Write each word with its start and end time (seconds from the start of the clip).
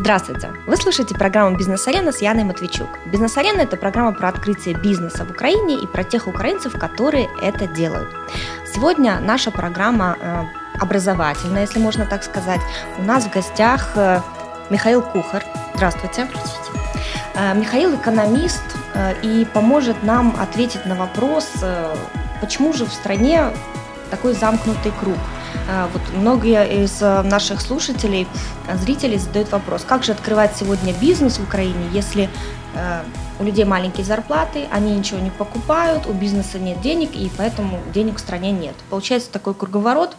Здравствуйте! 0.00 0.52
Вы 0.68 0.76
слушаете 0.76 1.16
программу 1.16 1.56
«Бизнес-арена» 1.56 2.12
с 2.12 2.22
Яной 2.22 2.44
Матвейчук. 2.44 2.88
«Бизнес-арена»– 3.06 3.62
это 3.62 3.76
программа 3.76 4.12
про 4.12 4.28
открытие 4.28 4.76
бизнеса 4.76 5.24
в 5.24 5.30
Украине 5.32 5.74
и 5.82 5.88
про 5.88 6.04
тех 6.04 6.28
украинцев, 6.28 6.78
которые 6.78 7.28
это 7.42 7.66
делают. 7.66 8.08
Сегодня 8.72 9.18
наша 9.18 9.50
программа 9.50 10.16
э, 10.20 10.44
образовательная, 10.80 11.62
если 11.62 11.80
можно 11.80 12.06
так 12.06 12.22
сказать. 12.22 12.60
У 12.96 13.02
нас 13.02 13.24
в 13.24 13.32
гостях 13.32 13.90
э, 13.96 14.20
Михаил 14.70 15.02
Кухар. 15.02 15.42
Здравствуйте. 15.74 16.28
Здравствуйте. 16.30 16.80
Э, 17.34 17.54
Михаил 17.54 17.96
экономист 17.96 18.62
и 19.24 19.48
поможет 19.52 20.04
нам 20.04 20.36
ответить 20.40 20.86
на 20.86 20.94
вопрос, 20.94 21.50
почему 22.40 22.72
же 22.72 22.84
в 22.86 22.92
стране 22.92 23.50
такой 24.10 24.32
замкнутый 24.32 24.92
круг– 25.00 25.18
вот 25.68 26.02
многие 26.14 26.84
из 26.84 27.02
э, 27.02 27.22
наших 27.22 27.60
слушателей, 27.60 28.26
э, 28.68 28.76
зрителей 28.78 29.18
задают 29.18 29.52
вопрос, 29.52 29.84
как 29.86 30.02
же 30.02 30.12
открывать 30.12 30.56
сегодня 30.56 30.94
бизнес 30.94 31.38
в 31.38 31.42
Украине, 31.42 31.90
если 31.92 32.30
э, 32.74 33.02
у 33.38 33.44
людей 33.44 33.66
маленькие 33.66 34.06
зарплаты, 34.06 34.66
они 34.72 34.96
ничего 34.96 35.20
не 35.20 35.30
покупают, 35.30 36.06
у 36.06 36.12
бизнеса 36.12 36.58
нет 36.58 36.80
денег, 36.80 37.14
и 37.14 37.30
поэтому 37.36 37.80
денег 37.92 38.16
в 38.16 38.20
стране 38.20 38.50
нет. 38.50 38.74
Получается 38.88 39.30
такой 39.30 39.54
круговорот, 39.54 40.16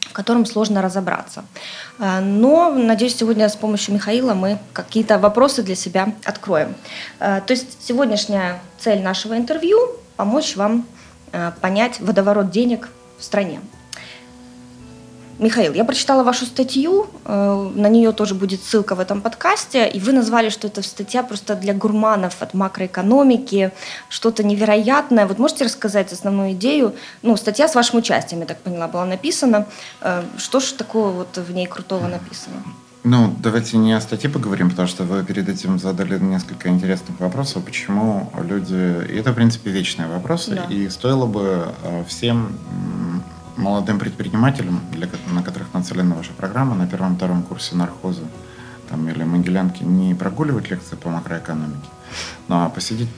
в 0.00 0.12
котором 0.14 0.46
сложно 0.46 0.82
разобраться. 0.82 1.44
Но, 1.98 2.70
надеюсь, 2.70 3.16
сегодня 3.16 3.48
с 3.48 3.56
помощью 3.56 3.94
Михаила 3.94 4.34
мы 4.34 4.58
какие-то 4.72 5.18
вопросы 5.18 5.62
для 5.62 5.74
себя 5.74 6.12
откроем. 6.24 6.74
То 7.18 7.44
есть 7.48 7.78
сегодняшняя 7.82 8.60
цель 8.78 9.02
нашего 9.02 9.38
интервью– 9.38 9.78
помочь 10.16 10.56
вам 10.56 10.84
понять 11.62 12.00
водоворот 12.00 12.50
денег 12.50 12.90
в 13.18 13.24
стране. 13.24 13.60
Михаил, 15.42 15.72
я 15.74 15.84
прочитала 15.84 16.22
вашу 16.22 16.46
статью, 16.46 17.08
э, 17.24 17.70
на 17.74 17.88
нее 17.88 18.12
тоже 18.12 18.36
будет 18.36 18.62
ссылка 18.62 18.94
в 18.94 19.00
этом 19.00 19.20
подкасте, 19.20 19.88
и 19.88 19.98
вы 19.98 20.12
назвали, 20.12 20.50
что 20.50 20.68
это 20.68 20.82
статья 20.82 21.24
просто 21.24 21.56
для 21.56 21.74
гурманов 21.74 22.36
от 22.40 22.54
макроэкономики, 22.54 23.72
что-то 24.08 24.44
невероятное. 24.44 25.26
Вот 25.26 25.40
можете 25.40 25.64
рассказать 25.64 26.12
основную 26.12 26.52
идею? 26.52 26.94
Ну, 27.22 27.36
статья 27.36 27.66
с 27.66 27.74
вашим 27.74 27.98
участием, 27.98 28.40
я 28.40 28.46
так 28.46 28.58
поняла, 28.58 28.86
была 28.86 29.04
написана. 29.04 29.66
Э, 30.00 30.22
что 30.38 30.60
же 30.60 30.74
такого 30.74 31.10
вот 31.10 31.36
в 31.36 31.52
ней 31.52 31.66
крутого 31.66 32.06
написано? 32.06 32.62
Ну, 33.02 33.34
давайте 33.42 33.78
не 33.78 33.94
о 33.94 34.00
статье 34.00 34.30
поговорим, 34.30 34.70
потому 34.70 34.86
что 34.86 35.02
вы 35.02 35.24
перед 35.24 35.48
этим 35.48 35.80
задали 35.80 36.20
несколько 36.20 36.68
интересных 36.68 37.18
вопросов, 37.18 37.64
почему 37.64 38.30
люди... 38.48 39.12
И 39.12 39.18
это, 39.18 39.32
в 39.32 39.34
принципе, 39.34 39.70
вечные 39.72 40.06
вопросы, 40.06 40.54
да. 40.54 40.66
и 40.72 40.88
стоило 40.88 41.26
бы 41.26 41.74
э, 41.82 42.04
всем 42.06 42.56
молодым 43.56 43.98
предпринимателям, 43.98 44.80
для, 44.92 45.08
на 45.32 45.42
которых 45.42 45.72
нацелена 45.74 46.14
ваша 46.14 46.32
программа, 46.32 46.74
на 46.74 46.86
первом-втором 46.86 47.42
курсе 47.42 47.76
нархоза 47.76 48.22
там, 48.88 49.08
или 49.08 49.24
Могилянки, 49.24 49.82
не 49.82 50.14
прогуливать 50.14 50.70
лекции 50.70 50.96
по 50.96 51.08
макроэкономике, 51.08 51.88
ну, 52.48 52.64
а 52.64 52.68
посидеть 52.68 53.08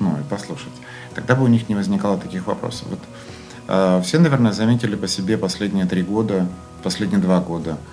ну, 0.00 0.18
и 0.18 0.22
послушать. 0.28 0.72
Тогда 1.14 1.34
бы 1.34 1.44
у 1.44 1.48
них 1.48 1.68
не 1.68 1.74
возникало 1.74 2.18
таких 2.18 2.46
вопросов. 2.46 2.88
Вот, 2.90 3.00
э, 3.68 4.02
все, 4.04 4.18
наверное, 4.18 4.52
заметили 4.52 4.96
по 4.96 5.08
себе 5.08 5.38
последние 5.38 5.86
три 5.86 6.02
года, 6.02 6.46
последние 6.82 7.20
два 7.20 7.40
года– 7.40 7.78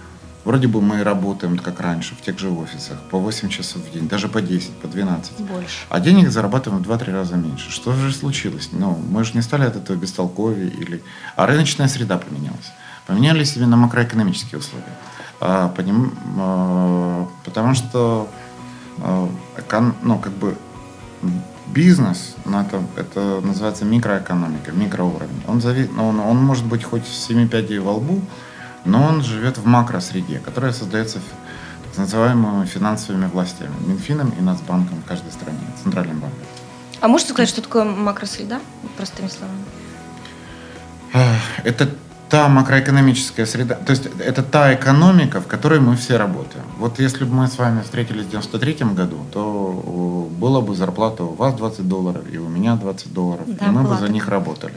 Вроде 0.45 0.67
бы 0.67 0.81
мы 0.81 1.03
работаем 1.03 1.57
как 1.57 1.81
раньше, 1.81 2.15
в 2.15 2.21
тех 2.21 2.39
же 2.39 2.49
офисах, 2.49 2.97
по 3.11 3.19
8 3.19 3.49
часов 3.49 3.81
в 3.81 3.91
день, 3.91 4.07
даже 4.07 4.29
по 4.29 4.41
10, 4.41 4.71
по 4.71 4.87
12. 4.87 5.41
Больше. 5.41 5.85
А 5.89 5.99
денег 5.99 6.29
зарабатываем 6.29 6.81
в 6.81 6.89
2-3 6.89 7.11
раза 7.11 7.35
меньше. 7.35 7.71
Что 7.71 7.93
же 7.93 8.13
случилось? 8.13 8.69
Ну, 8.71 8.97
мы 9.09 9.23
же 9.25 9.33
не 9.33 9.41
стали 9.41 9.65
от 9.65 9.75
этого 9.75 9.97
бестолковее. 9.97 10.69
Или... 10.69 11.03
А 11.35 11.45
рыночная 11.45 11.87
среда 11.87 12.17
поменялась. 12.17 12.71
Поменялись 13.05 13.57
именно 13.57 13.75
макроэкономические 13.75 14.59
условия. 14.59 14.97
А, 15.41 15.69
поним... 15.69 16.13
а, 16.37 17.27
потому 17.43 17.75
что 17.75 18.29
а, 18.99 19.29
экон... 19.57 19.93
ну, 20.03 20.19
как 20.19 20.33
бы 20.33 20.55
бизнес, 21.67 22.35
ну, 22.45 22.61
это, 22.61 22.81
это 22.95 23.41
называется 23.41 23.85
микроэкономика, 23.85 24.71
микроуровень. 24.71 25.43
Он, 25.47 25.61
зави... 25.61 25.89
Ну, 25.93 26.07
он, 26.07 26.19
он 26.19 26.37
может 26.37 26.65
быть 26.65 26.83
хоть 26.83 27.05
7 27.05 27.47
пядей 27.47 27.79
во 27.79 27.93
лбу, 27.93 28.21
но 28.85 29.03
он 29.03 29.23
живет 29.23 29.57
в 29.57 29.65
макросреде, 29.65 30.39
которая 30.39 30.73
создается 30.73 31.19
так 31.85 31.97
называемыми 31.97 32.65
финансовыми 32.65 33.27
властями, 33.27 33.73
Минфином 33.87 34.29
и 34.29 34.41
Нацбанком 34.41 35.01
в 35.01 35.07
каждой 35.07 35.31
стране, 35.31 35.59
Центральным 35.83 36.19
банком. 36.19 36.39
А 37.01 37.07
можете 37.07 37.31
сказать, 37.31 37.49
что 37.49 37.61
такое 37.61 37.83
макросреда, 37.85 38.59
простыми 38.97 39.29
словами? 39.29 39.63
Это 41.63 41.89
та 42.29 42.47
макроэкономическая 42.47 43.47
среда, 43.47 43.73
то 43.73 43.91
есть 43.91 44.05
это 44.19 44.43
та 44.43 44.73
экономика, 44.75 45.41
в 45.41 45.47
которой 45.47 45.79
мы 45.79 45.95
все 45.95 46.17
работаем. 46.17 46.63
Вот 46.77 46.99
если 46.99 47.23
бы 47.23 47.33
мы 47.33 47.47
с 47.47 47.57
вами 47.57 47.81
встретились 47.81 48.25
в 48.25 48.29
93 48.29 48.73
году, 48.93 49.25
то 49.33 50.29
была 50.39 50.61
бы 50.61 50.75
зарплата 50.75 51.23
у 51.23 51.33
вас 51.33 51.55
20 51.55 51.87
долларов 51.87 52.21
и 52.31 52.37
у 52.37 52.47
меня 52.47 52.75
20 52.75 53.13
долларов, 53.13 53.45
да, 53.47 53.65
и 53.65 53.69
мы 53.69 53.83
бы 53.83 53.97
за 53.97 54.09
них 54.09 54.27
работали. 54.27 54.75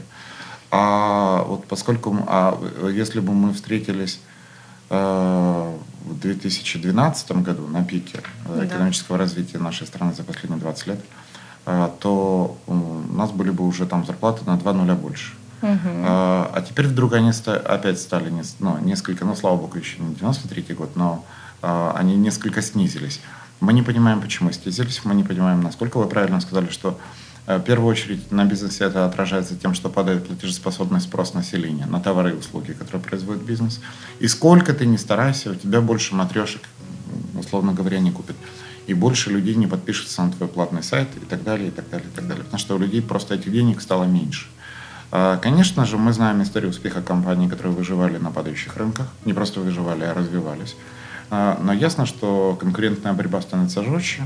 А 0.75 1.43
вот 1.43 1.67
поскольку, 1.67 2.17
а 2.25 2.59
если 2.89 3.19
бы 3.19 3.31
мы 3.31 3.53
встретились 3.53 4.19
э, 4.89 5.77
в 6.03 6.19
2012 6.19 7.31
году 7.43 7.67
на 7.67 7.83
пике 7.83 8.21
э, 8.47 8.57
да. 8.57 8.65
экономического 8.65 9.19
развития 9.19 9.59
нашей 9.59 9.85
страны 9.85 10.15
за 10.15 10.23
последние 10.23 10.59
20 10.59 10.87
лет, 10.87 10.99
э, 11.67 11.89
то 11.99 12.57
у 12.65 12.73
нас 13.13 13.29
были 13.29 13.51
бы 13.51 13.67
уже 13.67 13.85
там 13.85 14.03
зарплаты 14.03 14.45
на 14.45 14.57
2 14.57 14.73
нуля 14.73 14.95
больше. 14.95 15.33
Угу. 15.61 15.69
А, 15.85 16.51
а 16.51 16.61
теперь 16.61 16.87
вдруг 16.87 17.13
они 17.13 17.33
ста- 17.33 17.53
опять 17.53 18.01
стали 18.01 18.31
не, 18.31 18.41
ну, 18.57 18.79
несколько, 18.79 19.25
ну 19.25 19.35
слава 19.35 19.57
богу, 19.57 19.77
еще 19.77 19.99
не 19.99 20.15
93 20.15 20.73
год, 20.73 20.95
но 20.95 21.23
а, 21.61 21.93
они 21.95 22.15
несколько 22.15 22.63
снизились. 22.63 23.21
Мы 23.59 23.73
не 23.73 23.83
понимаем, 23.83 24.21
почему 24.21 24.51
снизились, 24.51 25.01
мы 25.03 25.13
не 25.13 25.23
понимаем, 25.23 25.61
насколько 25.61 25.99
вы 25.99 26.07
правильно 26.07 26.41
сказали, 26.41 26.69
что 26.71 26.99
в 27.45 27.59
первую 27.59 27.89
очередь 27.91 28.31
на 28.31 28.45
бизнесе 28.45 28.85
это 28.85 29.05
отражается 29.05 29.55
тем, 29.55 29.73
что 29.73 29.89
падает 29.89 30.27
платежеспособный 30.27 31.01
спрос 31.01 31.33
населения 31.33 31.85
на 31.85 31.99
товары 31.99 32.31
и 32.31 32.35
услуги, 32.35 32.71
которые 32.71 33.01
производит 33.01 33.43
бизнес. 33.43 33.81
И 34.19 34.27
сколько 34.27 34.73
ты 34.73 34.85
ни 34.85 34.97
старайся, 34.97 35.51
у 35.51 35.55
тебя 35.55 35.81
больше 35.81 36.15
матрешек, 36.15 36.61
условно 37.37 37.73
говоря, 37.73 37.99
не 37.99 38.11
купит. 38.11 38.35
И 38.87 38.93
больше 38.93 39.29
людей 39.29 39.55
не 39.55 39.67
подпишется 39.67 40.23
на 40.23 40.31
твой 40.31 40.49
платный 40.49 40.83
сайт 40.83 41.07
и 41.15 41.25
так 41.25 41.43
далее, 41.43 41.69
и 41.69 41.71
так 41.71 41.89
далее, 41.89 42.07
и 42.07 42.15
так 42.15 42.27
далее. 42.27 42.43
Потому 42.43 42.59
что 42.59 42.75
у 42.75 42.79
людей 42.79 43.01
просто 43.01 43.35
этих 43.35 43.51
денег 43.51 43.81
стало 43.81 44.05
меньше. 44.05 44.47
А, 45.11 45.37
конечно 45.37 45.85
же, 45.85 45.97
мы 45.97 46.11
знаем 46.11 46.41
историю 46.41 46.71
успеха 46.71 47.01
компаний, 47.01 47.47
которые 47.47 47.73
выживали 47.73 48.17
на 48.17 48.31
падающих 48.31 48.75
рынках. 48.77 49.07
Не 49.25 49.33
просто 49.33 49.59
выживали, 49.59 50.03
а 50.03 50.13
развивались. 50.13 50.75
А, 51.29 51.59
но 51.61 51.71
ясно, 51.71 52.05
что 52.05 52.57
конкурентная 52.59 53.13
борьба 53.13 53.41
становится 53.41 53.83
жестче, 53.83 54.23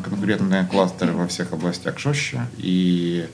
конкурентные 0.00 0.64
кластеры 0.64 1.12
во 1.12 1.26
всех 1.26 1.52
областях 1.52 1.98
жестче, 1.98 2.46
и 2.56 3.28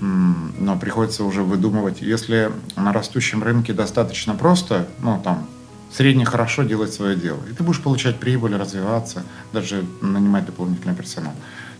но 0.00 0.78
приходится 0.78 1.24
уже 1.24 1.42
выдумывать, 1.42 2.02
если 2.02 2.52
на 2.76 2.92
растущем 2.92 3.42
рынке 3.42 3.72
достаточно 3.72 4.34
просто, 4.34 4.86
ну 5.00 5.20
там, 5.22 5.48
средне 5.92 6.24
хорошо 6.24 6.62
делать 6.62 6.92
свое 6.92 7.16
дело, 7.16 7.40
и 7.50 7.54
ты 7.54 7.64
будешь 7.64 7.80
получать 7.80 8.20
прибыль, 8.20 8.54
развиваться, 8.54 9.24
даже 9.52 9.84
нанимать 10.00 10.46
дополнительный 10.46 10.94
персонал, 10.94 11.32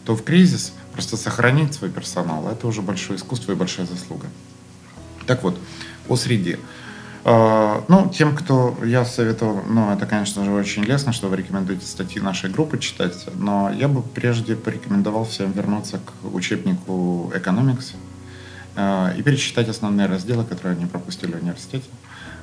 то 0.05 0.17
в 0.17 0.25
кризис 0.25 0.73
просто 0.95 1.17
сохранить 1.17 1.75
свой 1.75 1.91
персонал– 1.91 2.49
это 2.51 2.67
уже 2.67 2.83
большое 2.83 3.19
искусство 3.19 3.53
и 3.53 3.55
большая 3.55 3.87
заслуга. 3.87 4.27
Так 5.27 5.43
вот, 5.45 5.57
о 6.09 6.17
среде. 6.17 6.59
А, 7.31 7.85
ну, 7.89 8.09
тем, 8.09 8.35
кто 8.35 8.75
я 8.83 9.05
советовал, 9.05 9.61
ну, 9.69 9.93
это, 9.93 10.07
конечно 10.07 10.47
же, 10.47 10.51
очень 10.51 10.83
лестно, 10.83 11.13
что 11.13 11.29
вы 11.29 11.37
рекомендуете 11.37 11.85
статьи 11.85 12.23
нашей 12.23 12.49
группы 12.49 12.79
читать, 12.79 13.27
но 13.35 13.71
я 13.71 13.87
бы 13.87 14.01
прежде 14.01 14.57
порекомендовал 14.57 15.27
всем 15.27 15.53
вернуться 15.53 15.99
к 15.99 16.35
учебнику 16.35 17.31
Economics 17.35 17.97
а, 18.77 19.13
и 19.15 19.21
перечитать 19.21 19.69
основные 19.69 20.07
разделы, 20.07 20.43
которые 20.45 20.79
они 20.79 20.87
пропустили 20.87 21.33
в 21.33 21.43
университете, 21.43 21.85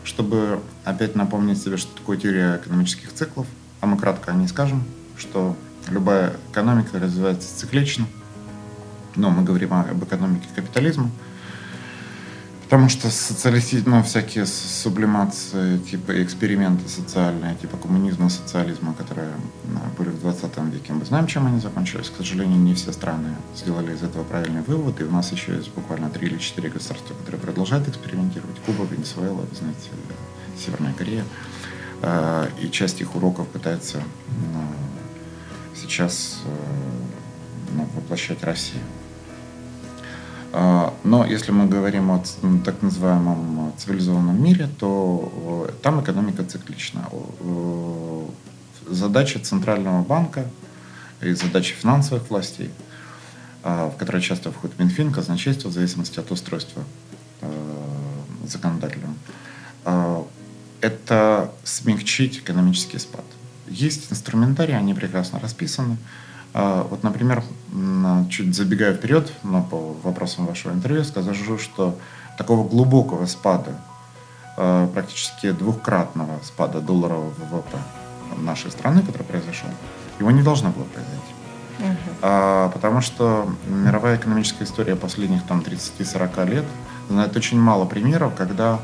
чтобы 0.04 0.60
опять 0.84 1.16
напомнить 1.16 1.60
себе, 1.60 1.78
что 1.78 1.98
такое 1.98 2.18
теория 2.18 2.58
экономических 2.58 3.12
циклов, 3.12 3.48
а 3.82 3.88
мы 3.88 3.98
кратко 3.98 4.34
не 4.34 4.48
скажем, 4.48 4.84
что 5.18 5.56
любая 5.90 6.34
экономика 6.52 7.00
развивается 7.00 7.58
циклично, 7.58 8.06
но 9.16 9.32
мы 9.32 9.42
говорим 9.42 9.74
об 9.74 10.04
экономике 10.04 10.46
капитализма– 10.56 11.10
Потому 12.66 12.90
что 12.90 13.12
социалисти... 13.12 13.84
ну, 13.86 14.02
всякие 14.02 14.48
сублимации, 14.48 15.78
типа 15.78 16.24
эксперименты 16.24 16.90
социальные, 16.90 17.56
типа 17.56 17.78
коммунизма, 17.78 18.30
социализма, 18.30 18.96
которые 18.96 19.30
ну, 19.66 19.80
были 19.98 20.10
в 20.10 20.20
20 20.20 20.58
веке, 20.74 20.94
мы 20.94 21.06
знаем, 21.06 21.28
чем 21.28 21.46
они 21.46 21.60
закончились. 21.60 22.10
К 22.10 22.18
сожалению, 22.18 22.58
не 22.58 22.74
все 22.74 22.92
страны 22.92 23.36
сделали 23.56 23.94
из 23.94 24.02
этого 24.02 24.24
правильный 24.24 24.62
вывод, 24.62 25.00
и 25.00 25.04
у 25.04 25.12
нас 25.12 25.32
еще 25.32 25.56
есть 25.56 25.72
буквально 25.74 26.10
три 26.10 26.28
или 26.28 26.40
четыре 26.40 26.70
государства, 26.70 27.14
которые 27.14 27.40
продолжают 27.40 27.88
экспериментировать. 27.88 28.58
Куба, 28.66 28.86
Венесуэла, 28.86 29.42
вы 29.42 29.56
знаете, 29.56 29.90
Северная 30.58 30.94
Корея. 30.94 31.24
А, 32.02 32.50
и 32.60 32.70
часть 32.72 33.00
их 33.00 33.16
уроков 33.16 33.48
пытается 33.48 34.02
ну, 34.54 34.64
сейчас 35.76 36.42
э, 36.46 36.50
ну, 37.76 37.88
воплощать 37.96 38.44
Россия. 38.44 38.82
А, 40.58 40.94
но 41.04 41.26
если 41.26 41.52
мы 41.52 41.68
говорим 41.68 42.12
о 42.12 42.24
так 42.64 42.82
называемом 42.82 43.74
цивилизованном 43.78 44.42
мире, 44.42 44.70
то 44.80 45.70
там 45.82 46.02
экономика 46.02 46.46
циклична. 46.46 47.10
задача 48.90 49.40
Центрального 49.40 50.02
банка 50.02 50.46
и 51.22 51.34
задача 51.34 51.76
финансовых 51.76 52.30
властей, 52.30 52.70
в 53.64 53.94
которые 53.98 54.22
часто 54.22 54.52
входит 54.52 54.80
Минфин, 54.80 55.12
казначейство, 55.12 55.68
в 55.68 55.74
зависимости 55.74 56.20
от 56.20 56.32
устройства 56.32 56.84
законодательного, 58.48 59.16
это 60.80 61.52
смягчить 61.66 62.38
экономический 62.38 63.00
спад. 63.00 63.26
Есть 63.68 64.10
инструментарии, 64.10 64.74
они 64.74 64.94
прекрасно 64.94 65.40
расписаны. 65.40 65.98
А, 66.58 66.88
вот, 66.90 67.04
например, 67.04 67.44
чуть 68.30 68.56
забегая 68.56 68.94
вперед, 68.94 69.30
но 69.44 69.62
по 69.62 69.94
вопросам 70.04 70.46
вашего 70.46 70.72
интервью, 70.72 71.04
скажу, 71.04 71.58
что 71.58 71.98
такого 72.38 72.66
глубокого 72.66 73.26
спада, 73.26 73.72
а, 74.56 74.88
практически 74.88 75.52
двухкратного 75.52 76.40
спада 76.44 76.80
долларового 76.80 77.32
ВВП 77.32 77.78
нашей 78.38 78.72
страны, 78.72 79.02
который 79.02 79.24
произошел, 79.24 79.68
его 80.18 80.32
не 80.32 80.44
должно 80.44 80.70
было 80.70 80.86
произойти. 80.86 81.36
А, 82.22 82.70
потому 82.70 83.02
что 83.02 83.50
мировая 83.68 84.16
экономическая 84.16 84.64
история 84.64 84.96
последних 84.96 85.44
там 85.44 85.60
30-40 85.60 86.50
лет 86.50 86.66
знает 87.10 87.36
очень 87.36 87.60
мало 87.60 87.84
примеров, 87.84 88.34
когда 88.34 88.80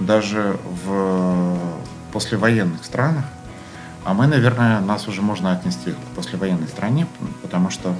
даже 0.00 0.58
в 0.84 1.56
послевоенных 2.12 2.84
странах 2.84 3.26
а 4.04 4.14
мы, 4.14 4.26
наверное, 4.26 4.80
нас 4.80 5.06
уже 5.06 5.22
можно 5.22 5.52
отнести 5.52 5.92
к 5.92 6.16
послевоенной 6.16 6.66
стране, 6.66 7.06
потому 7.40 7.70
что 7.70 7.94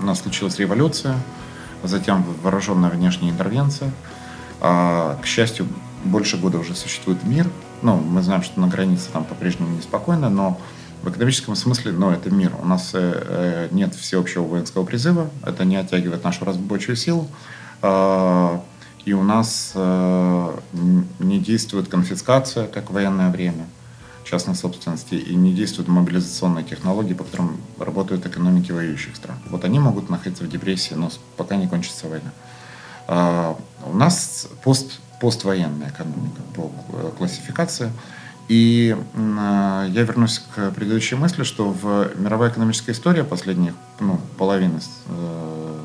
у 0.00 0.04
нас 0.04 0.20
случилась 0.20 0.58
революция, 0.58 1.16
затем 1.82 2.24
вооруженная 2.42 2.90
внешняя 2.90 3.30
интервенция. 3.30 3.90
А, 4.60 5.18
к 5.22 5.26
счастью, 5.26 5.66
больше 6.04 6.36
года 6.36 6.58
уже 6.58 6.74
существует 6.74 7.24
мир. 7.24 7.48
Ну, 7.80 7.96
мы 7.96 8.22
знаем, 8.22 8.42
что 8.42 8.60
на 8.60 8.68
границе 8.68 9.08
там 9.12 9.24
по-прежнему 9.24 9.74
неспокойно, 9.76 10.28
но 10.28 10.60
в 11.02 11.10
экономическом 11.10 11.56
смысле, 11.56 11.92
ну, 11.92 12.10
это 12.10 12.30
мир. 12.30 12.52
У 12.60 12.66
нас 12.66 12.90
э, 12.92 13.68
э 13.68 13.68
нет 13.72 13.94
всеобщего 13.94 14.42
воинского 14.42 14.84
призыва, 14.84 15.30
это 15.44 15.64
не 15.64 15.76
оттягивает 15.76 16.22
нашу 16.22 16.44
рабочую 16.44 16.96
силу. 16.96 17.28
Э, 17.80 18.58
и 19.04 19.14
у 19.14 19.22
нас 19.24 19.72
э, 19.74 20.58
не 21.18 21.40
действует 21.40 21.88
конфискация, 21.88 22.68
как 22.68 22.90
в 22.90 22.92
военное 22.92 23.30
время 23.30 23.66
частной 24.24 24.54
собственности 24.54 25.14
и 25.14 25.34
не 25.34 25.52
действуют 25.52 25.88
мобилизационные 25.88 26.64
технологии, 26.64 27.14
по 27.14 27.24
которым 27.24 27.60
работают 27.78 28.24
экономики 28.26 28.72
воюющих 28.72 29.16
стран. 29.16 29.36
Вот 29.50 29.64
они 29.64 29.78
могут 29.78 30.10
находиться 30.10 30.44
в 30.44 30.48
депрессии, 30.48 30.94
но 30.94 31.10
пока 31.36 31.56
не 31.56 31.68
кончится 31.68 32.08
война. 32.08 32.30
А 33.08 33.56
у 33.84 33.96
нас 33.96 34.48
пост, 34.62 35.00
поствоенная 35.20 35.90
экономика 35.90 36.40
по 36.54 36.72
э, 36.92 37.10
классификации. 37.18 37.92
И 38.48 38.96
э, 38.96 39.86
я 39.90 40.02
вернусь 40.02 40.42
к 40.54 40.70
предыдущей 40.70 41.16
мысли, 41.16 41.44
что 41.44 41.70
в 41.70 42.10
мировой 42.16 42.48
экономической 42.48 42.90
истории 42.90 43.22
последних 43.22 43.74
ну, 44.00 44.20
половины 44.38 44.80
э, 45.06 45.76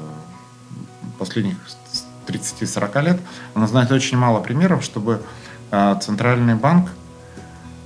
последних 1.20 1.58
30-40 2.28 3.04
лет 3.04 3.20
она 3.54 3.68
знает 3.68 3.92
очень 3.92 4.18
мало 4.18 4.42
примеров, 4.42 4.84
чтобы 4.84 5.22
центральный 5.70 6.56
банк 6.56 6.90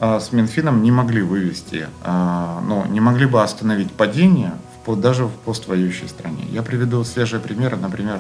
с 0.02 0.32
Минфином 0.32 0.82
не 0.82 0.92
могли 0.92 1.22
вывести, 1.22 1.88
а, 2.04 2.60
ну, 2.68 2.86
не 2.88 3.00
могли 3.00 3.28
бы 3.28 3.44
остановить 3.44 3.92
падение 3.92 4.54
даже 4.88 5.26
в 5.26 5.32
поствоюющей 5.32 6.10
стране. 6.10 6.44
Я 6.50 6.64
приведу 6.64 7.04
свежие 7.04 7.40
примеры, 7.40 7.78
например, 7.78 8.20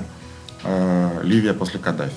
а, 0.63 1.21
Ливия 1.23 1.53
после 1.53 1.79
Каддафи. 1.79 2.13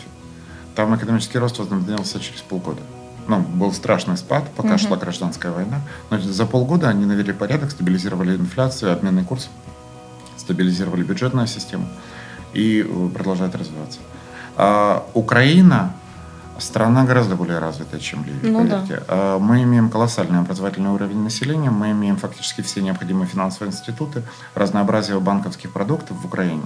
Там 0.76 0.94
экономический 0.94 1.38
рост 1.38 1.58
возобновился 1.58 2.20
через 2.20 2.40
полгода. 2.42 2.82
Ну, 3.26 3.40
был 3.40 3.72
страшный 3.72 4.16
спад, 4.18 4.44
пока 4.54 4.74
угу. 4.74 4.78
шла 4.78 4.96
гражданская 4.96 5.50
война. 5.50 5.80
Но 6.10 6.18
за 6.18 6.44
полгода 6.44 6.90
они 6.90 7.06
навели 7.06 7.32
порядок, 7.32 7.70
стабилизировали 7.70 8.36
инфляцию, 8.36 8.92
обменный 8.92 9.24
курс, 9.24 9.48
стабилизировали 10.36 11.02
бюджетную 11.02 11.46
систему 11.46 11.88
и 12.52 12.86
э, 12.86 13.08
продолжает 13.14 13.54
развиваться. 13.54 13.98
А 14.56 15.06
Украина 15.14 15.94
Страна 16.58 17.04
гораздо 17.04 17.34
более 17.34 17.58
развитая, 17.58 18.00
чем 18.00 18.24
Ливия, 18.24 18.50
ну, 18.50 18.60
поверьте. 18.60 19.02
Да. 19.08 19.38
Мы 19.38 19.62
имеем 19.64 19.90
колоссальный 19.90 20.38
образовательный 20.38 20.90
уровень 20.90 21.22
населения, 21.22 21.70
мы 21.70 21.90
имеем 21.90 22.16
фактически 22.16 22.60
все 22.60 22.80
необходимые 22.80 23.26
финансовые 23.26 23.72
институты, 23.72 24.22
разнообразие 24.54 25.18
банковских 25.18 25.72
продуктов 25.72 26.16
в 26.22 26.26
Украине 26.26 26.62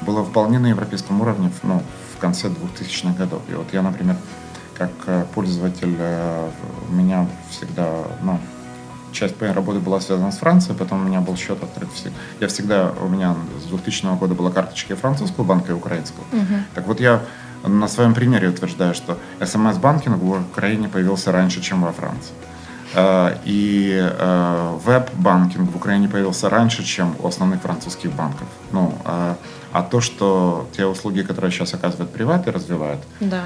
было 0.00 0.24
вполне 0.24 0.58
на 0.58 0.68
европейском 0.68 1.20
уровне 1.20 1.50
ну, 1.62 1.82
в 2.16 2.20
конце 2.20 2.48
2000-х 2.48 3.14
годов. 3.18 3.42
И 3.48 3.54
вот 3.54 3.72
я, 3.72 3.82
например, 3.82 4.16
как 4.76 4.90
э, 5.06 5.24
пользователь, 5.34 5.96
э, 5.98 6.50
у 6.88 6.92
меня 6.92 7.26
всегда, 7.50 7.88
ну, 8.22 8.38
часть 9.12 9.40
моей 9.40 9.52
работы 9.52 9.80
была 9.80 10.00
связана 10.00 10.30
с 10.30 10.38
Францией, 10.38 10.76
потом 10.76 11.02
у 11.02 11.08
меня 11.08 11.20
был 11.20 11.36
счет 11.36 11.62
открыт. 11.62 11.88
Я 12.40 12.48
всегда, 12.48 12.92
у 13.02 13.08
меня 13.08 13.34
с 13.60 13.68
2000 13.68 14.16
года 14.18 14.34
была 14.34 14.50
карточка 14.50 14.94
французского 14.96 15.44
банка 15.44 15.72
и 15.72 15.74
украинского. 15.74 16.22
Угу. 16.32 16.54
Так 16.74 16.86
вот 16.86 17.00
я 17.00 17.22
на 17.64 17.88
своем 17.88 18.14
примере 18.14 18.48
утверждаю, 18.48 18.94
что 18.94 19.18
смс-банкинг 19.40 20.18
в 20.18 20.30
Украине 20.50 20.88
появился 20.88 21.32
раньше, 21.32 21.60
чем 21.60 21.82
во 21.82 21.92
Франции. 21.92 22.32
Э, 22.94 23.36
и 23.44 23.98
э, 24.00 24.78
веб-банкинг 24.84 25.70
в 25.70 25.76
Украине 25.76 26.08
появился 26.08 26.48
раньше, 26.48 26.84
чем 26.84 27.14
у 27.18 27.26
основных 27.26 27.60
французских 27.60 28.12
банков. 28.12 28.48
Ну, 28.72 28.94
э, 29.04 29.34
а 29.72 29.82
то, 29.82 30.00
что 30.00 30.66
те 30.76 30.86
услуги, 30.86 31.20
которые 31.22 31.50
сейчас 31.50 31.74
оказывают 31.74 32.10
приваты, 32.10 32.50
развивают, 32.50 33.00
да. 33.20 33.44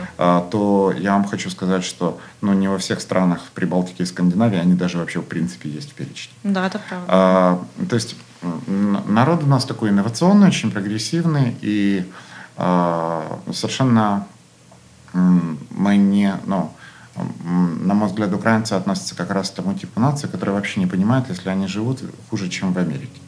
то 0.52 0.94
я 0.96 1.14
вам 1.14 1.24
хочу 1.24 1.50
сказать, 1.50 1.82
что 1.82 2.20
ну, 2.40 2.52
не 2.52 2.68
во 2.68 2.78
всех 2.78 3.00
странах 3.00 3.40
Прибалтики 3.54 4.02
и 4.02 4.04
Скандинавии 4.04 4.56
они 4.56 4.74
даже 4.74 4.98
вообще 4.98 5.18
в 5.18 5.24
принципе 5.24 5.68
есть 5.68 5.90
в 5.90 5.94
перечне. 5.94 6.32
Да, 6.44 6.64
это 6.68 6.78
правда. 6.88 7.06
А, 7.08 7.64
то 7.90 7.96
есть 7.96 8.14
народ 9.08 9.42
у 9.42 9.46
нас 9.46 9.64
такой 9.64 9.90
инновационный, 9.90 10.46
очень 10.46 10.70
прогрессивный, 10.70 11.56
и 11.60 12.04
совершенно 12.56 14.26
мы 15.12 15.96
не, 15.96 16.34
ну, 16.46 16.72
на 17.44 17.94
мой 17.94 18.08
взгляд, 18.08 18.32
украинцы 18.32 18.72
относятся 18.72 19.14
как 19.14 19.30
раз 19.30 19.50
к 19.50 19.54
тому 19.54 19.74
типу 19.74 20.00
нации, 20.00 20.26
которые 20.26 20.54
вообще 20.54 20.80
не 20.80 20.86
понимают, 20.86 21.28
если 21.28 21.48
они 21.50 21.66
живут 21.66 22.00
хуже, 22.30 22.48
чем 22.48 22.72
в 22.72 22.78
Америке. 22.78 23.20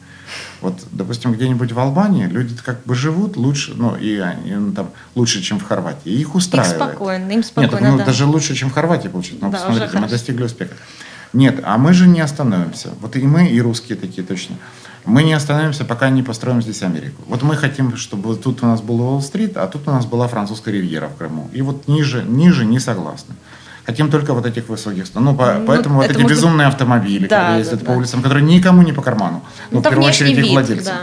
Вот, 0.61 0.83
допустим, 0.91 1.33
где-нибудь 1.33 1.71
в 1.71 1.79
Албании 1.79 2.25
люди 2.25 2.55
как 2.55 2.83
бы 2.83 2.95
живут 2.95 3.37
лучше, 3.37 3.73
ну, 3.75 3.95
и 3.95 4.17
они 4.17 4.55
ну, 4.55 4.73
там 4.73 4.89
лучше, 5.13 5.41
чем 5.41 5.59
в 5.59 5.63
Хорватии. 5.63 6.09
И 6.09 6.21
их 6.21 6.33
устраивает. 6.33 6.75
Их 6.75 6.83
спокойно, 6.83 7.31
им 7.31 7.43
спокойно, 7.43 7.83
Нет, 7.83 7.91
ну, 7.91 7.97
да. 7.99 8.05
даже 8.05 8.25
лучше, 8.25 8.55
чем 8.55 8.69
в 8.69 8.73
Хорватии 8.73 9.07
получить. 9.07 9.41
Ну, 9.41 9.51
да, 9.51 9.59
посмотрите, 9.59 9.97
мы 9.99 10.07
достигли 10.07 10.43
успеха. 10.43 10.73
Нет, 11.33 11.59
а 11.63 11.77
мы 11.77 11.93
же 11.93 12.07
не 12.07 12.21
остановимся. 12.21 12.89
Вот 13.01 13.15
и 13.15 13.21
мы, 13.21 13.47
и 13.47 13.61
русские 13.61 13.97
такие 13.97 14.25
точно. 14.25 14.55
Мы 15.05 15.23
не 15.23 15.33
остановимся, 15.33 15.85
пока 15.85 16.09
не 16.09 16.23
построим 16.23 16.61
здесь 16.61 16.81
Америку. 16.81 17.21
Вот 17.27 17.43
мы 17.43 17.55
хотим, 17.55 17.95
чтобы 17.95 18.35
тут 18.35 18.63
у 18.63 18.65
нас 18.65 18.81
был 18.81 19.01
Уолл-стрит, 19.01 19.55
а 19.57 19.67
тут 19.67 19.87
у 19.87 19.91
нас 19.91 20.05
была 20.05 20.27
французская 20.27 20.71
ривьера 20.71 21.07
в 21.07 21.15
Крыму. 21.15 21.49
И 21.53 21.61
вот 21.61 21.87
ниже, 21.87 22.23
ниже 22.23 22.65
не 22.65 22.79
согласны. 22.79 23.35
Хотим 23.85 24.09
только 24.09 24.33
вот 24.33 24.47
этих 24.47 24.67
высоких 24.67 25.05
Ну, 25.13 25.35
по, 25.35 25.53
ну 25.53 25.65
поэтому 25.67 25.97
вот 25.97 26.09
эти 26.09 26.17
может... 26.17 26.29
безумные 26.37 26.67
автомобили, 26.67 27.27
да, 27.27 27.37
которые 27.37 27.59
ездят 27.59 27.79
да, 27.79 27.85
по 27.85 27.91
да. 27.91 27.97
улицам, 27.97 28.21
которые 28.23 28.43
никому 28.43 28.81
не 28.81 28.93
по 28.93 29.03
карману. 29.03 29.43
Ну, 29.69 29.77
ну 29.77 29.79
в 29.81 29.83
первую 29.83 30.07
очередь 30.07 30.37
их 30.39 30.47
владельцам. 30.47 30.95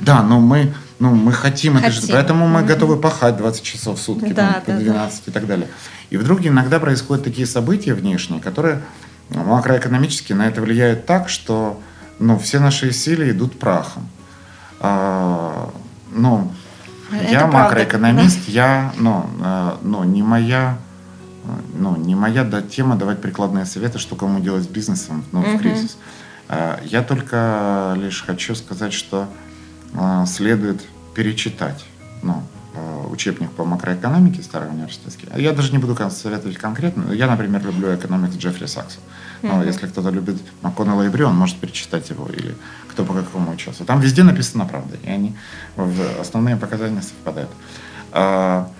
Да. 0.00 0.16
да, 0.16 0.22
но 0.24 0.40
мы, 0.40 0.74
ну, 0.98 1.14
мы 1.14 1.32
хотим, 1.32 1.74
хотим. 1.74 1.88
это 1.88 2.00
же, 2.00 2.12
поэтому 2.12 2.48
мы 2.48 2.60
mm-hmm. 2.60 2.66
готовы 2.66 2.96
пахать 2.96 3.36
20 3.36 3.62
часов 3.62 4.00
в 4.00 4.02
сутки, 4.02 4.32
да, 4.32 4.54
там, 4.54 4.62
да, 4.66 4.72
по 4.74 4.80
12 4.80 5.22
да. 5.26 5.30
и 5.30 5.32
так 5.32 5.46
далее. 5.46 5.68
И 6.10 6.16
вдруг 6.16 6.44
иногда 6.44 6.80
происходят 6.80 7.22
такие 7.22 7.46
события 7.46 7.94
внешние, 7.94 8.40
которые 8.40 8.82
макроэкономически 9.30 10.32
на 10.32 10.48
это 10.48 10.60
влияют 10.60 11.06
так, 11.06 11.28
что 11.28 11.80
ну, 12.18 12.38
все 12.38 12.60
наши 12.60 12.92
силы 12.92 13.30
идут 13.30 13.58
прахом. 13.58 14.08
А, 14.80 15.70
ну, 16.12 16.52
это 17.10 17.30
я 17.30 17.40
правда. 17.40 17.58
макроэкономист, 17.58 18.46
да? 18.46 18.52
я, 18.52 18.92
ну, 18.98 19.26
а, 19.40 19.78
ну, 19.82 20.04
не 20.04 20.22
моя, 20.22 20.78
ну, 21.74 21.96
не 21.96 22.14
моя 22.14 22.44
да, 22.44 22.62
тема 22.62 22.96
давать 22.96 23.20
прикладные 23.20 23.66
советы, 23.66 23.98
что 23.98 24.16
кому 24.16 24.40
делать 24.40 24.64
с 24.64 24.68
бизнесом 24.68 25.24
ну, 25.32 25.40
угу. 25.40 25.56
в 25.56 25.58
кризис. 25.58 25.96
А, 26.48 26.80
я 26.84 27.02
только 27.02 27.94
лишь 27.96 28.22
хочу 28.24 28.54
сказать, 28.54 28.92
что 28.92 29.28
следует 30.26 30.84
перечитать, 31.14 31.84
ну, 32.22 32.42
учебник 33.08 33.52
по 33.52 33.64
макроэкономике 33.64 34.42
старый 34.42 34.68
университетский. 34.68 35.28
Я 35.36 35.52
даже 35.52 35.70
не 35.70 35.78
буду 35.78 35.96
советовать 36.10 36.58
конкретно. 36.58 37.12
Я, 37.12 37.28
например, 37.28 37.64
люблю 37.64 37.94
экономику 37.94 38.36
Джеффри 38.36 38.66
Сакса. 38.66 38.98
Но 38.98 39.14
mm-hmm. 39.44 39.66
если 39.66 39.86
кто-то 39.86 40.10
любит 40.10 40.36
МакКоннелла 40.62 41.02
и 41.02 41.08
Бри, 41.08 41.24
он 41.24 41.36
может 41.36 41.56
перечитать 41.56 42.10
его 42.10 42.26
или 42.28 42.54
кто 42.88 43.04
по 43.04 43.12
какому 43.12 43.52
участвует. 43.52 43.88
Там 43.88 44.00
везде 44.00 44.22
написано 44.22 44.66
правда, 44.66 44.96
и 45.02 45.08
они 45.08 45.34
основные 46.20 46.56
показания 46.56 47.02
совпадают. 47.02 47.50
А, 48.12 48.70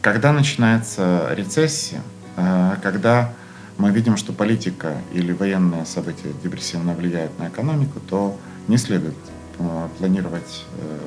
когда 0.00 0.32
начинается 0.32 1.28
рецессия, 1.34 2.02
а, 2.36 2.76
когда 2.82 3.32
мы 3.78 3.90
видим, 3.90 4.16
что 4.16 4.32
политика 4.32 4.96
или 5.12 5.32
военные 5.32 5.86
события 5.86 6.32
депрессивно 6.42 6.92
влияют 6.92 7.38
на 7.38 7.48
экономику, 7.48 8.00
то 8.00 8.36
не 8.68 8.76
следует 8.76 9.16
а, 9.58 9.88
планировать 9.98 10.64
э, 10.78 10.98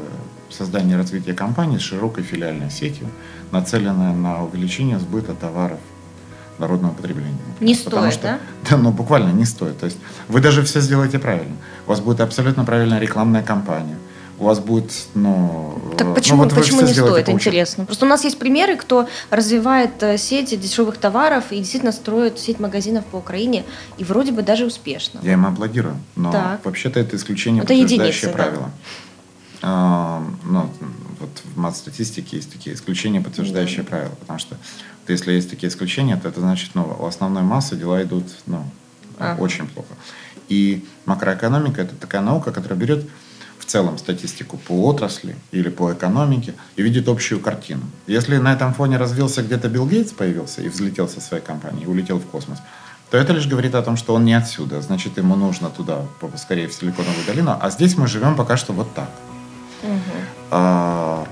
создание 0.50 0.95
и 0.95 1.00
развитие 1.00 1.36
компании 1.36 1.77
с 1.77 1.81
широкой 1.81 2.24
филиальной 2.24 2.72
сетью, 2.72 3.07
нацеленной 3.51 4.13
на 4.13 4.43
увеличение 4.43 5.00
сбыта 5.00 5.34
товаров 5.34 5.79
народного 6.59 6.93
потребления. 6.93 7.38
Не 7.59 7.75
стоит, 7.75 8.13
что, 8.13 8.21
да? 8.24 8.39
Да, 8.69 8.77
ну 8.77 8.91
буквально 8.91 9.31
не 9.31 9.45
стоит. 9.45 9.77
То 9.79 9.85
есть 9.85 9.97
вы 10.27 10.41
даже 10.41 10.63
все 10.63 10.81
сделаете 10.81 11.19
правильно. 11.19 11.55
У 11.85 11.89
вас 11.89 12.00
будет 12.00 12.21
абсолютно 12.21 12.65
правильная 12.65 13.00
рекламная 13.00 13.43
кампания 13.43 13.97
у 14.38 14.45
вас 14.45 14.59
будет, 14.59 14.91
ну... 15.13 15.81
Так 15.97 16.13
почему, 16.13 16.43
ну, 16.43 16.43
вот 16.43 16.53
почему 16.53 16.81
не 16.81 16.93
стоит, 16.93 17.29
интересно? 17.29 17.85
Просто 17.85 18.05
у 18.05 18.09
нас 18.09 18.24
есть 18.24 18.38
примеры, 18.38 18.75
кто 18.75 19.07
развивает 19.29 20.03
э, 20.03 20.17
сеть 20.17 20.59
дешевых 20.59 20.97
товаров 20.97 21.45
и 21.51 21.57
действительно 21.59 21.93
строит 21.93 22.38
сеть 22.38 22.59
магазинов 22.59 23.05
по 23.05 23.17
Украине, 23.17 23.63
и 23.97 24.03
вроде 24.03 24.33
бы 24.33 24.41
даже 24.41 24.65
успешно. 24.65 25.21
Я 25.24 25.33
им 25.33 25.45
аплодирую, 25.45 25.97
но 26.15 26.31
так. 26.31 26.65
вообще-то 26.65 27.00
это 27.00 27.15
исключение, 27.15 27.63
это 27.63 27.74
подтверждающее 27.74 28.29
единицы, 28.29 28.33
правило. 28.33 28.63
Да. 28.63 28.69
А, 29.62 30.24
ну, 30.43 30.69
вот 31.19 31.29
в 31.55 31.57
мат-статистике 31.57 32.35
есть 32.38 32.51
такие 32.51 32.75
исключения, 32.75 33.21
подтверждающие 33.21 33.83
да. 33.83 33.89
правила, 33.89 34.15
потому 34.19 34.39
что 34.39 34.57
если 35.12 35.33
есть 35.33 35.50
такие 35.50 35.69
исключения, 35.69 36.17
то 36.17 36.27
это 36.27 36.39
значит, 36.39 36.71
ну, 36.74 36.95
у 37.00 37.05
основной 37.05 37.43
массы 37.43 37.75
дела 37.75 38.01
идут, 38.03 38.25
ну, 38.45 38.63
ага. 39.19 39.41
очень 39.41 39.67
плохо. 39.67 39.93
И 40.50 40.85
макроэкономика– 41.05 41.81
это 41.83 41.95
такая 41.95 42.21
наука, 42.21 42.51
которая 42.51 42.79
берет 42.79 43.05
в 43.59 43.65
целом 43.65 43.97
статистику 43.97 44.57
по 44.57 44.85
отрасли 44.85 45.35
или 45.51 45.69
по 45.69 45.91
экономике 45.91 46.53
и 46.75 46.83
видит 46.83 47.07
общую 47.07 47.39
картину. 47.39 47.81
Если 48.05 48.38
на 48.38 48.53
этом 48.53 48.74
фоне 48.74 48.97
развился 48.97 49.41
где-то 49.41 49.69
Билл 49.69 49.88
Гейтс 49.88 50.12
появился 50.12 50.62
и 50.62 50.69
взлетел 50.69 51.07
со 51.07 51.19
своей 51.19 51.43
компанией, 51.43 51.88
улетел 51.88 52.19
в 52.19 52.25
космос, 52.25 52.59
то 53.09 53.17
это 53.17 53.33
лишь 53.33 53.47
говорит 53.47 53.75
о 53.75 53.81
том, 53.81 53.97
что 53.97 54.13
он 54.13 54.25
не 54.25 54.33
отсюда. 54.33 54.81
Значит, 54.81 55.17
ему 55.17 55.35
нужно 55.35 55.69
туда, 55.69 56.01
скорее 56.38 56.67
в 56.67 56.74
Силиконовую 56.74 57.25
долину. 57.25 57.57
А 57.59 57.69
здесь 57.69 57.97
мы 57.97 58.07
живем 58.07 58.35
пока 58.35 58.57
что 58.57 58.74
вот 58.74 58.93
так. 58.93 59.09
Угу. 59.83 60.17
А... 60.51 61.27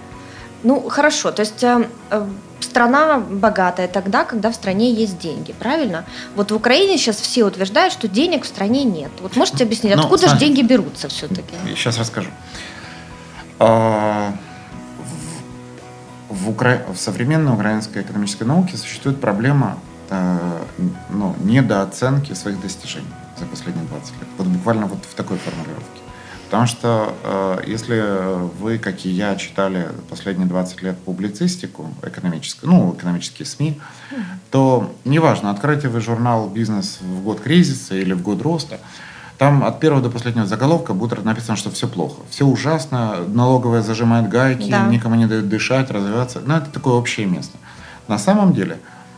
Ну, 0.64 0.90
хорошо. 0.90 1.32
То 1.32 1.42
есть 1.42 1.64
э, 1.64 1.88
э 2.10 2.28
страна 2.64 3.20
богатая 3.20 3.88
тогда, 3.88 4.24
когда 4.24 4.50
в 4.50 4.56
стране 4.56 4.94
есть 4.94 5.20
деньги, 5.20 5.54
правильно? 5.60 6.06
Вот 6.36 6.52
в 6.52 6.56
Украине 6.56 6.98
сейчас 6.98 7.18
все 7.18 7.44
утверждают, 7.44 7.94
что 7.94 8.08
денег 8.08 8.44
в 8.44 8.48
стране 8.48 8.84
нет. 8.84 9.12
Вот 9.22 9.36
можете 9.36 9.64
объяснить, 9.64 9.96
ну, 9.96 10.02
откуда 10.02 10.28
же 10.30 10.38
деньги 10.38 10.62
берутся 10.62 11.08
все-таки? 11.08 11.54
Сейчас 11.76 12.00
расскажу. 12.00 12.30
А, 13.60 14.34
в, 16.30 16.50
Укра... 16.50 16.82
в 16.92 16.98
современной 16.98 17.54
украинской 17.54 18.02
экономической 18.02 18.44
науке 18.44 18.78
существует 18.78 19.22
проблема 19.22 19.78
э, 20.10 20.38
ну, 21.10 21.36
недооценки 21.44 22.34
своих 22.34 22.60
достижений 22.62 23.14
за 23.38 23.46
последние 23.46 23.86
20 23.86 24.12
лет. 24.14 24.30
Вот 24.38 24.48
буквально 24.48 24.88
вот 24.88 25.00
в 25.06 25.14
такой 25.14 25.38
формулировке. 25.38 26.03
Потому 26.54 26.68
что 26.68 27.16
э, 27.24 27.64
если 27.66 28.04
вы, 28.60 28.78
как 28.78 29.08
и 29.08 29.10
я, 29.10 29.36
читали 29.38 29.88
последние 30.08 30.48
20 30.48 30.84
лет 30.84 30.96
публицистику 31.00 31.92
экономическую, 32.04 32.72
ну, 32.72 32.94
экономические 32.94 33.48
СМИ, 33.48 33.82
то 34.52 34.94
неважно, 35.04 35.50
откроете 35.50 35.88
вы 35.88 36.00
журнал 36.00 36.48
«Бизнес» 36.48 37.00
в 37.02 37.24
год 37.24 37.40
кризиса 37.40 37.96
или 37.96 38.14
в 38.14 38.22
год 38.22 38.44
роста, 38.44 38.78
там 39.40 39.64
от 39.64 39.80
первого 39.80 40.04
до 40.04 40.12
последнего 40.12 40.46
заголовка 40.46 40.94
будет 40.94 41.26
написано, 41.26 41.58
что 41.58 41.72
все 41.72 41.88
плохо. 41.88 42.22
Все 42.30 42.46
ужасно, 42.46 43.16
налоговая 43.28 43.82
зажимает 43.82 44.30
гайки, 44.30 44.70
да. 44.70 44.86
никому 44.86 45.16
не 45.16 45.26
дают 45.26 45.50
дышать, 45.50 45.90
развиваться. 45.90 46.40
Но 46.46 46.54
ну, 46.54 46.60
это 46.60 46.70
такое 46.70 46.94
общее 46.94 47.26
место. 47.26 47.58
На 48.08 48.20
самом 48.20 48.54
деле, 48.54 48.78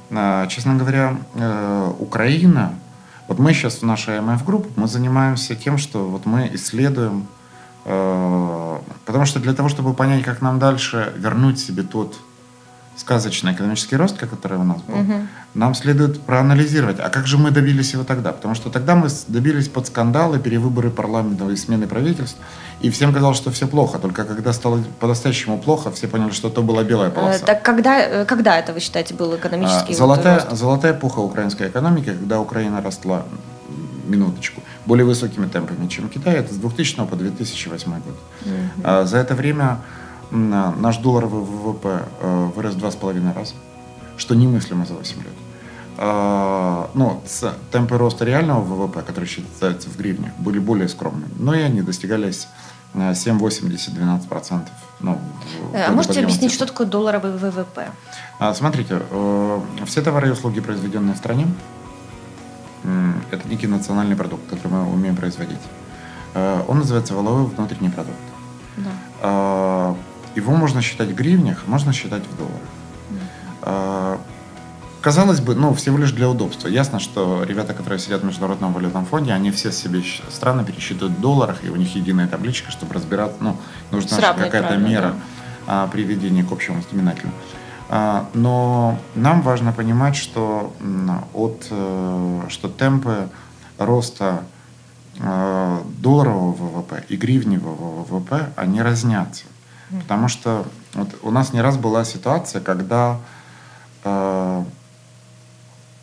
э, 0.10 0.48
честно 0.48 0.76
говоря, 0.76 1.18
э, 1.34 1.92
Украина 2.00 2.76
вот 3.28 3.40
мы 3.40 3.54
сейчас 3.54 3.80
в 3.80 3.84
нашей 3.84 4.22
МФ-группе, 4.22 4.70
мы 4.76 4.88
занимаемся 4.88 5.56
тем, 5.56 5.78
что 5.78 6.06
вот 6.06 6.26
мы 6.26 6.52
исследуем, 6.54 7.28
э, 7.86 8.80
потому 9.06 9.26
что 9.26 9.40
для 9.40 9.54
того, 9.54 9.70
чтобы 9.70 9.94
понять, 9.94 10.24
как 10.24 10.42
нам 10.42 10.60
дальше 10.60 11.14
вернуть 11.18 11.60
себе 11.60 11.84
тот 11.84 12.18
сказочный 12.98 13.54
экономический 13.54 13.98
рост, 13.98 14.18
который 14.18 14.58
у 14.58 14.64
нас 14.64 14.82
был, 14.82 14.96
угу. 14.96 15.28
нам 15.54 15.76
следует 15.76 16.22
проанализировать, 16.22 17.00
а 17.00 17.10
как 17.10 17.28
же 17.28 17.38
мы 17.38 17.52
добились 17.52 17.94
его 17.94 18.04
тогда? 18.04 18.32
Потому 18.32 18.56
что 18.56 18.70
тогда 18.70 18.96
мы 18.96 19.10
добились 19.28 19.68
под 19.68 19.88
скандалы, 19.88 20.40
перевыборы 20.40 20.90
парламента 20.90 21.50
и 21.50 21.56
смены 21.56 21.88
правительств, 21.88 22.38
и 22.82 22.90
всем 22.90 23.14
казалось, 23.14 23.38
что 23.38 23.52
все 23.52 23.68
плохо. 23.68 24.00
Только 24.00 24.24
когда 24.24 24.54
стало 24.54 24.84
по-настоящему 25.00 25.58
плохо, 25.58 25.92
все 25.92 26.08
поняли, 26.08 26.32
что 26.32 26.50
то 26.50 26.62
была 26.62 26.84
белая 26.84 27.10
полоса. 27.10 27.40
Э, 27.44 27.46
так 27.46 27.64
когда, 27.64 28.00
э, 28.00 28.26
когда 28.26 28.58
это, 28.58 28.74
вы 28.74 28.80
считаете, 28.80 29.14
был 29.14 29.36
экономический 29.36 29.94
а, 29.94 29.98
золотая, 29.98 30.36
рост? 30.36 30.58
Золотая 30.58 30.94
эпоха 30.94 31.20
украинской 31.20 31.68
экономики, 31.68 32.06
когда 32.06 32.40
Украина 32.40 32.82
росла, 32.82 33.24
минуточку, 34.08 34.62
более 34.86 35.06
высокими 35.06 35.48
темпами, 35.48 35.88
чем 35.88 36.10
Китай, 36.10 36.36
это 36.36 36.54
с 36.54 36.58
2000 36.58 37.06
по 37.08 37.16
2008 37.16 37.92
год. 37.92 38.04
Угу. 38.46 38.52
А, 38.84 39.06
за 39.06 39.18
это 39.18 39.36
время 39.36 39.80
наш 40.32 40.98
долларовый 40.98 41.42
ВВП 41.42 42.04
э, 42.22 42.50
вырос 42.56 42.76
два 42.76 42.92
с 42.92 42.96
половиной 42.96 43.34
раза, 43.34 43.54
что 44.18 44.36
немыслимо 44.36 44.86
за 44.86 44.94
8 44.94 45.18
лет. 45.18 45.34
А, 45.98 46.90
ну, 46.94 47.22
темпы 47.72 47.98
роста 47.98 48.26
реального 48.26 48.62
ВВП, 48.62 49.02
которые 49.02 49.30
считаются 49.30 49.90
в 49.90 49.98
гривне, 49.98 50.34
были 50.40 50.60
более 50.60 50.90
скромными, 50.90 51.32
но 51.40 51.54
и 51.54 51.62
они 51.62 51.82
достигались 51.82 52.48
7, 53.14 53.38
80, 53.38 53.94
12 53.94 54.30
процентов. 54.30 54.74
Ну, 55.00 55.20
а 55.74 55.92
можете 55.92 56.22
объяснить, 56.22 56.54
что 56.54 56.66
такое 56.66 56.88
долларовый 56.88 57.32
ВВП? 57.32 57.90
А, 58.40 58.54
смотрите, 58.54 59.02
э, 59.10 59.60
все 59.86 60.02
товары 60.02 60.30
и 60.30 60.32
услуги, 60.32 60.60
произведенные 60.60 61.14
в 61.14 61.18
стране, 61.18 61.48
это 63.32 63.48
некий 63.48 63.68
национальный 63.68 64.16
продукт, 64.16 64.48
который 64.50 64.72
мы 64.72 64.94
умеем 64.94 65.16
производить. 65.16 65.60
Э, 66.34 66.64
он 66.68 66.80
называется 66.80 67.16
валовый 67.16 67.46
внутренний 67.46 67.90
продукт. 67.90 68.18
Да. 68.78 69.96
А, 70.36 70.38
его 70.38 70.54
можно 70.54 70.82
считать 70.82 71.10
в 71.10 71.16
гривнях, 71.16 71.64
можно 71.68 71.94
считать 71.94 72.24
в 72.24 72.38
долларах. 72.38 72.70
Mm. 73.62 74.20
Казалось 75.06 75.40
бы, 75.40 75.54
ну, 75.54 75.72
всего 75.76 76.00
лишь 76.00 76.14
для 76.14 76.28
удобства. 76.28 76.68
Ясно, 76.68 77.00
что 77.00 77.44
ребята, 77.44 77.76
которые 77.76 78.00
сидят 78.00 78.22
в 78.22 78.26
Международном 78.26 78.74
валютном 78.74 79.06
фонде, 79.06 79.34
они 79.34 79.52
все 79.52 79.72
себе 79.72 80.02
страны 80.32 80.66
пересчитывают 80.66 81.16
в 81.16 81.22
долларах, 81.22 81.64
и 81.64 81.70
у 81.70 81.76
них 81.76 81.96
единая 81.96 82.28
табличка, 82.28 82.72
чтобы 82.72 82.96
разбираться, 82.96 83.38
ну, 83.40 83.56
нужна 83.92 84.34
какая-то 84.34 84.78
мера 84.78 85.14
да. 85.68 85.84
а, 85.84 85.88
приведения 85.90 86.44
к 86.44 86.52
общему 86.52 86.82
знаменателю. 86.90 87.30
А, 87.88 88.28
но 88.34 88.98
нам 89.14 89.44
важно 89.44 89.72
понимать, 89.74 90.16
что, 90.16 90.74
от, 91.36 91.68
э, 91.70 92.42
что 92.50 92.68
темпы 92.68 93.30
роста 93.78 94.42
э, 95.20 95.82
долларового 96.00 96.52
ВВП 96.54 97.06
и 97.10 97.16
гривневого 97.16 98.06
ВВП, 98.06 98.50
они 98.56 98.82
разнятся. 98.82 99.44
Потому 99.90 100.28
что 100.28 100.66
вот 100.94 101.10
у 101.22 101.32
нас 101.32 101.54
не 101.54 101.62
раз 101.62 101.78
была 101.78 102.06
ситуация, 102.06 102.62
когда, 102.62 103.20
э, 104.04 104.64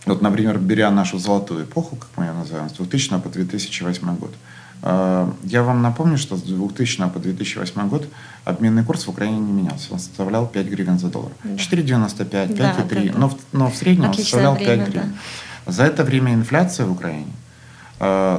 вот, 0.06 0.22
например, 0.22 0.58
беря 0.58 0.90
нашу 0.90 1.18
золотую 1.18 1.64
эпоху, 1.64 1.96
как 1.96 2.08
мы 2.16 2.24
ее 2.24 2.32
называем, 2.32 2.68
с 2.68 2.72
2000 2.72 3.20
по 3.20 3.28
2008 3.28 4.16
год, 4.16 4.34
э, 4.82 5.30
я 5.44 5.62
вам 5.62 5.82
напомню, 5.82 6.16
что 6.16 6.36
с 6.36 6.42
2000 6.42 7.08
по 7.08 7.18
2008 7.18 7.88
год 7.88 8.06
обменный 8.44 8.84
курс 8.84 9.06
в 9.06 9.10
Украине 9.10 9.40
не 9.40 9.52
менялся. 9.52 9.92
Он 9.92 9.98
составлял 9.98 10.46
5 10.46 10.66
гривен 10.66 10.98
за 10.98 11.08
доллар. 11.08 11.32
Да. 11.42 11.56
4,95, 11.56 12.56
5,3, 12.56 13.12
да, 13.12 13.18
но, 13.18 13.28
в, 13.28 13.36
но 13.52 13.70
в 13.70 13.76
среднем 13.76 14.10
он 14.10 14.14
составлял 14.14 14.54
время, 14.54 14.84
5 14.84 14.88
гривен. 14.88 15.14
Да. 15.66 15.72
За 15.72 15.84
это 15.84 16.04
время 16.04 16.34
инфляция 16.34 16.86
в 16.86 16.92
Украине 16.92 17.32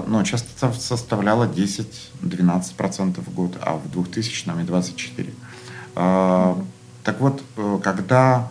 ну, 0.08 0.24
часто 0.26 0.74
составляла 0.74 1.48
10-12% 1.48 3.22
в 3.22 3.34
год, 3.34 3.58
а 3.62 3.76
в 3.78 3.90
2000 3.90 4.44
и 4.44 4.50
24%. 4.50 5.34
Mm-hmm. 5.96 6.66
Так 7.04 7.20
вот, 7.20 7.44
э, 7.58 7.80
когда... 7.84 8.48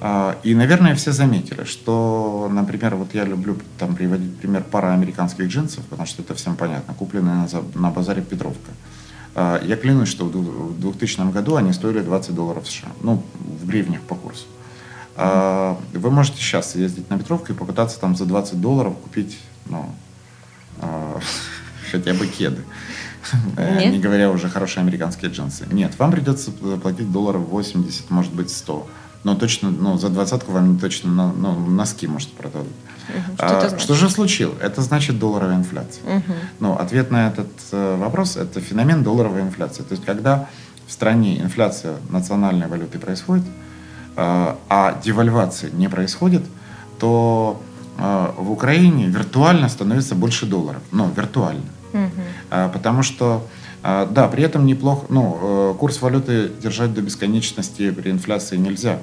Э, 0.00 0.34
и, 0.42 0.54
наверное, 0.54 0.94
все 0.94 1.12
заметили, 1.12 1.64
что, 1.64 2.48
например, 2.50 2.96
вот 2.96 3.14
я 3.14 3.24
люблю 3.24 3.56
там 3.78 3.94
приводить 3.94 4.36
пример 4.38 4.64
пара 4.64 4.92
американских 4.92 5.46
джинсов, 5.46 5.84
потому 5.84 6.06
что 6.06 6.22
это 6.22 6.34
всем 6.34 6.56
понятно, 6.56 6.94
купленные 6.94 7.46
на, 7.74 7.90
базаре 7.90 8.22
Петровка. 8.22 8.70
Я 9.34 9.76
клянусь, 9.76 10.08
что 10.08 10.26
в 10.26 10.78
2000 10.78 11.32
году 11.32 11.56
они 11.56 11.72
стоили 11.72 12.00
20 12.00 12.34
долларов 12.34 12.68
США, 12.68 12.88
ну, 13.00 13.22
в 13.62 13.66
гривнях 13.66 14.02
по 14.02 14.14
курсу. 14.14 14.44
Вы 15.16 16.10
можете 16.10 16.36
сейчас 16.36 16.74
ездить 16.74 17.08
на 17.08 17.18
Петровку 17.18 17.50
и 17.50 17.54
попытаться 17.54 17.98
там 17.98 18.14
за 18.14 18.26
20 18.26 18.60
долларов 18.60 18.94
купить 19.02 19.38
ну, 19.64 19.88
хотя 21.90 22.14
бы 22.14 22.26
кеды. 22.26 22.62
Э, 23.56 23.78
Нет? 23.78 23.92
Не 23.92 23.98
говоря 24.00 24.30
уже 24.30 24.48
хорошие 24.48 24.82
американские 24.82 25.30
джинсы. 25.30 25.66
Нет, 25.70 25.98
вам 25.98 26.10
придется 26.10 26.50
платить 26.50 27.10
долларов 27.12 27.42
80, 27.48 28.10
может 28.10 28.32
быть 28.32 28.50
100. 28.50 28.86
Но 29.24 29.36
точно, 29.36 29.70
ну, 29.70 29.96
за 29.98 30.08
двадцатку 30.08 30.50
вам 30.50 30.78
точно 30.78 31.32
ну, 31.32 31.54
носки, 31.68 32.08
может, 32.08 32.32
продадут. 32.32 32.72
Угу. 33.08 33.34
Что, 33.36 33.58
а, 33.58 33.78
что 33.78 33.94
же 33.94 34.10
случилось? 34.10 34.56
Это 34.60 34.82
значит 34.82 35.18
долларовая 35.18 35.56
инфляция. 35.56 36.16
Угу. 36.16 36.32
Ну, 36.58 36.72
ответ 36.74 37.10
на 37.12 37.28
этот 37.28 37.48
э, 37.70 37.96
вопрос– 37.96 38.36
это 38.38 38.60
феномен 38.60 39.04
долларовой 39.04 39.42
инфляции. 39.42 39.84
То 39.84 39.92
есть, 39.92 40.04
когда 40.04 40.48
в 40.88 40.92
стране 40.92 41.40
инфляция 41.40 41.96
национальной 42.10 42.66
валюты 42.66 42.98
происходит, 42.98 43.44
э, 44.16 44.54
а 44.68 45.00
девальвация 45.04 45.70
не 45.70 45.88
происходит, 45.88 46.42
то 46.98 47.62
а, 47.62 47.71
в 47.98 48.50
Украине 48.50 49.06
виртуально 49.06 49.68
становится 49.68 50.14
больше 50.14 50.46
долларов. 50.46 50.82
Ну, 50.90 51.10
виртуально. 51.14 51.62
Угу. 51.92 52.70
Потому 52.72 53.02
что, 53.02 53.46
а, 53.82 54.06
да, 54.06 54.28
при 54.28 54.42
этом 54.42 54.66
неплохо, 54.66 55.06
ну, 55.08 55.38
э, 55.72 55.74
курс 55.78 56.00
валюты 56.00 56.48
держать 56.62 56.94
до 56.94 57.02
бесконечности 57.02 57.90
при 57.90 58.10
инфляции 58.10 58.56
нельзя. 58.56 58.98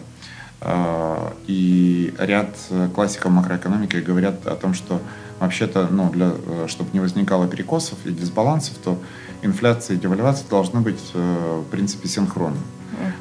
А, 0.61 1.33
и 1.47 2.13
ряд 2.17 2.55
классиков 2.93 3.31
макроэкономики 3.31 3.97
говорят 3.97 4.45
о 4.45 4.55
том, 4.55 4.73
что 4.73 5.01
вообще-то, 5.39 5.87
ну, 5.89 6.09
для, 6.09 6.31
чтобы 6.67 6.89
не 6.93 6.99
возникало 6.99 7.47
перекосов 7.47 7.97
и 8.05 8.11
дисбалансов, 8.11 8.75
то 8.83 8.97
инфляция 9.41 9.95
и 9.95 9.99
девальвация 9.99 10.49
должны 10.49 10.81
быть, 10.81 10.99
в 11.13 11.63
принципе, 11.71 12.09
синхронны. 12.09 12.59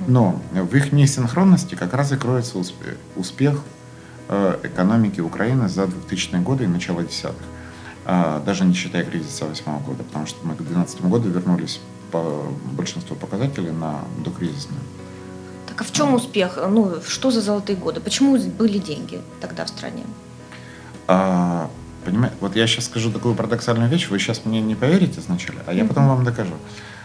Но 0.08 0.40
в 0.52 0.75
их 0.75 0.90
несинхронности 0.90 1.76
как 1.76 1.94
раз 1.94 2.10
и 2.10 2.16
кроется 2.16 2.58
успех, 2.58 2.96
успех 3.14 3.62
экономики 4.28 5.20
Украины 5.20 5.68
за 5.68 5.85
2000-е 5.85 6.40
годы 6.42 6.64
и 6.64 6.66
начало 6.66 7.02
десятых. 7.02 7.47
А, 8.11 8.40
даже 8.40 8.64
не 8.64 8.73
считая 8.73 9.04
кризиса 9.04 9.44
2008 9.44 9.85
года, 9.85 10.02
потому 10.02 10.26
что 10.26 10.38
мы 10.47 10.54
к 10.54 10.62
2012 10.62 11.02
году 11.02 11.28
вернулись 11.28 11.78
по 12.11 12.42
большинству 12.73 13.14
показателей 13.16 13.70
на 13.70 14.00
докризисную. 14.25 14.80
Так 15.66 15.82
а 15.82 15.85
в 15.85 15.92
чем 15.92 16.14
успех? 16.14 16.58
Ну, 16.70 17.02
что 17.06 17.30
за 17.30 17.42
золотые 17.42 17.76
годы? 17.76 18.00
Почему 18.00 18.38
были 18.38 18.78
деньги 18.78 19.20
тогда 19.42 19.66
в 19.66 19.68
стране? 19.68 20.04
А, 21.06 21.70
понимаете, 22.06 22.37
вот 22.40 22.56
я 22.56 22.66
сейчас 22.66 22.87
скажу 22.87 23.12
такую 23.12 23.35
парадоксальную 23.35 23.90
вещь, 23.90 24.08
вы 24.08 24.18
сейчас 24.18 24.47
мне 24.47 24.62
не 24.62 24.75
поверите 24.75 25.20
сначала, 25.20 25.58
а 25.66 25.75
я 25.75 25.82
mm-hmm. 25.82 25.88
потом 25.88 26.08
вам 26.08 26.25
докажу. 26.25 26.54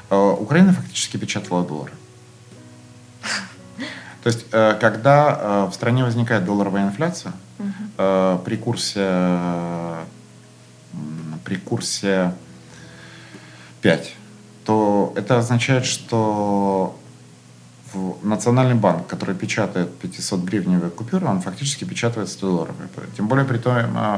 А, 0.10 0.32
Украина 0.32 0.72
фактически 0.72 1.18
печатала 1.18 1.66
доллары. 1.66 1.92
То 4.24 4.30
есть, 4.30 4.46
э, 4.52 4.78
когда 4.80 5.38
э, 5.40 5.70
в 5.70 5.74
стране 5.74 6.04
возникает 6.04 6.46
долларовая 6.46 6.86
инфляция, 6.86 7.34
угу. 7.60 8.40
при 8.46 8.58
курсе 8.58 10.00
при 11.44 11.56
курсе 11.58 12.34
5, 13.82 14.16
то 14.66 15.14
это 15.16 15.38
означает, 15.38 15.86
что 15.86 16.98
Национальный 18.24 18.76
банк, 18.76 19.06
который 19.08 19.36
печатает 19.36 19.90
500-гривневые 20.02 20.90
купюры, 20.90 21.28
он 21.28 21.42
фактически 21.42 21.84
печатает 21.84 22.30
100 22.30 22.48
долларов. 22.48 22.76
Тем 23.16 23.28
более 23.28 23.46
при 23.46 23.58
том 23.58 23.76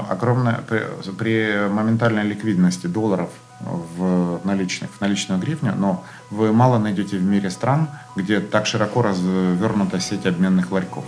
огромной, 0.09 0.53
при, 0.69 0.83
при 1.17 1.67
моментальной 1.67 2.24
ликвидности 2.24 2.88
долларов 2.88 3.29
в 3.62 4.41
наличных, 4.43 4.91
в 4.91 5.01
наличную 5.01 5.39
гривню, 5.39 5.74
но 5.75 6.03
вы 6.29 6.51
мало 6.51 6.77
найдете 6.77 7.17
в 7.17 7.24
мире 7.24 7.50
стран, 7.50 7.89
где 8.15 8.39
так 8.39 8.65
широко 8.65 9.01
развернута 9.01 10.00
сеть 10.00 10.25
обменных 10.25 10.71
ларьков. 10.71 11.05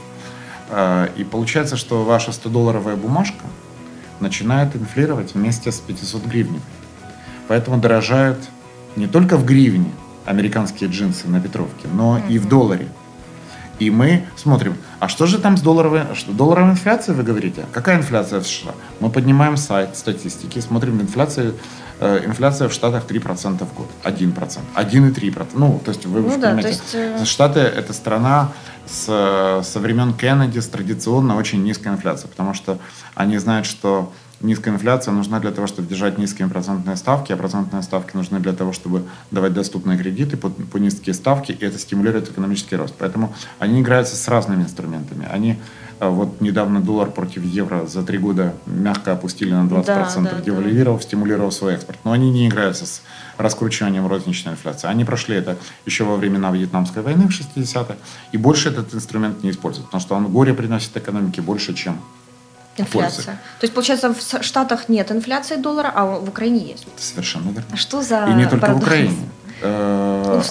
А, 0.70 1.06
и 1.18 1.24
получается, 1.24 1.78
что 1.78 2.04
ваша 2.04 2.32
100-долларовая 2.32 2.96
бумажка– 2.96 3.44
начинает 4.20 4.76
инфлировать 4.76 5.34
вместе 5.34 5.72
с 5.72 5.80
500 5.80 6.26
гривней. 6.26 6.62
Поэтому 7.48 7.78
дорожают 7.78 8.50
не 8.96 9.08
только 9.08 9.38
в 9.38 9.46
гривне 9.46 9.92
американские 10.26 10.90
джинсы 10.90 11.28
на 11.28 11.40
Петровке, 11.40 11.88
но 11.92 12.18
mm-hmm. 12.18 12.30
и 12.30 12.40
в 12.40 12.48
долларе. 12.48 12.88
И 13.80 13.92
мы 13.92 14.26
смотрим, 14.36 14.76
а 15.00 15.08
что 15.08 15.28
же 15.28 15.38
там 15.38 15.56
с 15.56 15.62
долларовой, 15.62 16.02
что, 16.16 16.32
долларовой 16.32 16.72
инфляцией, 16.72 17.16
вы 17.16 17.24
говорите? 17.24 17.66
Какая 17.72 17.98
инфляция 17.98 18.40
в 18.40 18.48
США? 18.48 18.74
Мы 19.00 19.12
поднимаем 19.12 19.56
сайт 19.56 19.96
статистики, 19.96 20.60
смотрим 20.60 21.00
инфляцию, 21.00 21.54
инфляция 22.00 22.70
в 22.70 22.74
Штатах 22.74 23.06
3% 23.08 23.66
в 23.66 23.74
год, 23.74 23.90
1%, 24.04 24.60
1,3%. 24.76 25.48
Ну, 25.56 25.82
то 25.84 25.92
есть 25.92 26.06
вы 26.06 26.22
ну, 26.22 26.30
да, 26.38 26.50
понимаете, 26.50 26.70
есть... 26.70 26.96
Э, 26.96 27.26
Штаты 27.26 27.60
это 27.60 27.94
страна 27.94 28.52
с, 28.86 29.62
со 29.64 29.80
времен 29.80 30.14
Кеннеди 30.14 30.60
с 30.60 30.68
традиционно 30.68 31.36
очень 31.36 31.64
низкой 31.64 31.90
инфляцией, 31.90 32.30
потому 32.30 32.54
что 32.54 32.80
они 33.16 33.38
знают, 33.38 33.66
что 33.66 34.12
низкая 34.42 34.74
инфляция 34.74 35.14
нужна 35.14 35.40
для 35.40 35.52
того, 35.52 35.68
чтобы 35.68 35.88
держать 35.88 36.18
низкие 36.18 36.48
процентные 36.48 36.96
ставки, 36.96 37.32
а 37.32 37.38
процентные 37.38 37.82
ставки 37.82 38.16
нужны 38.16 38.40
для 38.40 38.54
того, 38.54 38.74
чтобы 38.74 39.04
давать 39.32 39.54
доступные 39.54 39.98
кредиты 39.98 40.38
по, 40.38 40.50
по 40.50 40.78
низкие 40.78 41.14
ставки, 41.14 41.52
и 41.52 41.66
это 41.66 41.80
стимулирует 41.80 42.30
экономический 42.30 42.76
рост. 42.76 42.94
Поэтому 42.98 43.34
они 43.60 43.82
играются 43.82 44.16
с 44.16 44.28
разными 44.28 44.64
инструментами. 44.64 45.28
Они 45.32 45.54
э, 45.54 45.58
вот 46.00 46.42
недавно 46.42 46.82
доллар 46.82 47.10
против 47.10 47.44
евро 47.44 47.86
за 47.88 48.04
три 48.04 48.18
года 48.18 48.54
мягко 48.66 49.14
опустили 49.14 49.52
на 49.52 49.66
20%, 49.66 49.84
да, 49.86 50.32
да, 50.32 50.42
девальвировав, 50.42 51.00
да. 51.00 51.04
стимулировав 51.04 51.54
свой 51.54 51.74
экспорт. 51.74 52.00
Но 52.04 52.12
они 52.12 52.30
не 52.32 52.48
играются 52.48 52.86
с 52.86 53.02
раскручиванием 53.38 54.08
розничной 54.08 54.54
инфляции. 54.54 54.88
Они 54.88 55.06
прошли 55.06 55.36
это 55.36 55.58
еще 55.86 56.04
во 56.04 56.16
времена 56.16 56.52
Вьетнамской 56.52 57.02
войны 57.02 57.28
в 57.28 57.32
60-х, 57.32 57.96
и 58.32 58.38
больше 58.38 58.70
этот 58.70 58.94
инструмент 58.94 59.44
не 59.44 59.52
используют, 59.52 59.88
потому 59.88 60.02
что 60.02 60.16
он 60.16 60.28
горе 60.28 60.54
приносит 60.54 60.96
экономике 60.96 61.42
больше, 61.42 61.74
чем 61.74 62.00
Инфляция. 62.80 63.16
Пользы. 63.16 63.32
То 63.60 63.64
есть, 63.64 63.74
получается, 63.74 64.14
в 64.14 64.44
Штатах 64.44 64.88
нет 64.88 65.12
инфляции 65.12 65.56
доллара, 65.56 65.92
а 65.96 66.06
в 66.20 66.30
Украине 66.30 66.60
есть. 66.60 66.86
Это 66.96 67.04
совершенно 67.04 67.50
верно. 67.50 67.66
А 67.72 67.76
что 67.76 68.04
за 68.04 68.28
И 68.28 68.34
не 68.34 68.44
только 68.44 68.58
парадокс? 68.58 68.84
в 68.84 68.88
Украине. 68.88 69.18
Ну, 69.62 69.68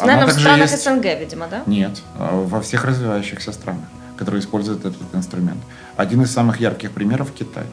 наверное, 0.04 0.26
в 0.26 0.32
странах 0.32 0.70
есть... 0.70 0.82
СНГ, 0.82 1.04
видимо, 1.20 1.46
да? 1.48 1.62
Нет, 1.66 2.02
а 2.18 2.34
во 2.34 2.60
всех 2.60 2.84
развивающихся 2.84 3.52
странах, 3.52 3.84
которые 4.16 4.40
используют 4.40 4.84
этот 4.84 5.14
инструмент. 5.14 5.60
Один 5.96 6.22
из 6.22 6.32
самых 6.32 6.60
ярких 6.60 6.90
примеров– 6.92 7.32
Китай. 7.38 7.66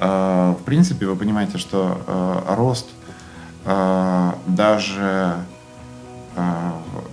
Э, 0.00 0.54
в 0.58 0.62
принципе, 0.64 1.06
вы 1.06 1.16
понимаете, 1.16 1.58
что 1.58 2.02
э, 2.06 2.54
рост 2.54 2.86
даже 4.46 5.36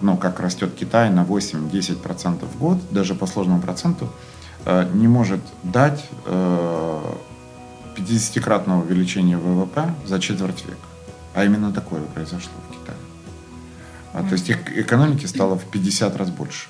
ну, 0.01 0.17
как 0.17 0.41
растет 0.41 0.73
Китай 0.75 1.09
на 1.09 1.23
8-10% 1.23 2.45
в 2.45 2.59
год, 2.59 2.77
даже 2.91 3.15
по 3.15 3.25
сложному 3.25 3.61
проценту, 3.61 4.09
не 4.93 5.07
может 5.07 5.39
дать 5.63 6.05
50-кратного 7.95 8.81
э, 8.81 8.83
увеличения 8.85 9.37
ВВП 9.37 9.93
за 10.05 10.19
четверть 10.19 10.65
века. 10.65 10.77
А 11.33 11.45
именно 11.45 11.71
такое 11.71 12.01
произошло 12.01 12.51
в 12.69 12.73
Китае. 12.73 12.97
А, 14.13 14.23
то 14.23 14.33
есть 14.33 14.49
их 14.49 14.77
экономики 14.77 15.25
стало 15.25 15.57
в 15.57 15.63
50 15.65 16.15
раз 16.15 16.29
больше. 16.29 16.67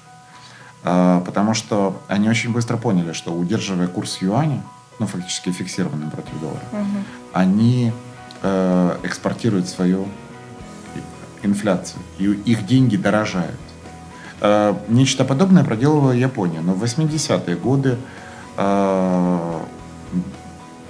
А, 0.83 1.21
потому 1.21 1.53
что 1.53 2.01
они 2.07 2.29
очень 2.29 2.51
быстро 2.51 2.77
поняли, 2.77 3.13
что 3.13 3.31
удерживая 3.33 3.87
курс 3.87 4.21
юаня, 4.21 4.63
ну 4.99 5.07
фактически 5.07 5.51
фиксированный 5.51 6.09
против 6.09 6.39
доллара, 6.39 6.63
угу. 6.71 7.03
они 7.33 7.91
э, 8.41 8.97
экспортируют 9.03 9.67
свою 9.67 10.07
инфляцию. 11.43 12.01
И 12.19 12.25
их 12.25 12.65
деньги 12.65 12.97
дорожают. 12.97 13.59
Э, 14.41 14.75
нечто 14.87 15.23
подобное 15.23 15.63
проделывала 15.63 16.11
Япония, 16.11 16.61
но 16.61 16.73
в 16.73 16.83
80-е 16.83 17.55
годы, 17.55 17.97
э, 18.57 19.59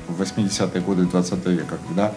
в 0.08 0.22
80-е 0.22 0.82
годы 0.82 1.06
20 1.06 1.46
века, 1.48 1.78
когда 1.88 2.14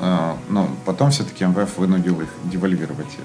э, 0.00 0.32
ну, 0.50 0.68
потом 0.84 1.10
все-таки 1.10 1.44
МВФ 1.44 1.78
вынудил 1.78 2.20
их 2.20 2.28
девальвировать 2.44 3.16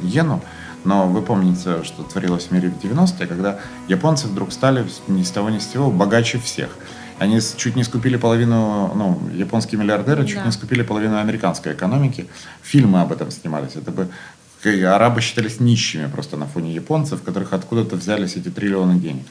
иену, 0.00 0.40
но 0.84 1.08
вы 1.08 1.22
помните, 1.22 1.82
что 1.82 2.02
творилось 2.02 2.44
в 2.44 2.50
мире 2.50 2.70
в 2.70 2.82
90-е, 2.82 3.26
когда 3.26 3.58
японцы 3.88 4.26
вдруг 4.26 4.52
стали 4.52 4.86
ни 5.08 5.22
с 5.22 5.30
того 5.30 5.50
ни 5.50 5.58
с 5.58 5.70
сего 5.70 5.90
богаче 5.90 6.38
всех. 6.38 6.70
Они 7.18 7.40
чуть 7.56 7.76
не 7.76 7.84
скупили 7.84 8.16
половину, 8.16 8.92
ну, 8.94 9.20
японские 9.32 9.80
миллиардеры 9.80 10.26
чуть 10.26 10.36
да. 10.36 10.46
не 10.46 10.52
скупили 10.52 10.82
половину 10.82 11.18
американской 11.18 11.72
экономики. 11.72 12.26
Фильмы 12.62 13.00
об 13.00 13.12
этом 13.12 13.30
снимались. 13.30 13.76
Это 13.76 13.92
бы 13.92 14.08
арабы 14.64 15.20
считались 15.20 15.60
нищими 15.60 16.06
просто 16.06 16.36
на 16.36 16.46
фоне 16.46 16.72
японцев, 16.74 17.22
которых 17.22 17.52
откуда-то 17.52 17.96
взялись 17.96 18.36
эти 18.36 18.48
триллионы 18.48 18.98
денег. 18.98 19.26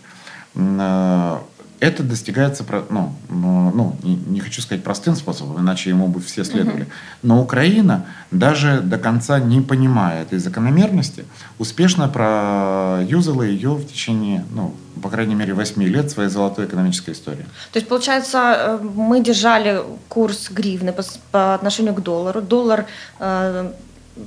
Это 1.84 2.02
достигается, 2.02 2.63
ну, 2.89 3.13
ну 3.30 3.98
не, 4.04 4.15
не 4.15 4.39
хочу 4.39 4.62
сказать 4.62 4.86
простым 4.86 5.17
способом, 5.17 5.60
иначе 5.60 5.89
ему 5.89 6.08
бы 6.08 6.22
все 6.22 6.46
следовали. 6.46 6.88
Но 7.24 7.41
Украина, 7.41 8.06
даже 8.32 8.80
до 8.80 8.98
конца 8.98 9.38
не 9.39 9.60
понимая 9.60 10.22
этой 10.22 10.39
закономерности, 10.39 11.26
успешно 11.60 12.08
проюзала 12.08 13.43
ее 13.43 13.72
в 13.72 13.86
течение, 13.86 14.46
ну, 14.56 14.74
по 15.02 15.10
крайней 15.10 15.36
мере, 15.36 15.54
8 15.54 15.84
лет 15.84 16.10
своей 16.10 16.30
золотой 16.30 16.67
экономической 16.67 17.12
истории. 17.12 17.46
То 17.74 17.80
есть, 17.80 17.89
получается, 17.89 18.38
э, 18.58 18.80
мы 18.82 19.22
держали 19.22 19.82
курс 20.08 20.52
гривны 20.52 20.93
по, 20.93 21.04
по 21.32 21.54
отношению 21.54 21.96
к 21.96 22.02
доллару. 22.02 22.41
Доллар 22.41 22.86
э, 23.19 23.74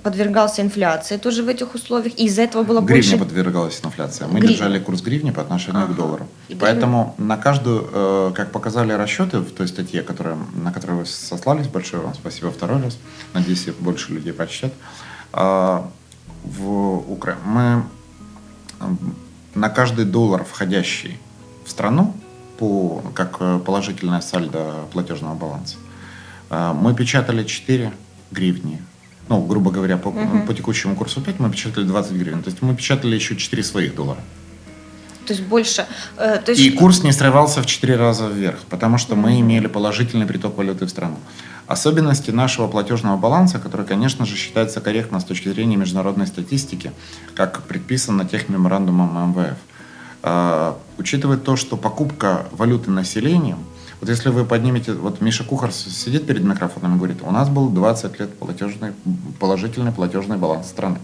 подвергался 0.03 0.63
инфляции 0.63 1.17
тоже 1.17 1.43
в 1.43 1.49
этих 1.49 1.75
условиях, 1.75 2.19
и 2.19 2.25
из-за 2.27 2.43
этого 2.43 2.65
было 2.65 2.81
Гривня 2.81 2.95
больше... 2.95 3.11
Гривня 3.11 3.25
подвергалась 3.25 3.81
инфляции. 3.85 4.25
Мы 4.25 4.41
Гривня. 4.41 4.49
держали 4.49 4.79
курс 4.81 5.01
гривни 5.01 5.31
по 5.31 5.43
отношению 5.43 5.85
ага. 5.85 5.93
к 5.93 5.97
доллару. 5.97 6.29
И 6.49 6.55
Поэтому 6.55 7.15
гривня... 7.17 7.37
на 7.37 7.43
каждую, 7.43 7.89
э, 7.93 8.33
как 8.35 8.51
показали 8.51 8.93
расчеты 8.93 9.39
в 9.39 9.51
той 9.53 9.69
статье, 9.69 10.03
которая, 10.03 10.37
на 10.55 10.73
которую 10.73 11.01
вы 11.01 11.07
сослались, 11.07 11.69
большое 11.69 12.03
вам 12.03 12.15
спасибо 12.15 12.51
второй 12.51 12.83
раз, 12.83 12.99
надеюсь, 13.33 13.67
больше 13.79 14.13
людей 14.13 14.33
прочтет, 14.33 14.73
э, 15.33 15.81
в 16.45 17.13
Укра... 17.13 17.37
мы 17.45 17.85
на 19.55 19.69
каждый 19.69 20.05
доллар, 20.05 20.45
входящий 20.45 21.19
в 21.65 21.71
страну, 21.71 22.15
по, 22.59 23.03
как 23.15 23.39
положительное 23.65 24.21
сальдо 24.21 24.87
платежного 24.93 25.35
баланса, 25.35 25.77
э, 26.51 26.73
мы 26.75 26.93
печатали 26.93 27.45
4 27.45 27.93
гривни 28.33 28.83
ну, 29.29 29.45
грубо 29.45 29.71
говоря, 29.71 29.97
по, 29.97 30.09
угу. 30.09 30.47
по 30.47 30.55
текущему 30.55 30.95
курсу 30.95 31.21
5 31.21 31.41
мы 31.41 31.51
печатали 31.51 31.85
20 31.85 32.13
гривен. 32.13 32.43
То 32.43 32.51
есть 32.51 32.63
мы 32.63 32.75
печатали 32.75 33.15
еще 33.15 33.37
4 33.37 33.63
своих 33.63 33.95
доллара. 33.95 34.21
То 35.27 35.33
есть 35.33 35.45
больше. 35.45 35.87
Э, 36.17 36.39
то 36.39 36.53
есть... 36.53 36.63
И 36.63 36.71
курс 36.71 37.03
не 37.03 37.13
срывался 37.13 37.61
в 37.61 37.67
4 37.67 37.97
раза 37.97 38.29
вверх, 38.29 38.61
потому 38.71 38.99
что 38.99 39.17
мы 39.17 39.41
имели 39.41 39.67
положительный 39.67 40.27
приток 40.27 40.57
валюты 40.57 40.87
в 40.87 40.89
страну. 40.89 41.17
Особенности 41.67 42.31
нашего 42.31 42.69
платежного 42.69 43.17
баланса, 43.17 43.59
который, 43.59 43.85
конечно 43.85 44.25
же, 44.25 44.37
считается 44.37 44.81
корректно 44.81 45.19
с 45.19 45.25
точки 45.25 45.49
зрения 45.49 45.77
международной 45.77 46.29
статистики, 46.29 46.93
как 47.35 47.63
предписано 47.63 48.25
тех 48.25 48.49
меморандумом 48.49 49.31
МВФ. 49.31 49.59
учитывая 50.99 51.39
то, 51.39 51.57
что 51.57 51.77
покупка 51.77 52.47
валюты 52.53 52.93
населением, 52.93 53.59
вот 54.01 54.09
если 54.09 54.29
вы 54.29 54.45
поднимете, 54.45 54.93
вот 54.93 55.21
Миша 55.21 55.45
Кухар 55.45 55.73
сидит 55.73 56.27
перед 56.27 56.45
микрофоном 56.45 56.95
и 56.95 56.99
говорит, 56.99 57.19
у 57.23 57.31
нас 57.31 57.49
был 57.49 57.69
20 57.71 58.21
лет 58.21 58.39
платежный, 58.39 58.93
положительный 59.41 59.93
платежный 59.93 60.37
баланс 60.37 60.69
страны. 60.69 60.99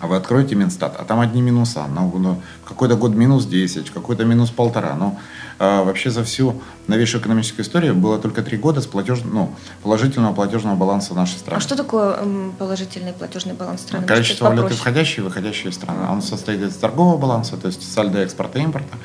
А 0.00 0.06
вы 0.06 0.16
откроете 0.16 0.54
Минстат, 0.54 0.96
а 0.98 1.04
там 1.04 1.20
одни 1.20 1.40
минуса. 1.40 1.86
Ну, 1.88 2.12
ну, 2.18 2.42
какой-то 2.66 2.94
год 2.94 3.14
минус 3.14 3.46
10, 3.46 3.90
какой-то 3.90 4.26
минус 4.26 4.50
полтора. 4.50 4.96
Ну, 4.96 5.18
а 5.58 5.84
вообще 5.84 6.10
за 6.10 6.24
всю 6.24 6.60
новейшую 6.88 7.22
экономическую 7.22 7.64
историю 7.64 7.94
было 7.94 8.18
только 8.18 8.42
три 8.42 8.58
года 8.58 8.80
с 8.80 8.86
платеж, 8.86 9.20
ну, 9.24 9.54
положительного 9.82 10.34
платежного 10.34 10.74
баланса 10.76 11.14
нашей 11.14 11.38
страны. 11.38 11.56
А 11.56 11.60
что 11.60 11.76
такое 11.76 12.18
положительный 12.58 13.12
платежный 13.12 13.54
баланс 13.54 13.82
страны? 13.82 14.06
Количество 14.06 14.48
валюты 14.48 14.74
входящей 14.74 15.22
и 15.22 15.24
выходящей 15.24 15.70
из 15.70 15.76
страны. 15.76 16.06
Он 16.10 16.22
состоит 16.22 16.60
из 16.60 16.74
торгового 16.74 17.16
баланса, 17.16 17.56
то 17.56 17.68
есть 17.68 17.90
сальдо 17.90 18.18
экспорта 18.18 18.58
и 18.58 18.62
импорта, 18.62 18.96
э, 18.96 18.98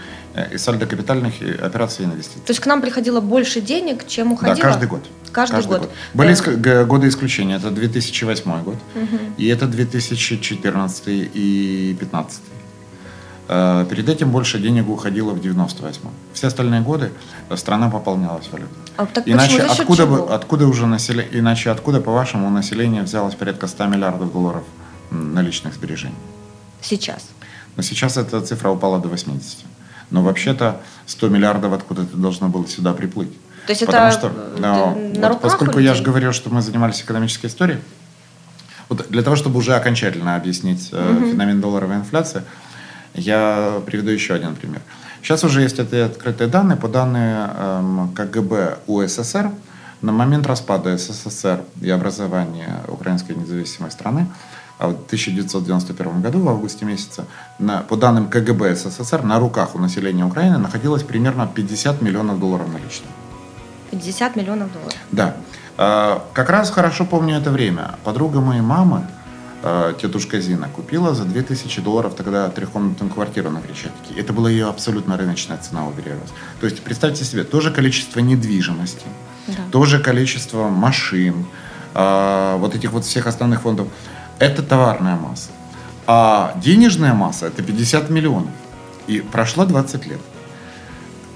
и 0.53 0.57
сальдо 0.57 0.85
капитальных 0.85 1.33
операций 1.61 2.05
и 2.05 2.07
инвестиций. 2.07 2.41
То 2.45 2.51
есть 2.51 2.59
к 2.59 2.65
нам 2.65 2.81
приходило 2.81 3.21
больше 3.21 3.61
денег, 3.61 4.07
чем 4.07 4.31
уходило? 4.33 4.55
Да, 4.55 4.61
каждый 4.61 4.87
год. 4.87 5.01
Каждый, 5.31 5.55
каждый 5.55 5.69
год. 5.69 5.79
год. 5.81 5.91
Были 6.13 6.35
да. 6.57 6.83
годы 6.85 7.07
исключения. 7.07 7.55
Это 7.55 7.71
2008 7.71 8.63
год. 8.63 8.75
Угу. 8.95 9.19
И 9.37 9.47
это 9.47 9.67
2014 9.67 11.03
и 11.07 11.95
2015. 11.97 12.41
Э, 13.51 13.85
перед 13.89 14.07
этим 14.07 14.31
больше 14.31 14.59
денег 14.59 14.87
уходило 14.87 15.31
в 15.31 15.39
98-м. 15.39 16.11
Все 16.33 16.47
остальные 16.47 16.81
годы 16.81 17.11
страна 17.55 17.89
пополнялась 17.89 18.47
валютой. 18.51 18.77
А, 18.95 19.05
так 19.07 19.27
иначе 19.27 19.63
откуда, 19.63 20.05
бы, 20.05 20.35
откуда 20.35 20.67
уже 20.67 20.85
население, 20.85 21.39
иначе 21.39 21.71
откуда, 21.71 21.99
по-вашему, 21.99 22.49
население 22.51 23.01
взялось 23.01 23.33
порядка 23.35 23.67
100 23.67 23.87
миллиардов 23.87 24.31
долларов 24.31 24.63
наличных 25.09 25.73
сбережений? 25.73 26.15
Сейчас. 26.81 27.29
Но 27.75 27.81
сейчас 27.83 28.17
эта 28.17 28.39
цифра 28.41 28.69
упала 28.69 28.99
до 28.99 29.07
80. 29.09 29.65
Но 30.11 30.23
вообще-то 30.23 30.81
100 31.05 31.29
миллиардов 31.29 31.73
откуда-то 31.73 32.17
должно 32.17 32.49
было 32.49 32.67
сюда 32.67 32.93
приплыть. 32.93 33.31
То 33.65 33.71
есть 33.71 33.85
Потому 33.85 34.07
это 34.07 34.17
что, 34.17 34.31
ну, 34.57 35.13
на 35.19 35.29
вот 35.29 35.41
поскольку 35.41 35.79
я 35.79 35.93
же 35.93 36.01
говорил, 36.01 36.33
что 36.33 36.49
мы 36.49 36.61
занимались 36.61 37.01
экономической 37.01 37.47
историей, 37.47 37.79
вот 38.87 39.07
для 39.09 39.21
того, 39.21 39.35
чтобы 39.35 39.59
уже 39.59 39.75
окончательно 39.75 40.35
объяснить 40.35 40.91
угу. 40.91 41.29
феномен 41.29 41.61
долларовой 41.61 41.97
инфляции, 41.97 42.43
я 43.13 43.81
приведу 43.85 44.09
еще 44.09 44.33
один 44.33 44.55
пример. 44.55 44.81
Сейчас 45.21 45.43
уже 45.43 45.61
есть 45.61 45.79
эти 45.79 45.95
открытые 45.95 46.47
данные 46.47 46.77
по 46.77 46.87
данным 46.87 47.51
эм, 47.57 48.13
КГБ 48.15 48.79
УССР. 48.87 49.51
На 50.01 50.11
момент 50.13 50.47
распада 50.47 50.97
СССР 50.97 51.61
и 51.81 51.89
образования 51.89 52.81
Украинской 52.87 53.33
независимой 53.33 53.91
страны 53.91 54.27
в 54.87 54.91
1991 54.91 56.21
году, 56.21 56.39
в 56.39 56.49
августе 56.49 56.85
месяце, 56.85 57.25
на, 57.59 57.79
по 57.79 57.97
данным 57.97 58.29
КГБ 58.29 58.75
СССР, 58.75 59.23
на 59.23 59.39
руках 59.39 59.75
у 59.75 59.79
населения 59.79 60.25
Украины 60.25 60.57
находилось 60.57 61.03
примерно 61.03 61.47
50 61.47 62.01
миллионов 62.01 62.39
долларов 62.39 62.67
наличных. 62.71 63.09
50 63.91 64.35
миллионов 64.35 64.71
долларов? 64.71 64.95
Да. 65.11 65.35
А, 65.77 66.25
как 66.33 66.49
раз 66.49 66.71
хорошо 66.71 67.05
помню 67.05 67.37
это 67.37 67.51
время. 67.51 67.95
Подруга 68.03 68.39
моей 68.39 68.61
мамы, 68.61 69.05
а, 69.63 69.93
тетушка 69.93 70.39
Зина, 70.39 70.69
купила 70.69 71.13
за 71.13 71.25
2000 71.25 71.81
долларов 71.81 72.13
тогда 72.15 72.49
трехкомнатную 72.49 73.11
квартиру 73.11 73.49
на 73.49 73.61
Крещатике. 73.61 74.17
Это 74.17 74.31
была 74.31 74.49
ее 74.49 74.67
абсолютно 74.67 75.17
рыночная 75.17 75.57
цена, 75.57 75.85
уверяю 75.85 76.19
вас. 76.21 76.29
То 76.61 76.67
есть 76.67 76.81
представьте 76.81 77.25
себе, 77.25 77.43
тоже 77.43 77.71
количество 77.71 78.19
недвижимости, 78.21 79.05
да. 79.47 79.63
тоже 79.71 79.99
количество 79.99 80.69
машин, 80.69 81.45
а, 81.93 82.55
вот 82.57 82.75
этих 82.75 82.91
вот 82.93 83.03
всех 83.03 83.27
основных 83.27 83.61
фондов. 83.61 83.87
Это 84.39 84.63
товарная 84.63 85.15
масса. 85.15 85.49
А 86.07 86.53
денежная 86.63 87.13
масса– 87.13 87.45
это 87.47 87.61
50 87.61 88.09
миллионов. 88.09 88.51
И 89.07 89.19
прошло 89.19 89.65
20 89.65 90.07
лет. 90.07 90.19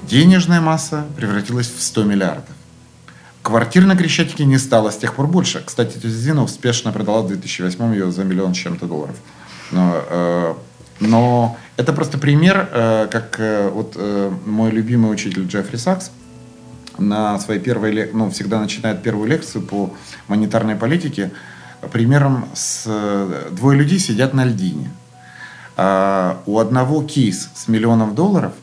Денежная 0.03 0.61
масса 0.61 1.05
превратилась 1.15 1.67
в 1.67 1.81
100 1.81 2.03
миллиардов. 2.03 2.55
Квартир 3.41 3.85
на 3.85 3.97
Крещатике 3.97 4.45
не 4.45 4.57
стало 4.57 4.89
с 4.89 4.97
тех 4.97 5.15
пор 5.15 5.27
больше. 5.27 5.61
Кстати, 5.65 5.95
тетя 5.95 6.07
Зина 6.07 6.43
успешно 6.43 6.93
продала 6.93 7.21
в 7.21 7.27
2008 7.27 7.93
ее 7.93 8.11
за 8.11 8.23
миллион 8.23 8.53
с 8.53 8.57
чем-то 8.57 8.85
долларов. 8.85 9.15
Но, 9.71 10.01
э, 10.09 10.53
но 11.01 11.57
это 11.75 11.91
просто 11.91 12.17
пример, 12.17 12.69
э, 12.71 13.07
как 13.11 13.35
э, 13.39 13.69
вот 13.69 13.93
э, 13.97 14.31
мой 14.45 14.71
любимый 14.71 15.11
учитель 15.11 15.45
Джеффри 15.45 15.75
Сакс 15.75 16.11
на 16.97 17.37
своей 17.39 17.59
первой, 17.59 18.11
ну, 18.13 18.29
всегда 18.29 18.59
начинает 18.59 19.03
первую 19.03 19.27
лекцию 19.27 19.63
по 19.63 19.93
монетарной 20.27 20.75
политике 20.75 21.31
примером 21.91 22.45
с 22.53 22.83
э, 22.85 23.49
двое 23.51 23.77
людей 23.77 23.99
сидят 23.99 24.33
на 24.33 24.45
льдине. 24.45 24.89
А 25.75 26.41
у 26.45 26.59
одного 26.59 27.03
кейс 27.03 27.49
с 27.55 27.67
миллионов 27.67 28.13
долларов, 28.15 28.53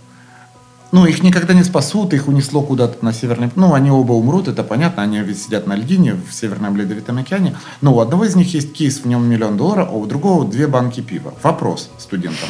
ну, 0.92 1.06
их 1.06 1.22
никогда 1.22 1.54
не 1.54 1.62
спасут, 1.62 2.12
их 2.14 2.26
унесло 2.26 2.62
куда-то 2.62 3.04
на 3.04 3.12
северный... 3.12 3.50
Ну, 3.54 3.74
они 3.74 3.90
оба 3.90 4.12
умрут, 4.12 4.48
это 4.48 4.64
понятно, 4.64 5.04
они 5.04 5.20
ведь 5.20 5.40
сидят 5.40 5.66
на 5.66 5.76
льдине 5.76 6.14
в 6.14 6.35
Северном 6.35 6.76
Ледовитом 6.76 7.18
океане. 7.18 7.56
Но 7.80 7.94
у 7.94 8.00
одного 8.00 8.24
из 8.24 8.35
них 8.35 8.52
есть 8.54 8.72
кейс, 8.72 8.98
в 9.00 9.06
нем 9.06 9.24
миллион 9.28 9.56
долларов, 9.56 9.88
а 9.90 9.94
у 9.94 10.06
другого 10.06 10.44
две 10.48 10.66
банки 10.66 11.00
пива. 11.00 11.33
Вопрос 11.42 11.90
студентам. 11.98 12.48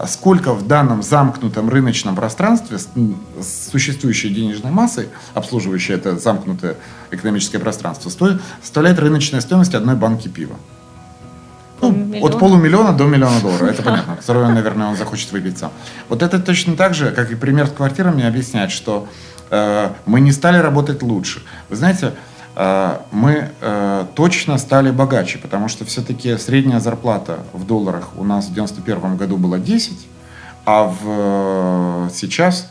А 0.00 0.06
сколько 0.06 0.54
в 0.54 0.66
данном 0.66 1.02
замкнутом 1.02 1.68
рыночном 1.68 2.16
пространстве 2.16 2.78
с, 2.78 2.88
с 3.38 3.70
существующей 3.70 4.30
денежной 4.30 4.72
массой, 4.72 5.10
обслуживающей 5.34 5.92
это 5.92 6.16
замкнутое 6.18 6.76
экономическое 7.10 7.58
пространство, 7.58 8.08
стоит, 8.08 8.40
составляет 8.62 8.98
рыночная 8.98 9.42
стоимость 9.42 9.74
одной 9.74 9.96
банки 9.96 10.28
пива? 10.28 10.56
Ну, 11.82 12.24
от 12.24 12.38
полумиллиона 12.38 12.94
до 12.94 13.04
миллиона 13.04 13.40
долларов, 13.40 13.68
это 13.68 13.82
понятно. 13.82 14.16
Второе, 14.18 14.48
наверное, 14.48 14.86
он 14.86 14.96
захочет 14.96 15.32
выпить 15.32 15.58
сам. 15.58 15.70
Вот 16.08 16.22
это 16.22 16.38
точно 16.38 16.76
так 16.76 16.94
же, 16.94 17.10
как 17.10 17.30
и 17.30 17.34
пример 17.34 17.66
с 17.66 17.70
квартирами 17.70 18.24
объясняет, 18.24 18.70
что 18.70 19.06
э, 19.50 19.90
мы 20.06 20.20
не 20.22 20.32
стали 20.32 20.56
работать 20.56 21.02
лучше. 21.02 21.42
Вы 21.68 21.76
знаете, 21.76 22.14
мы 22.56 23.50
э, 23.60 24.06
точно 24.14 24.58
стали 24.58 24.90
богаче, 24.90 25.38
потому 25.38 25.68
что 25.68 25.84
все-таки 25.84 26.36
средняя 26.36 26.80
зарплата 26.80 27.38
в 27.52 27.64
долларах 27.64 28.10
у 28.16 28.24
нас 28.24 28.46
в 28.46 28.54
91 28.54 29.16
году 29.16 29.36
была 29.36 29.58
10, 29.58 30.06
а 30.66 30.84
в, 30.84 30.98
э, 31.06 32.08
сейчас, 32.12 32.70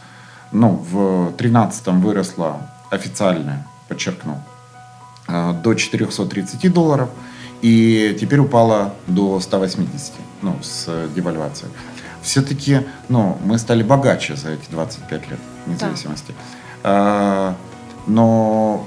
ну, 0.52 0.84
в 0.92 1.32
13 1.38 1.88
выросла 1.88 2.58
официальная, 2.92 3.66
подчеркну, 3.88 4.42
э, 5.28 5.54
до 5.64 5.74
430 5.74 6.70
долларов– 6.70 7.10
и 7.62 8.18
теперь 8.20 8.40
упала 8.40 8.94
до 9.08 9.40
180, 9.40 10.14
ну, 10.42 10.58
с 10.62 11.10
девальвацией. 11.14 11.72
Все-таки, 12.22 12.82
ну, 13.10 13.38
мы 13.44 13.58
стали 13.58 13.84
богаче 13.84 14.36
за 14.36 14.52
эти 14.52 14.70
25 14.70 15.30
лет 15.30 15.40
независимости. 15.68 16.34
Да. 16.84 17.56
Но 18.10 18.86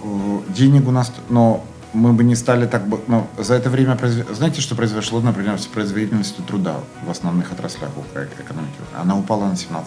э, 0.49 0.53
денег 0.53 0.89
у 0.89 0.91
нас, 0.91 1.13
но 1.29 1.65
мы 1.93 2.13
бы 2.13 2.25
не 2.25 2.35
стали 2.35 2.67
так, 2.67 2.83
ну, 3.07 3.27
за 3.39 3.55
это 3.55 3.71
время, 3.71 3.99
знаете, 4.33 4.61
что 4.61 4.75
произошло, 4.75 5.21
например, 5.21 5.59
с 5.59 5.67
производительностью 5.67 6.45
труда 6.45 6.77
в 7.07 7.11
основных 7.11 7.53
отраслях 7.53 7.91
экономики? 8.41 8.75
Она 9.01 9.17
упала 9.17 9.45
на 9.45 9.53
17%. 9.53 9.85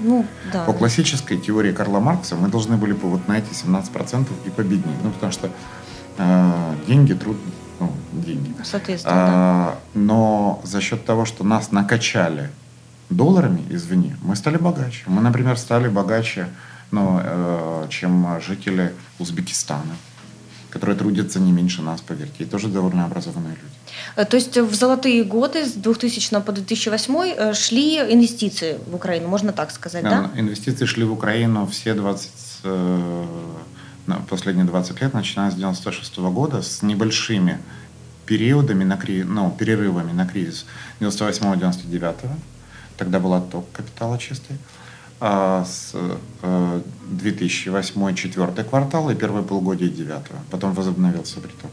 Ну, 0.00 0.26
да. 0.52 0.64
По 0.64 0.72
классической 0.72 1.38
теории 1.38 1.72
Карла 1.72 2.00
Маркса 2.00 2.36
мы 2.36 2.48
должны 2.48 2.76
были 2.76 2.92
бы 2.92 3.08
вот 3.08 3.28
на 3.28 3.38
эти 3.38 3.50
17% 3.50 4.26
и 4.44 4.50
победнее. 4.50 4.96
Ну, 5.02 5.10
потому 5.10 5.32
что 5.32 5.50
э, 6.18 6.74
деньги, 6.86 7.14
труд, 7.14 7.36
ну, 7.80 7.92
деньги. 8.12 8.54
Соответственно, 8.62 9.14
а, 9.16 9.78
да. 9.94 10.00
Но 10.00 10.60
за 10.64 10.80
счет 10.80 11.06
того, 11.06 11.24
что 11.24 11.44
нас 11.44 11.72
накачали 11.72 12.50
долларами 13.08 13.62
извини, 13.70 14.14
мы 14.22 14.36
стали 14.36 14.56
богаче. 14.56 15.04
Мы, 15.06 15.22
например, 15.22 15.56
стали 15.56 15.88
богаче, 15.88 16.48
ну, 16.90 17.86
чем 17.90 18.40
жители 18.40 18.92
Узбекистана 19.18 19.96
которые 20.74 20.96
трудятся 20.96 21.38
не 21.38 21.52
меньше 21.52 21.82
нас, 21.82 22.00
поверьте, 22.00 22.42
и 22.42 22.46
тоже 22.46 22.66
довольно 22.66 23.04
образованные 23.04 23.52
люди. 23.52 23.74
Э, 24.16 24.24
то 24.24 24.36
есть 24.36 24.58
в 24.58 24.74
золотые 24.74 25.22
годы 25.22 25.64
с 25.64 25.72
2000 25.72 26.40
по 26.40 26.52
2008 26.52 27.14
э, 27.14 27.54
шли 27.54 27.98
инвестиции 27.98 28.78
в 28.90 28.94
Украину, 28.96 29.28
можно 29.28 29.52
так 29.52 29.70
сказать, 29.70 30.02
да? 30.02 30.30
да? 30.34 30.40
Инвестиции 30.40 30.86
шли 30.86 31.04
в 31.04 31.12
Украину 31.12 31.66
все 31.66 31.94
20 31.94 32.32
последние 34.28 34.66
20 34.66 35.00
лет, 35.00 35.14
начиная 35.14 35.50
с 35.50 35.54
96 35.54 36.18
года, 36.18 36.60
с 36.60 36.82
небольшими 36.82 37.58
периодами, 38.26 38.84
на 38.84 38.96
кри... 38.96 39.22
ну, 39.22 39.54
перерывами 39.58 40.12
на 40.12 40.26
кризис 40.26 40.66
98-99. 41.00 42.14
Тогда 42.96 43.18
был 43.20 43.32
отток 43.32 43.64
капитала 43.72 44.18
чистый. 44.18 44.56
А 45.26 45.64
с 45.64 45.94
2008 46.42 48.10
э, 48.10 48.14
четвертый 48.14 48.62
квартал 48.62 49.08
и 49.08 49.14
первое 49.14 49.40
полугодие 49.42 49.88
девятого. 49.88 50.38
Потом 50.50 50.74
возобновился 50.74 51.40
приток. 51.40 51.70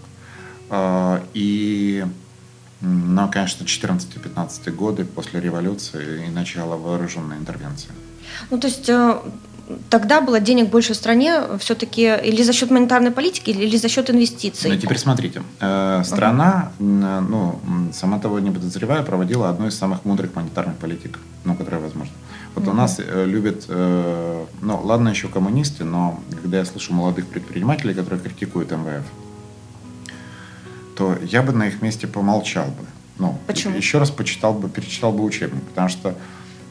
А, 0.69 1.21
и, 1.33 2.05
ну, 2.79 3.29
конечно, 3.29 3.65
14-15 3.65 4.71
годы 4.71 5.03
после 5.03 5.41
революции 5.41 6.27
и 6.27 6.29
начала 6.29 6.77
вооруженной 6.77 7.35
интервенции. 7.35 7.89
Ну, 8.51 8.57
то 8.57 8.67
есть 8.67 8.87
э, 8.87 9.19
тогда 9.89 10.21
было 10.21 10.39
денег 10.39 10.69
больше 10.69 10.93
в 10.93 10.95
стране 10.95 11.41
все-таки 11.59 12.03
или 12.03 12.43
за 12.43 12.53
счет 12.53 12.71
монетарной 12.71 13.11
политики, 13.11 13.49
или 13.49 13.75
за 13.75 13.89
счет 13.89 14.09
инвестиций? 14.09 14.71
Ну, 14.71 14.77
теперь 14.77 14.97
смотрите. 14.97 15.43
Э, 15.59 16.03
страна, 16.05 16.71
ну, 16.79 17.59
сама 17.91 18.17
того 18.19 18.39
не 18.39 18.49
подозревая, 18.49 19.03
проводила 19.03 19.49
одну 19.49 19.67
из 19.67 19.77
самых 19.77 20.05
мудрых 20.05 20.35
монетарных 20.35 20.77
политик, 20.77 21.19
ну, 21.43 21.55
которая 21.55 21.81
возможна. 21.81 22.13
Вот 22.55 22.65
uh 22.65 22.71
у 22.71 22.73
нас 22.73 22.99
э, 22.99 23.25
любят, 23.25 23.65
э, 23.69 24.45
ну, 24.61 24.81
ладно 24.83 25.09
еще 25.09 25.27
коммунисты, 25.27 25.83
но 25.83 26.19
когда 26.41 26.59
я 26.59 26.65
слышу 26.65 26.93
молодых 26.93 27.27
предпринимателей, 27.27 27.93
которые 27.93 28.19
критикуют 28.19 28.71
МВФ, 28.71 29.05
то 30.97 31.17
я 31.23 31.41
бы 31.43 31.53
на 31.53 31.67
их 31.67 31.81
месте 31.81 32.07
помолчал 32.07 32.65
бы. 32.65 32.85
Ну, 33.19 33.37
Почему? 33.47 33.77
Еще 33.77 33.99
раз 33.99 34.11
почитал 34.11 34.53
бы, 34.53 34.69
перечитал 34.69 35.11
бы 35.11 35.23
учебник, 35.23 35.63
потому 35.63 35.89
что 35.89 36.15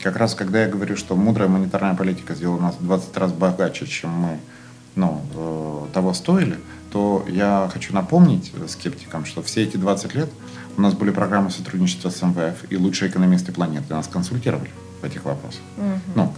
как 0.03 0.16
раз 0.16 0.35
когда 0.35 0.62
я 0.62 0.69
говорю, 0.69 0.97
что 0.97 1.16
мудрая 1.16 1.49
монетарная 1.49 1.95
политика 1.95 2.35
сделала 2.35 2.61
нас 2.61 2.77
в 2.79 2.85
20 2.85 3.16
раз 3.16 3.33
богаче, 3.33 3.87
чем 3.87 4.11
мы 4.11 4.38
ну, 4.97 5.23
э, 5.35 5.87
того 5.95 6.12
стоили, 6.12 6.59
то 6.93 7.25
я 7.29 7.71
хочу 7.73 7.95
напомнить 7.95 8.53
скептикам, 8.69 9.25
что 9.25 9.43
все 9.43 9.62
эти 9.62 9.77
20 9.77 10.14
лет 10.14 10.29
у 10.77 10.81
нас 10.83 10.95
были 10.95 11.11
программы 11.11 11.51
сотрудничества 11.51 12.11
с 12.11 12.21
МВФ, 12.23 12.71
и 12.71 12.77
лучшие 12.77 13.11
экономисты 13.11 13.53
планеты 13.53 13.95
нас 13.95 14.09
консультировали 14.09 14.71
этих 15.05 15.25
вопросах. 15.25 15.61
Угу. 15.77 16.01
Ну, 16.17 16.35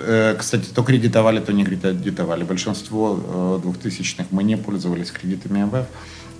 э, 0.00 0.36
кстати, 0.38 0.66
то 0.74 0.82
кредитовали, 0.82 1.40
то 1.40 1.52
не 1.52 1.64
кредитовали. 1.64 2.44
Большинство 2.44 3.60
2000-х 3.64 4.22
э, 4.22 4.26
мы 4.30 4.42
не 4.44 4.56
пользовались 4.56 5.10
кредитами 5.10 5.60
МВФ. 5.64 5.86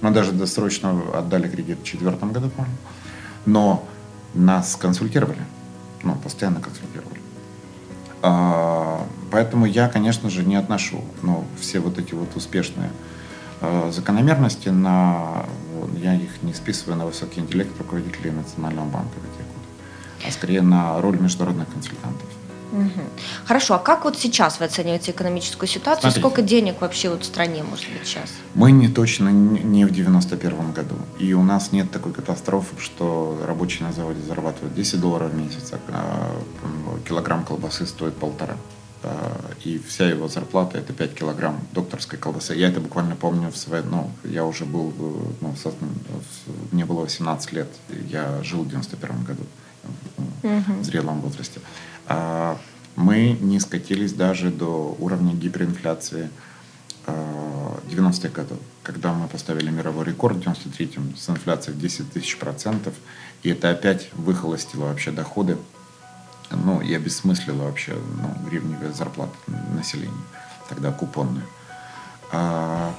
Мы 0.03 0.11
даже 0.11 0.33
досрочно 0.33 1.03
отдали 1.15 1.49
кредит 1.49 1.79
в 1.83 1.85
четвертом 1.85 2.33
году, 2.33 2.51
по-моему. 2.51 2.77
Но 3.47 3.89
нас 4.35 4.77
консультировали 4.77 5.41
ну, 6.07 6.15
постоянно 6.15 6.61
консультировали. 6.61 7.21
А, 8.23 9.07
поэтому 9.31 9.67
я, 9.67 9.89
конечно 9.89 10.31
же, 10.31 10.45
не 10.45 10.57
отношу 10.57 11.05
ну, 11.23 11.45
все 11.61 11.81
вот 11.81 11.99
эти 11.99 12.15
вот 12.15 12.35
успешные 12.37 12.91
а, 13.61 13.91
закономерности 13.91 14.69
на... 14.69 15.45
Я 16.01 16.15
их 16.15 16.43
не 16.43 16.55
списываю 16.55 16.97
на 16.97 17.07
высокий 17.07 17.41
интеллект 17.41 17.77
руководителей 17.79 18.31
Национального 18.31 18.87
банка 18.87 19.15
в 19.17 19.25
этих 19.25 19.36
годы, 19.36 19.36
а 20.29 20.33
скорее 20.33 20.62
на 20.62 21.01
роль 21.01 21.19
международных 21.19 21.69
консультантов. 21.73 22.27
Угу. 22.73 23.01
Хорошо, 23.45 23.75
а 23.75 23.79
как 23.79 24.05
вот 24.05 24.19
сейчас 24.19 24.59
вы 24.59 24.67
оцениваете 24.67 25.12
экономическую 25.12 25.69
ситуацию? 25.69 26.03
Смотрите, 26.03 26.21
Сколько 26.21 26.43
денег 26.43 26.81
вообще 26.81 27.09
вот 27.09 27.23
в 27.23 27.25
стране 27.25 27.62
может 27.62 27.87
быть 27.91 28.07
сейчас? 28.07 28.31
Мы 28.55 28.73
не 28.73 28.89
точно 28.89 29.31
не 29.31 29.85
в 29.85 29.93
91 29.93 30.73
году. 30.73 30.97
И 31.19 31.33
у 31.33 31.43
нас 31.43 31.73
нет 31.73 31.91
такой 31.91 32.12
катастрофы, 32.12 32.79
что 32.79 33.41
рабочий 33.47 33.83
на 33.83 33.93
заводе 33.93 34.21
зарабатывает 34.21 34.75
10 34.75 35.01
долларов 35.01 35.31
в 35.31 35.37
месяц, 35.37 35.73
а 35.89 36.31
килограмм 37.09 37.45
колбасы 37.45 37.87
стоит 37.87 38.15
полтора. 38.17 38.57
А, 39.03 39.41
и 39.65 39.79
вся 39.79 40.09
его 40.09 40.27
зарплата 40.27 40.79
это 40.79 40.93
5 40.93 41.15
килограмм 41.15 41.61
докторской 41.73 42.19
колбасы. 42.19 42.55
Я 42.55 42.69
это 42.69 42.81
буквально 42.81 43.15
помню 43.15 43.51
в 43.51 43.57
своей, 43.57 43.85
ну, 43.85 44.11
я 44.25 44.45
уже 44.45 44.65
был, 44.65 44.93
ну, 45.41 45.55
мне 46.73 46.85
было 46.85 47.03
18 47.03 47.53
лет, 47.53 47.69
я 48.11 48.43
жил 48.43 48.62
в 48.62 48.69
91 48.69 49.25
году 49.25 49.43
в 50.42 50.85
зрелом 50.85 51.20
возрасте. 51.20 51.61
А 52.07 52.59
мы 52.96 53.37
не 53.40 53.61
скатились 53.61 54.12
даже 54.12 54.51
до 54.51 54.96
уровня 54.99 55.35
гиперинфляции 55.35 56.31
90-х 57.07 58.29
а, 58.29 58.31
годов, 58.31 58.59
когда 58.83 59.12
мы 59.12 59.29
поставили 59.29 59.70
мировой 59.70 60.07
рекорд 60.07 60.38
в 60.38 60.40
93-м 60.40 61.16
с 61.16 61.29
инфляцией 61.29 61.77
в 61.77 61.81
10 61.81 62.12
тысяч 62.12 62.37
процентов, 62.38 62.94
и 63.42 63.51
это 63.51 63.70
опять 63.70 64.09
выхолостило 64.14 64.87
вообще 64.87 65.12
доходы, 65.12 65.57
ну, 66.51 66.81
и 66.81 66.94
обесмыслило 66.94 67.64
вообще 67.64 67.94
ну, 67.94 68.49
гривневые 68.49 68.92
зарплаты 68.92 69.37
населения, 69.75 70.12
тогда 70.68 70.90
купонные. 70.90 71.44
А, 72.33 72.94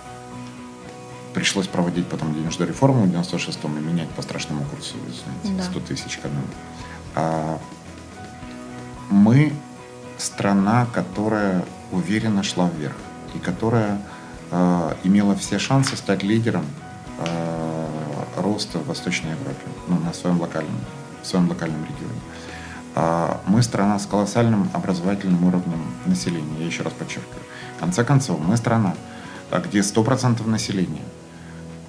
пришлось 1.33 1.67
проводить 1.67 2.07
потом 2.07 2.33
денежную 2.33 2.69
реформу 2.69 3.05
в 3.05 3.09
96-м 3.09 3.77
и 3.77 3.81
менять 3.81 4.09
по 4.09 4.21
страшному 4.21 4.65
курсу, 4.65 4.95
знаете, 5.43 5.69
100 5.71 5.79
тысяч 5.81 6.17
к 6.17 6.25
одному. 6.25 6.47
А, 7.17 7.59
мы 9.09 9.51
страна, 10.19 10.85
которая 10.93 11.65
уверенно 11.91 12.43
шла 12.43 12.69
вверх 12.69 12.95
и 13.33 13.39
которая 13.39 14.01
э, 14.51 14.93
имела 15.03 15.35
все 15.35 15.57
шансы 15.57 15.95
стать 15.95 16.23
лидером 16.23 16.65
э, 17.19 17.87
роста 18.35 18.79
в 18.79 18.87
Восточной 18.87 19.31
Европе, 19.31 19.63
ну, 19.87 19.99
на 19.99 20.13
своем 20.13 20.39
локальном, 20.41 20.79
в 21.23 21.27
своем 21.27 21.49
локальном 21.49 21.83
регионе. 21.83 22.21
Мы 23.45 23.61
страна 23.61 23.99
с 23.99 24.07
колоссальным 24.07 24.69
образовательным 24.73 25.43
уровнем 25.45 25.85
населения, 26.07 26.59
я 26.59 26.65
еще 26.65 26.81
раз 26.81 26.93
подчеркиваю. 26.93 27.43
В 27.77 27.79
конце 27.79 28.03
концов, 28.03 28.39
мы 28.39 28.57
страна, 28.57 28.95
где 29.51 29.79
100% 29.79 30.47
населения 30.47 31.03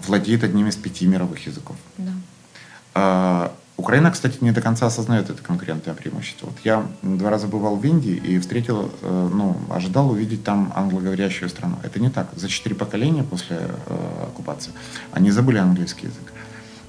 владеет 0.07 0.45
одним 0.45 0.69
из 0.69 0.77
пяти 0.77 1.07
мировых 1.07 1.47
языков. 1.47 1.77
Да. 1.97 3.53
Украина, 3.79 4.11
кстати, 4.11 4.38
не 4.41 4.51
до 4.51 4.61
конца 4.61 4.87
осознает 4.87 5.31
это 5.31 5.41
конкурентное 5.41 5.95
преимущество. 5.95 6.47
Вот 6.47 6.57
я 6.64 6.85
два 7.03 7.31
раза 7.31 7.47
бывал 7.47 7.77
в 7.77 7.85
Индии 7.85 8.17
и 8.17 8.37
встретил, 8.41 8.91
э, 9.03 9.31
ну, 9.33 9.57
ожидал 9.71 10.11
увидеть 10.11 10.43
там 10.43 10.73
англоговорящую 10.75 11.49
страну. 11.49 11.77
Это 11.85 12.01
не 12.01 12.11
так. 12.11 12.27
За 12.35 12.49
четыре 12.49 12.75
поколения 12.75 13.23
после 13.23 13.57
э, 13.57 14.25
оккупации 14.27 14.73
они 15.12 15.31
забыли 15.31 15.59
английский 15.59 16.07
язык. 16.07 16.33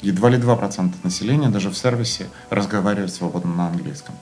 Едва 0.02 0.30
ли 0.30 0.38
2% 0.38 0.94
населения 1.04 1.50
даже 1.50 1.70
в 1.70 1.78
сервисе 1.78 2.26
разговаривают 2.50 3.14
свободно 3.14 3.54
на 3.54 3.68
английском 3.68 4.16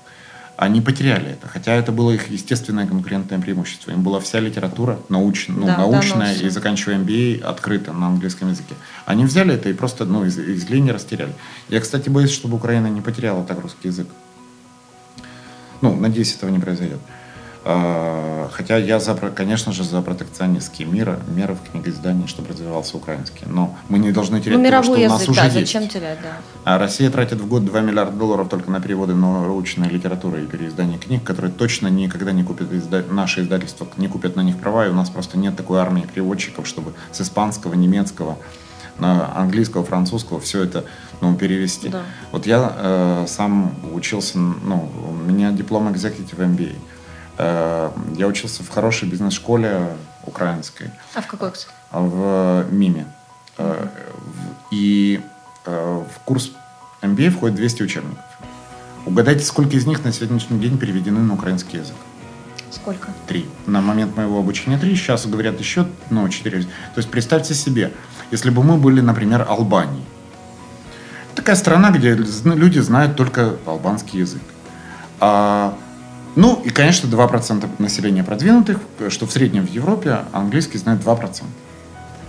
они 0.58 0.82
потеряли 0.82 1.30
это, 1.34 1.48
хотя 1.48 1.74
это 1.74 1.92
было 1.92 2.12
их 2.12 2.32
естественное 2.32 2.88
конкурентное 2.88 3.40
преимущество. 3.40 3.92
Им 3.92 4.02
была 4.02 4.20
вся 4.20 4.40
литература 4.40 5.00
науч, 5.08 5.50
ну, 5.50 5.68
да, 5.68 5.78
научная 5.78 6.36
да, 6.36 6.48
и 6.48 6.50
заканчивая 6.50 6.98
MBA 6.98 7.44
открыта 7.44 7.94
на 7.94 8.08
английском 8.08 8.50
языке. 8.50 8.74
Они 9.06 9.24
взяли 9.24 9.54
это 9.54 9.70
и 9.70 9.74
просто 9.74 10.06
ну, 10.06 10.26
из, 10.26 10.40
из 10.40 10.68
лени 10.68 10.90
растеряли. 10.90 11.34
Я, 11.70 11.80
кстати, 11.80 12.10
боюсь, 12.10 12.32
чтобы 12.32 12.56
Украина 12.58 12.88
не 12.88 13.02
потеряла 13.02 13.46
так 13.46 13.62
русский 13.62 13.90
язык. 13.90 14.08
Ну, 15.82 15.96
надеюсь, 15.96 16.34
этого 16.34 16.50
не 16.50 16.60
произойдет. 16.60 17.00
А, 17.06 17.17
хотя 18.54 18.78
я, 18.78 19.00
за, 19.00 19.14
конечно 19.14 19.74
же, 19.74 19.84
за 19.84 20.02
протекционистские 20.02 20.88
мира, 20.88 21.20
меры 21.28 21.56
в 21.56 21.70
книгоиздании, 21.70 22.26
чтобы 22.26 22.50
развивался 22.50 22.96
украинский. 22.96 23.46
Но 23.46 23.76
мы 23.90 24.00
не 24.00 24.12
должны 24.12 24.40
терять 24.40 24.60
ну, 24.60 24.70
того, 24.70 24.84
что 24.84 24.96
язык, 24.96 25.10
у 25.10 25.14
нас 25.14 25.30
уже 25.30 25.40
да, 25.40 25.46
есть. 25.46 25.74
Зачем 25.74 25.90
терять, 25.90 26.20
да. 26.22 26.38
А 26.64 26.78
Россия 26.78 27.10
тратит 27.10 27.42
в 27.42 27.48
год 27.48 27.66
2 27.66 27.82
миллиарда 27.82 28.16
долларов 28.16 28.48
только 28.48 28.72
на 28.72 28.80
переводы 28.80 29.16
научной 29.16 29.90
литературы 29.90 30.44
и 30.44 30.46
переиздание 30.46 30.98
книг, 30.98 31.24
которые 31.24 31.52
точно 31.52 31.88
никогда 31.88 32.32
не 32.32 32.44
купят 32.44 32.72
изда... 32.72 33.04
наши 33.10 33.42
издательства, 33.42 33.88
не 33.98 34.08
купят 34.08 34.36
на 34.36 34.42
них 34.42 34.58
права, 34.58 34.88
и 34.88 34.90
у 34.90 34.94
нас 34.94 35.10
просто 35.10 35.38
нет 35.38 35.58
такой 35.58 35.80
армии 35.80 36.02
переводчиков, 36.02 36.68
чтобы 36.68 36.94
с 37.12 37.20
испанского, 37.20 37.74
немецкого, 37.74 38.38
на 38.98 39.36
английского, 39.36 39.84
французского 39.84 40.40
все 40.40 40.64
это 40.64 40.86
ну, 41.22 41.36
перевести. 41.36 41.90
Да. 41.90 42.04
Вот 42.32 42.46
я 42.46 42.74
э, 42.76 43.26
сам 43.28 43.76
учился, 43.94 44.38
ну, 44.38 44.90
у 45.10 45.14
меня 45.14 45.52
диплом 45.52 45.90
Executive 45.90 46.38
MBA. 46.38 46.76
Э, 47.38 47.92
я 48.16 48.28
учился 48.28 48.64
в 48.64 48.70
хорошей 48.70 49.08
бизнес-школе 49.08 49.90
украинской. 50.26 50.92
А 51.14 51.22
в 51.22 51.28
какой, 51.28 51.52
кстати? 51.52 51.74
В 51.92 52.66
МИМе. 52.72 53.06
Mm-hmm. 53.58 53.90
И 54.72 55.22
э, 55.66 56.04
в 56.16 56.20
курс 56.26 56.52
MBA 57.02 57.30
входит 57.30 57.56
200 57.56 57.84
учебников. 57.84 58.24
Угадайте, 59.06 59.46
сколько 59.46 59.76
из 59.76 59.86
них 59.86 60.04
на 60.04 60.12
сегодняшний 60.12 60.60
день 60.60 60.78
переведены 60.78 61.20
на 61.22 61.36
украинский 61.36 61.80
язык? 61.80 61.96
Сколько? 62.70 63.10
Три. 63.28 63.48
На 63.66 63.82
момент 63.82 64.18
моего 64.18 64.40
обучения 64.40 64.78
три, 64.78 64.96
сейчас 64.96 65.26
говорят 65.26 65.60
еще, 65.60 65.88
ну, 66.10 66.28
четыре. 66.28 66.64
То 66.64 66.98
есть 66.98 67.10
представьте 67.10 67.54
себе, 67.54 67.94
если 68.32 68.50
бы 68.50 68.64
мы 68.64 68.76
были, 68.78 69.00
например, 69.00 69.46
Албанией. 69.48 70.04
Такая 71.36 71.56
страна, 71.56 71.92
где 71.92 72.16
люди 72.16 72.80
знают 72.80 73.16
только 73.16 73.56
албанский 73.66 74.20
язык. 74.20 74.42
А 75.20 75.78
ну 76.38 76.62
и, 76.64 76.70
конечно, 76.70 77.08
2% 77.08 77.68
населения 77.80 78.24
продвинутых, 78.24 78.80
что 79.10 79.26
в 79.26 79.32
среднем 79.32 79.66
в 79.66 79.72
Европе 79.72 80.20
английский 80.32 80.78
знает 80.78 81.02
2%. 81.02 81.44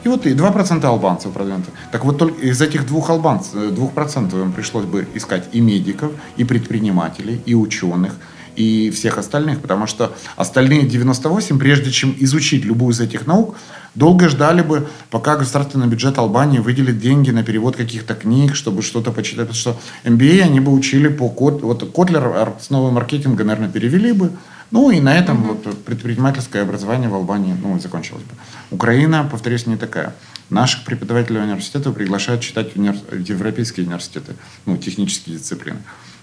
И 0.04 0.08
вот 0.08 0.26
и 0.26 0.32
2% 0.32 0.84
албанцев 0.86 1.32
продвинутых. 1.32 1.74
Так 1.92 2.06
вот 2.06 2.16
только 2.16 2.40
из 2.40 2.62
этих 2.62 2.86
двух 2.86 3.10
албанцев, 3.10 3.54
2% 3.54 4.42
им 4.42 4.52
пришлось 4.52 4.86
бы 4.86 5.06
искать 5.12 5.48
и 5.52 5.60
медиков, 5.60 6.12
и 6.38 6.44
предпринимателей, 6.44 7.42
и 7.44 7.54
ученых, 7.54 8.14
и 8.58 8.90
всех 8.90 9.18
остальных, 9.18 9.60
потому 9.60 9.86
что 9.86 10.12
остальные 10.36 10.86
98, 10.86 11.58
прежде 11.58 11.92
чем 11.92 12.14
изучить 12.18 12.64
любую 12.64 12.92
из 12.92 13.00
этих 13.00 13.26
наук, 13.26 13.56
долго 13.94 14.28
ждали 14.28 14.62
бы, 14.62 14.88
пока 15.10 15.36
государственный 15.36 15.86
бюджет 15.86 16.18
Албании 16.18 16.58
выделит 16.58 16.98
деньги 16.98 17.30
на 17.30 17.44
перевод 17.44 17.76
каких-то 17.76 18.14
книг, 18.14 18.56
чтобы 18.56 18.82
что-то 18.82 19.12
почитать. 19.12 19.48
Потому 19.48 19.54
что 19.54 19.80
MBA 20.04 20.42
они 20.42 20.58
бы 20.58 20.72
учили 20.72 21.08
по 21.08 21.28
код, 21.28 21.62
вот 21.62 21.88
Котлер 21.94 22.54
основы 22.56 22.90
маркетинга, 22.90 23.44
наверное, 23.44 23.70
перевели 23.70 24.12
бы. 24.12 24.32
Ну 24.70 24.90
и 24.90 25.00
на 25.00 25.16
этом 25.16 25.36
mm-hmm. 25.36 25.62
вот 25.64 25.84
предпринимательское 25.84 26.62
образование 26.62 27.08
в 27.08 27.14
Албании 27.14 27.54
ну, 27.62 27.78
закончилось 27.78 28.24
бы. 28.24 28.34
Украина, 28.70 29.26
повторюсь, 29.30 29.66
не 29.66 29.76
такая. 29.76 30.14
Наших 30.50 30.84
преподавателей 30.84 31.40
университета 31.40 31.92
приглашают 31.92 32.42
читать 32.42 32.76
универ... 32.76 32.96
европейские 33.12 33.86
университеты, 33.86 34.34
ну, 34.66 34.76
технические 34.76 35.36
дисциплины. 35.36 35.78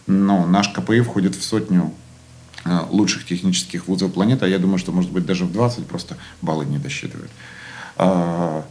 Но 0.06 0.46
наш 0.46 0.70
КПИ 0.70 1.02
входит 1.02 1.36
в 1.36 1.44
сотню 1.44 1.94
лучших 2.96 3.26
технических 3.26 3.88
вузов 3.88 4.14
планеты, 4.14 4.46
а 4.46 4.48
я 4.48 4.60
думаю, 4.60 4.78
что, 4.78 4.92
может 4.92 5.12
быть, 5.12 5.26
даже 5.26 5.46
в 5.46 5.52
20 5.52 5.86
просто 5.86 6.18
баллы 6.42 6.66
не 6.66 6.78
досчитывают. 6.78 7.32
А, 7.98 8.66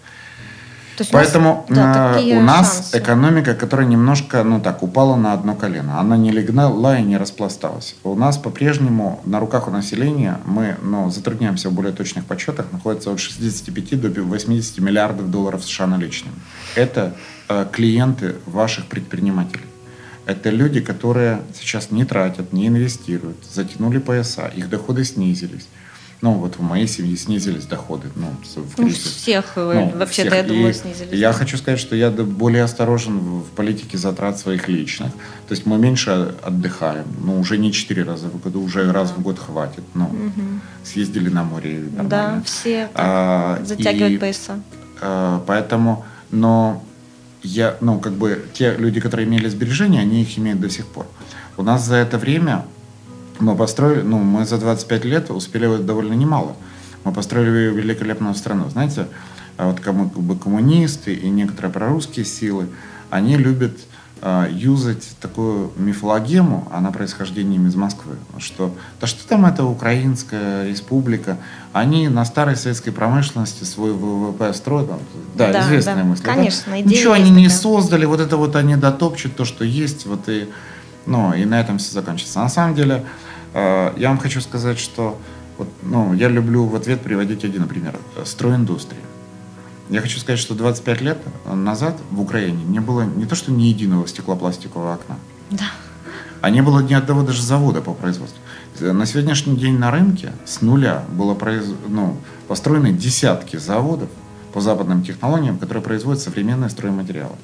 Поэтому 1.11 1.67
у 1.69 1.73
нас, 1.75 2.17
да, 2.17 2.37
у 2.37 2.41
нас 2.41 2.75
шансы. 2.77 2.99
экономика, 2.99 3.55
которая 3.55 3.87
немножко, 3.87 4.45
ну 4.45 4.61
так, 4.61 4.83
упала 4.83 5.17
на 5.17 5.33
одно 5.33 5.55
колено. 5.55 5.99
Она 5.99 6.17
не 6.17 6.31
легла 6.31 6.99
и 6.99 7.03
не 7.03 7.17
распласталась. 7.17 7.97
У 8.05 8.15
нас 8.15 8.39
по-прежнему 8.39 9.21
на 9.25 9.41
руках 9.41 9.67
у 9.67 9.71
населения 9.71 10.39
мы 10.45 10.77
ну, 10.83 11.11
затрудняемся 11.11 11.69
в 11.71 11.73
более 11.73 11.93
точных 11.93 12.25
подсчетах, 12.27 12.67
находится 12.71 13.11
от 13.11 13.19
65 13.19 14.01
до 14.01 14.23
80 14.23 14.79
миллиардов 14.79 15.31
долларов 15.31 15.65
США 15.65 15.87
наличными. 15.87 16.37
Это 16.77 17.15
э, 17.49 17.67
клиенты 17.73 18.37
ваших 18.47 18.87
предпринимателей. 18.87 19.65
Это 20.27 20.51
люди, 20.51 20.81
которые 20.81 21.43
сейчас 21.59 21.91
не 21.91 22.05
тратят, 22.05 22.53
не 22.53 22.69
инвестируют, 22.69 23.37
затянули 23.53 23.99
пояса, 23.99 24.51
их 24.57 24.71
доходы 24.71 25.05
снизились. 25.05 25.69
Ну, 26.25 26.33
вот 26.33 26.57
в 26.57 26.63
моей 26.63 26.87
семье 26.87 27.19
снизились 27.19 27.67
доходы. 27.67 28.09
Ну, 28.17 28.29
в 28.55 28.79
ну, 28.79 28.89
всех, 28.89 29.45
э, 29.57 29.73
ну, 29.75 29.99
вообще-то, 29.99 30.35
я 30.35 30.43
думаю, 30.43 30.71
и 30.71 30.73
снизились. 30.73 31.13
Я 31.13 31.35
хочу 31.35 31.59
сказать, 31.59 31.79
что 31.79 31.95
я 31.95 32.11
более 32.11 32.63
осторожен 32.63 33.19
в 33.19 33.51
политике 33.55 33.99
затрат 33.99 34.39
своих 34.39 34.67
личных. 34.67 35.13
То 35.49 35.53
есть 35.53 35.67
мы 35.67 35.77
меньше 35.77 36.35
отдыхаем. 36.43 37.05
Ну, 37.23 37.39
уже 37.39 37.59
не 37.59 37.73
четыре 37.73 38.05
раза 38.05 38.29
в 38.29 38.41
году, 38.41 38.63
уже 38.63 38.91
раз 38.91 39.11
в 39.11 39.21
год 39.21 39.39
хватит. 39.39 39.85
Ну, 39.93 40.05
угу. 40.05 40.43
съездили 40.83 41.29
на 41.29 41.45
море 41.45 41.81
нормально. 41.81 42.09
Да, 42.09 42.43
все 42.47 42.89
а, 42.95 43.61
затягивают 43.63 44.15
и, 44.15 44.19
пояса. 44.19 44.63
А, 45.03 45.45
поэтому, 45.47 46.07
но 46.31 46.83
я, 47.45 47.77
ну, 47.81 48.01
как 48.01 48.15
бы 48.15 48.45
те 48.55 48.75
люди, 48.77 49.01
которые 49.01 49.27
имели 49.29 49.49
сбережения, 49.49 50.01
они 50.01 50.23
их 50.23 50.39
имеют 50.39 50.61
до 50.61 50.71
сих 50.71 50.87
пор. 50.87 51.07
У 51.57 51.63
нас 51.63 51.85
за 51.87 51.97
это 51.97 52.19
время 52.19 52.65
мы 53.39 53.55
построили, 53.57 54.03
ну, 54.03 54.19
мы 54.19 54.45
за 54.47 54.59
25 54.59 55.05
лет 55.05 55.31
успели 55.31 55.77
довольно 55.77 56.15
немало. 56.15 56.57
Мы 57.05 57.13
построили 57.13 57.75
великолепную 57.75 58.35
страну. 58.35 58.71
Знаете, 58.71 59.07
а 59.57 59.69
вот 59.69 59.81
как 59.81 59.95
бы 59.95 60.37
коммунисты 60.37 61.15
и 61.15 61.29
некоторые 61.29 61.73
прорусские 61.73 62.25
силы, 62.25 62.69
они 63.11 63.37
любят 63.37 63.79
юзать 64.51 65.07
такую 65.21 65.71
мифологему, 65.77 66.67
она 66.73 66.91
происхождением 66.91 67.67
из 67.67 67.75
Москвы, 67.75 68.15
что 68.39 68.75
да 69.01 69.07
что 69.07 69.27
там 69.29 69.45
это 69.45 69.65
Украинская 69.65 70.67
республика, 70.67 71.37
они 71.75 72.09
на 72.09 72.25
старой 72.25 72.57
советской 72.57 72.91
промышленности 72.91 73.65
свой 73.65 73.93
ВВП 73.93 74.55
строят, 74.55 74.89
да, 75.35 75.53
да 75.53 75.61
известная 75.61 75.97
да, 75.97 76.05
мысль. 76.05 76.23
Конечно, 76.23 76.73
да? 76.73 76.81
Ничего 76.81 77.13
они 77.13 77.25
такая. 77.25 77.39
не 77.39 77.49
создали, 77.51 78.07
вот 78.07 78.21
это 78.21 78.39
вот 78.39 78.57
они 78.57 78.77
дотопчут 78.77 79.37
то, 79.37 79.45
что 79.45 79.63
есть, 79.65 80.07
вот 80.07 80.29
и, 80.29 80.49
ну, 81.05 81.35
и 81.35 81.45
на 81.45 81.61
этом 81.61 81.77
все 81.77 81.93
закончится. 81.93 82.39
На 82.39 82.49
самом 82.49 82.75
деле, 82.75 83.05
э, 83.53 83.93
я 83.99 84.09
вам 84.09 84.19
хочу 84.19 84.41
сказать, 84.41 84.79
что 84.79 85.19
вот, 85.59 85.69
ну, 85.83 86.15
я 86.15 86.29
люблю 86.29 86.65
в 86.65 86.75
ответ 86.75 87.03
приводить 87.03 87.45
один 87.45 87.69
пример. 87.69 87.99
Стройиндустрия. 88.25 89.03
Я 89.91 90.01
хочу 90.01 90.19
сказать, 90.19 90.41
что 90.41 90.55
25 90.55 91.01
лет 91.03 91.19
назад 91.47 91.97
в 92.11 92.21
Украине 92.21 92.65
не 92.65 92.81
было 92.81 93.03
не 93.03 93.27
то, 93.27 93.35
что 93.35 93.53
ни 93.53 93.65
единого 93.65 94.07
стеклопластикового 94.09 94.95
окна. 94.95 95.17
Да. 95.51 95.71
А 96.41 96.51
не 96.51 96.63
было 96.63 96.81
ни 96.81 96.95
одного 96.95 97.23
даже 97.23 97.43
завода 97.43 97.81
по 97.81 97.93
производству. 97.95 98.39
На 98.81 99.07
сегодняшний 99.07 99.57
день 99.57 99.79
на 99.79 99.91
рынке 99.91 100.33
с 100.45 100.63
нуля 100.63 101.05
было 101.11 101.35
произ... 101.35 101.67
ну, 101.89 102.17
построены 102.49 102.93
десятки 102.93 103.57
заводов 103.57 104.09
по 104.53 104.61
западным 104.61 105.03
технологиям, 105.03 105.59
которые 105.59 105.83
производят 105.83 106.23
современные 106.23 106.71
стройматериалы. 106.71 107.37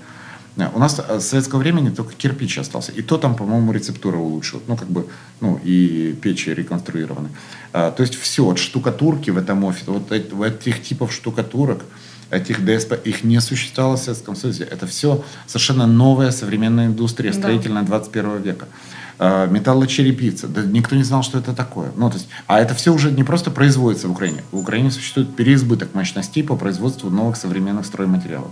У 0.56 0.78
нас 0.78 0.98
с 0.98 1.20
советского 1.20 1.60
времени 1.60 1.90
только 1.90 2.12
кирпич 2.14 2.58
остался. 2.58 2.92
И 2.92 3.02
то 3.02 3.16
там, 3.16 3.36
по-моему, 3.36 3.72
рецептура 3.72 4.16
улучшила. 4.16 4.60
Ну, 4.66 4.76
как 4.76 4.88
бы, 4.88 5.06
ну, 5.40 5.60
и 5.62 6.12
печи 6.20 6.52
реконструированы. 6.52 7.28
А, 7.72 7.92
то 7.92 8.02
есть 8.02 8.16
все, 8.16 8.44
от 8.46 8.58
штукатурки 8.58 9.30
в 9.30 9.38
этом 9.38 9.64
офисе, 9.64 9.84
вот 9.86 10.10
этих 10.12 10.82
типов 10.82 11.12
штукатурок, 11.12 11.84
этих 12.30 12.64
ДСП, 12.64 12.94
их 13.04 13.24
не 13.24 13.40
существовало 13.40 13.96
в 13.96 14.00
Советском 14.00 14.36
Союзе. 14.36 14.64
Это 14.64 14.86
все 14.86 15.24
совершенно 15.46 15.86
новая 15.86 16.30
современная 16.30 16.86
индустрия, 16.86 17.32
строительная 17.32 17.82
21 17.82 18.42
века. 18.42 18.66
А, 19.18 19.46
металлочерепица, 19.46 20.48
да 20.48 20.62
никто 20.62 20.96
не 20.96 21.02
знал, 21.02 21.22
что 21.22 21.38
это 21.38 21.52
такое. 21.52 21.90
Ну, 21.96 22.08
то 22.08 22.16
есть, 22.16 22.28
а 22.46 22.58
это 22.58 22.74
все 22.74 22.92
уже 22.92 23.10
не 23.10 23.24
просто 23.24 23.50
производится 23.50 24.08
в 24.08 24.12
Украине. 24.12 24.42
В 24.50 24.58
Украине 24.58 24.90
существует 24.90 25.34
переизбыток 25.36 25.94
мощностей 25.94 26.42
по 26.42 26.56
производству 26.56 27.10
новых 27.10 27.36
современных 27.36 27.84
стройматериалов. 27.84 28.50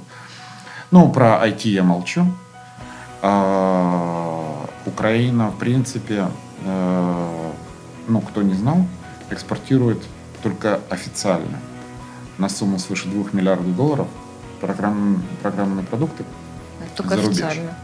Ну, 0.91 1.11
про 1.11 1.41
IT 1.47 1.69
я 1.69 1.83
молчу. 1.83 2.27
А, 3.23 4.69
Украина, 4.85 5.51
в 5.51 5.59
принципе, 5.59 6.29
э, 6.65 7.53
ну, 8.09 8.21
кто 8.21 8.43
не 8.43 8.55
знал, 8.55 8.87
экспортирует 9.31 10.03
только 10.43 10.81
официально 10.89 11.59
на 12.39 12.49
сумму 12.49 12.79
свыше 12.79 13.09
2 13.09 13.31
миллиардов 13.33 13.77
долларов 13.77 14.09
программ, 14.61 15.23
программные 15.43 15.85
продукты. 15.85 16.25
Только 16.97 17.17
за 17.17 17.23
рубеж. 17.23 17.41
официально. 17.41 17.77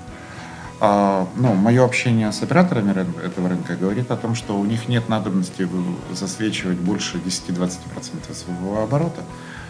А, 0.80 1.28
ну, 1.36 1.54
мое 1.54 1.84
общение 1.84 2.30
с 2.32 2.42
операторами 2.42 2.90
этого 3.24 3.48
рынка 3.48 3.76
говорит 3.76 4.10
о 4.10 4.16
том, 4.16 4.34
что 4.34 4.58
у 4.58 4.64
них 4.64 4.88
нет 4.88 5.08
надобности 5.08 5.68
засвечивать 6.12 6.78
больше 6.78 7.18
10-20% 7.18 8.34
своего 8.34 8.82
оборота. 8.82 9.22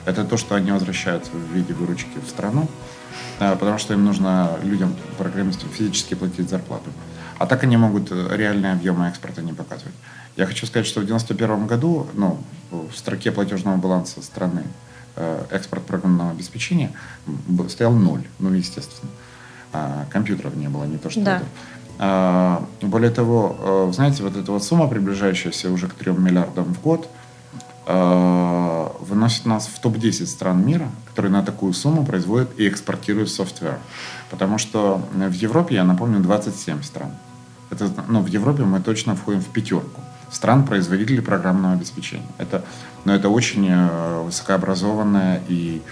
Это 0.06 0.24
то, 0.24 0.36
что 0.36 0.54
они 0.54 0.72
возвращают 0.72 1.28
в 1.32 1.54
виде 1.54 1.72
выручки 1.72 2.18
в 2.24 2.28
страну, 2.28 2.68
а, 3.38 3.56
потому 3.56 3.78
что 3.78 3.94
им 3.94 4.04
нужно 4.04 4.58
людям, 4.62 4.94
программистам, 5.18 5.68
физически 5.70 6.14
платить 6.14 6.48
зарплату. 6.48 6.90
А 7.38 7.46
так 7.46 7.64
они 7.64 7.76
могут 7.76 8.10
реальные 8.10 8.72
объемы 8.72 9.08
экспорта 9.08 9.42
не 9.42 9.52
показывать. 9.52 9.94
Я 10.36 10.46
хочу 10.46 10.66
сказать, 10.66 10.86
что 10.86 11.00
в 11.00 11.04
1991 11.04 11.66
году 11.66 12.06
ну, 12.14 12.38
в 12.82 12.96
строке 12.96 13.32
платежного 13.32 13.76
баланса 13.76 14.22
страны 14.22 14.64
э, 15.16 15.44
экспорт 15.50 15.84
программного 15.84 16.30
обеспечения 16.30 16.92
стоял 17.68 17.92
ноль, 17.92 18.22
ну, 18.38 18.52
естественно. 18.52 19.10
А, 19.72 20.06
компьютеров 20.10 20.54
не 20.54 20.68
было, 20.68 20.84
не 20.84 20.98
то 20.98 21.10
что 21.10 21.20
да. 21.22 21.36
это. 21.36 21.46
А, 21.98 22.64
более 22.80 23.10
того, 23.10 23.56
э, 23.58 23.92
знаете, 23.92 24.22
вот 24.22 24.36
эта 24.36 24.52
вот 24.52 24.62
сумма, 24.62 24.88
приближающаяся 24.88 25.70
уже 25.70 25.88
к 25.88 25.94
3 25.94 26.12
миллиардам 26.12 26.72
в 26.74 26.80
год, 26.80 27.08
э, 27.86 28.88
выносит 29.00 29.46
нас 29.46 29.66
в 29.66 29.80
топ-10 29.80 30.26
стран 30.26 30.64
мира, 30.64 30.88
которые 31.10 31.32
на 31.32 31.42
такую 31.42 31.72
сумму 31.72 32.04
производят 32.04 32.50
и 32.58 32.68
экспортируют 32.68 33.30
софтвер. 33.30 33.78
Потому 34.30 34.58
что 34.58 35.02
в 35.12 35.32
Европе, 35.32 35.74
я 35.74 35.84
напомню, 35.84 36.20
27 36.20 36.82
стран. 36.82 37.10
Это, 37.70 37.90
ну, 38.08 38.20
в 38.20 38.26
Европе 38.26 38.62
мы 38.62 38.80
точно 38.80 39.16
входим 39.16 39.40
в 39.40 39.48
пятерку 39.48 40.00
стран-производителей 40.30 41.22
программного 41.22 41.74
обеспечения. 41.74 42.26
Это, 42.38 42.64
но 43.04 43.12
ну, 43.12 43.18
это 43.18 43.28
очень 43.28 43.68
э, 43.68 44.22
высокообразованная 44.22 45.42
и 45.48 45.82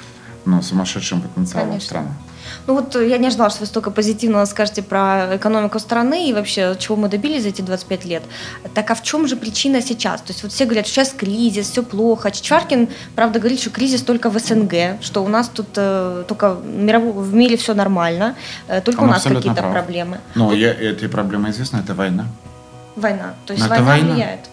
ну, 0.44 0.62
сумасшедшим 0.62 1.20
потенциалом 1.20 1.68
Конечно. 1.68 1.86
страна. 1.86 2.10
Ну 2.66 2.74
вот 2.74 2.94
я 2.94 3.18
не 3.18 3.26
ожидала, 3.26 3.50
что 3.50 3.60
вы 3.60 3.66
столько 3.66 3.90
позитивно 3.90 4.44
скажете 4.46 4.82
про 4.82 5.36
экономику 5.36 5.78
страны 5.78 6.28
и 6.28 6.32
вообще, 6.32 6.76
чего 6.78 6.96
мы 6.96 7.08
добились 7.08 7.42
за 7.42 7.48
эти 7.48 7.62
25 7.62 8.04
лет. 8.04 8.22
Так 8.74 8.90
а 8.90 8.94
в 8.94 9.02
чем 9.02 9.26
же 9.26 9.36
причина 9.36 9.82
сейчас? 9.82 10.20
То 10.20 10.30
есть 10.30 10.42
вот 10.42 10.52
все 10.52 10.64
говорят, 10.64 10.86
что 10.86 10.96
сейчас 10.96 11.14
кризис, 11.16 11.70
все 11.70 11.82
плохо. 11.82 12.30
Чичваркин, 12.30 12.88
правда, 13.16 13.40
говорит, 13.40 13.60
что 13.60 13.70
кризис 13.70 14.02
только 14.02 14.30
в 14.30 14.38
СНГ, 14.38 15.02
что 15.02 15.24
у 15.24 15.28
нас 15.28 15.48
тут 15.48 15.68
э, 15.76 16.24
только 16.28 16.56
мирово, 16.64 17.20
в 17.20 17.34
мире 17.34 17.56
все 17.56 17.74
нормально, 17.74 18.36
э, 18.68 18.80
только 18.80 19.00
Он 19.00 19.08
у 19.08 19.12
нас 19.12 19.22
какие-то 19.22 19.62
проблемы. 19.62 20.20
Ну, 20.34 20.46
вот. 20.46 20.54
я, 20.54 20.72
эти 20.72 21.08
проблемы 21.08 21.50
известны, 21.50 21.78
это 21.78 21.94
война. 21.94 22.26
Война. 22.96 23.34
То 23.46 23.52
есть 23.52 23.64
Но 23.64 23.70
война, 23.70 23.86
война 23.86 24.14
влияет. 24.14 24.50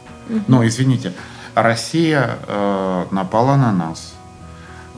Ну, 0.47 0.65
извините, 0.65 1.13
Россия 1.55 2.37
э, 2.47 3.05
напала 3.11 3.55
на 3.55 3.71
нас. 3.71 4.13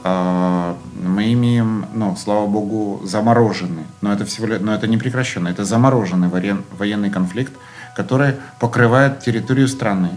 Э, 0.04 0.74
мы 1.02 1.32
имеем, 1.32 1.86
ну, 1.94 2.16
слава 2.16 2.46
богу, 2.46 3.02
замороженный, 3.04 3.84
но 4.00 4.12
это 4.12 4.24
всего 4.24 4.46
но 4.46 4.74
это 4.74 4.86
не 4.86 4.98
прекращенно, 4.98 5.48
это 5.48 5.64
замороженный 5.64 6.28
воен, 6.28 6.64
военный 6.78 7.10
конфликт, 7.10 7.52
который 7.96 8.36
покрывает 8.60 9.20
территорию 9.20 9.68
страны, 9.68 10.10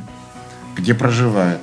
где 0.75 0.93
проживает 0.93 1.61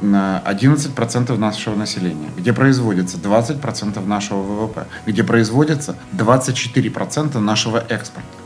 на 0.00 0.42
11% 0.44 1.36
нашего 1.38 1.76
населения, 1.76 2.28
где 2.36 2.52
производится 2.52 3.16
20% 3.16 4.04
нашего 4.06 4.42
ВВП, 4.42 4.86
где 5.06 5.24
производится 5.24 5.96
24% 6.12 7.38
нашего 7.38 7.78
экспорта. 7.88 8.43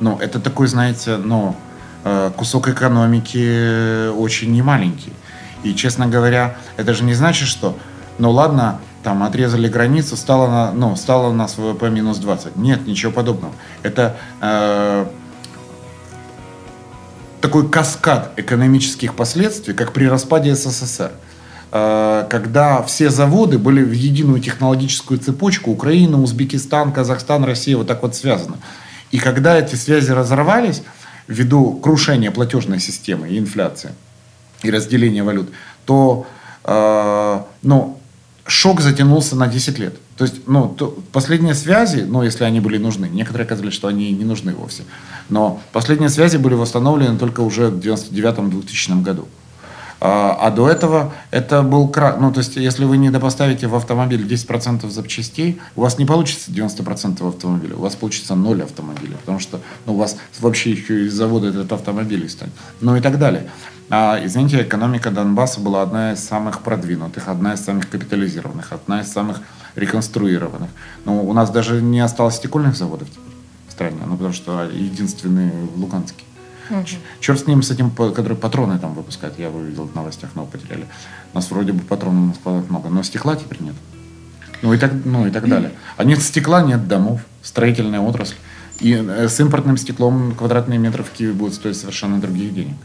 Ну, 0.00 0.18
это 0.20 0.40
такой, 0.40 0.66
знаете, 0.66 1.16
ну, 1.16 1.56
э, 2.04 2.30
кусок 2.36 2.68
экономики 2.68 4.08
очень 4.10 4.52
немаленький. 4.52 5.12
И, 5.62 5.74
честно 5.74 6.06
говоря, 6.06 6.56
это 6.76 6.94
же 6.94 7.04
не 7.04 7.14
значит, 7.14 7.48
что, 7.48 7.76
ну 8.18 8.30
ладно, 8.30 8.80
там 9.02 9.22
отрезали 9.22 9.68
границу, 9.68 10.16
стало, 10.16 10.48
на, 10.48 10.72
ну, 10.72 10.96
стало 10.96 11.28
у 11.28 11.32
нас 11.32 11.58
ВВП 11.58 11.90
минус 11.90 12.18
20. 12.18 12.56
Нет, 12.56 12.86
ничего 12.86 13.12
подобного. 13.12 13.52
Это 13.82 14.16
э, 14.40 15.06
такой 17.40 17.68
каскад 17.68 18.32
экономических 18.36 19.14
последствий, 19.14 19.74
как 19.74 19.92
при 19.92 20.06
распаде 20.06 20.54
СССР 20.54 21.12
э, 21.72 22.26
когда 22.30 22.82
все 22.82 23.10
заводы 23.10 23.58
были 23.58 23.82
в 23.82 23.92
единую 23.92 24.40
технологическую 24.40 25.20
цепочку, 25.20 25.70
Украина, 25.70 26.22
Узбекистан, 26.22 26.90
Казахстан, 26.92 27.44
Россия 27.44 27.76
вот 27.76 27.86
так 27.86 28.02
вот 28.02 28.14
связаны. 28.14 28.56
И 29.14 29.18
когда 29.20 29.56
эти 29.56 29.76
связи 29.76 30.10
разорвались, 30.10 30.82
ввиду 31.28 31.74
крушения 31.74 32.32
платежной 32.32 32.80
системы 32.80 33.28
и 33.28 33.38
инфляции, 33.38 33.92
и 34.64 34.72
разделения 34.72 35.22
валют, 35.22 35.50
то 35.86 36.26
э, 36.64 37.40
ну, 37.62 38.00
шок 38.44 38.80
затянулся 38.80 39.36
на 39.36 39.46
10 39.46 39.78
лет. 39.78 39.94
То 40.16 40.24
есть, 40.24 40.48
ну, 40.48 40.66
то, 40.66 40.98
последние 41.12 41.54
связи, 41.54 42.00
ну, 42.00 42.24
если 42.24 42.42
они 42.42 42.58
были 42.58 42.76
нужны, 42.76 43.06
некоторые 43.06 43.46
оказались, 43.46 43.74
что 43.74 43.86
они 43.86 44.10
не 44.10 44.24
нужны 44.24 44.52
вовсе, 44.52 44.82
но 45.28 45.60
последние 45.70 46.08
связи 46.08 46.36
были 46.36 46.54
восстановлены 46.54 47.16
только 47.16 47.42
уже 47.42 47.68
в 47.68 47.78
99-2000 47.78 49.00
году. 49.02 49.28
А, 50.06 50.36
а 50.38 50.50
до 50.50 50.68
этого 50.68 51.14
это 51.30 51.62
был 51.62 51.88
крах. 51.88 52.20
Ну, 52.20 52.30
то 52.30 52.40
есть, 52.40 52.56
если 52.56 52.84
вы 52.84 52.98
не 52.98 53.08
допоставите 53.08 53.68
в 53.68 53.74
автомобиль 53.74 54.22
10% 54.26 54.90
запчастей, 54.90 55.58
у 55.76 55.80
вас 55.80 55.96
не 55.96 56.04
получится 56.04 56.50
90% 56.50 57.26
автомобиля, 57.26 57.76
у 57.76 57.80
вас 57.80 57.96
получится 57.96 58.34
0 58.34 58.64
автомобиля, 58.64 59.16
потому 59.16 59.38
что 59.38 59.60
ну, 59.86 59.94
у 59.94 59.96
вас 59.96 60.18
вообще 60.40 60.72
еще 60.72 61.06
из 61.06 61.14
завода 61.14 61.48
этот 61.48 61.72
автомобиль 61.72 62.28
станет. 62.28 62.52
Ну 62.82 62.94
и 62.96 63.00
так 63.00 63.18
далее. 63.18 63.50
А, 63.88 64.20
извините, 64.22 64.60
экономика 64.60 65.10
Донбасса 65.10 65.60
была 65.60 65.80
одна 65.80 66.12
из 66.12 66.22
самых 66.22 66.60
продвинутых, 66.60 67.26
одна 67.26 67.54
из 67.54 67.64
самых 67.64 67.88
капитализированных, 67.88 68.74
одна 68.74 69.00
из 69.00 69.10
самых 69.10 69.40
реконструированных. 69.74 70.68
Но 71.06 71.24
у 71.24 71.32
нас 71.32 71.48
даже 71.48 71.80
не 71.80 72.00
осталось 72.00 72.34
стекольных 72.34 72.76
заводов 72.76 73.08
теперь 73.08 73.32
в 73.68 73.72
стране, 73.72 74.00
ну, 74.06 74.18
потому 74.18 74.34
что 74.34 74.64
единственный 74.64 75.50
в 75.74 75.80
Луганске. 75.80 76.24
Угу. 76.70 76.86
Черт 77.20 77.40
с 77.40 77.46
ним, 77.46 77.62
с 77.62 77.70
этим, 77.70 77.90
который 77.90 78.36
патроны 78.36 78.78
там 78.78 78.94
выпускает. 78.94 79.38
Я 79.38 79.50
увидел 79.50 79.84
в 79.84 79.94
новостях, 79.94 80.30
но 80.34 80.46
потеряли. 80.46 80.86
У 81.32 81.36
нас 81.36 81.50
вроде 81.50 81.72
бы 81.72 81.80
патронов 81.80 82.28
на 82.28 82.34
складах 82.34 82.70
много, 82.70 82.88
но 82.88 83.02
стекла 83.02 83.36
теперь 83.36 83.60
нет. 83.60 83.74
Ну 84.62 84.72
и 84.72 84.78
так, 84.78 84.92
ну, 85.04 85.26
и 85.26 85.30
так 85.30 85.48
далее. 85.48 85.72
А 85.96 86.04
нет 86.04 86.22
стекла, 86.22 86.62
нет 86.62 86.88
домов, 86.88 87.20
строительная 87.42 88.00
отрасль. 88.00 88.36
И 88.80 88.92
э, 88.94 89.28
с 89.28 89.38
импортным 89.38 89.76
стеклом 89.76 90.34
квадратные 90.34 90.78
метры 90.78 91.04
в 91.04 91.10
Киеве 91.10 91.32
будут 91.32 91.54
стоить 91.54 91.76
совершенно 91.76 92.20
других 92.20 92.54
денег. 92.54 92.76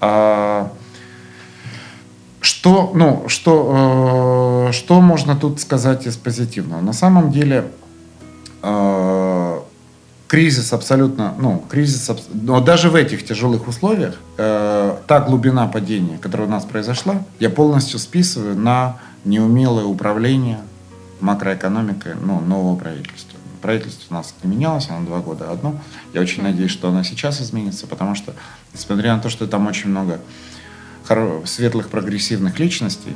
А, 0.00 0.72
что, 2.40 2.92
ну, 2.94 3.28
что, 3.28 4.68
э, 4.68 4.72
что 4.72 5.00
можно 5.00 5.36
тут 5.36 5.60
сказать 5.60 6.06
из 6.06 6.16
позитивного? 6.16 6.80
На 6.80 6.92
самом 6.92 7.30
деле 7.30 7.70
э, 8.62 9.60
кризис 10.28 10.72
абсолютно, 10.72 11.34
ну, 11.38 11.64
кризис, 11.68 12.10
но 12.32 12.60
даже 12.60 12.90
в 12.90 12.94
этих 12.94 13.24
тяжелых 13.24 13.68
условиях 13.68 14.16
э, 14.38 14.96
та 15.06 15.20
глубина 15.20 15.66
падения, 15.68 16.18
которая 16.18 16.48
у 16.48 16.50
нас 16.50 16.64
произошла, 16.64 17.22
я 17.38 17.50
полностью 17.50 17.98
списываю 17.98 18.56
на 18.56 18.98
неумелое 19.24 19.84
управление 19.84 20.58
макроэкономикой 21.20 22.14
ну, 22.20 22.40
нового 22.40 22.76
правительства. 22.76 23.38
Правительство 23.62 24.14
у 24.14 24.18
нас 24.18 24.34
не 24.42 24.50
менялось, 24.50 24.88
оно 24.90 25.06
два 25.06 25.20
года 25.20 25.50
одно. 25.50 25.78
Я 26.12 26.20
очень 26.20 26.42
надеюсь, 26.42 26.70
что 26.70 26.88
оно 26.88 27.02
сейчас 27.02 27.40
изменится, 27.40 27.86
потому 27.86 28.14
что, 28.14 28.34
несмотря 28.74 29.14
на 29.16 29.22
то, 29.22 29.28
что 29.28 29.46
там 29.46 29.66
очень 29.66 29.90
много 29.90 30.20
светлых 31.44 31.88
прогрессивных 31.88 32.58
личностей, 32.58 33.14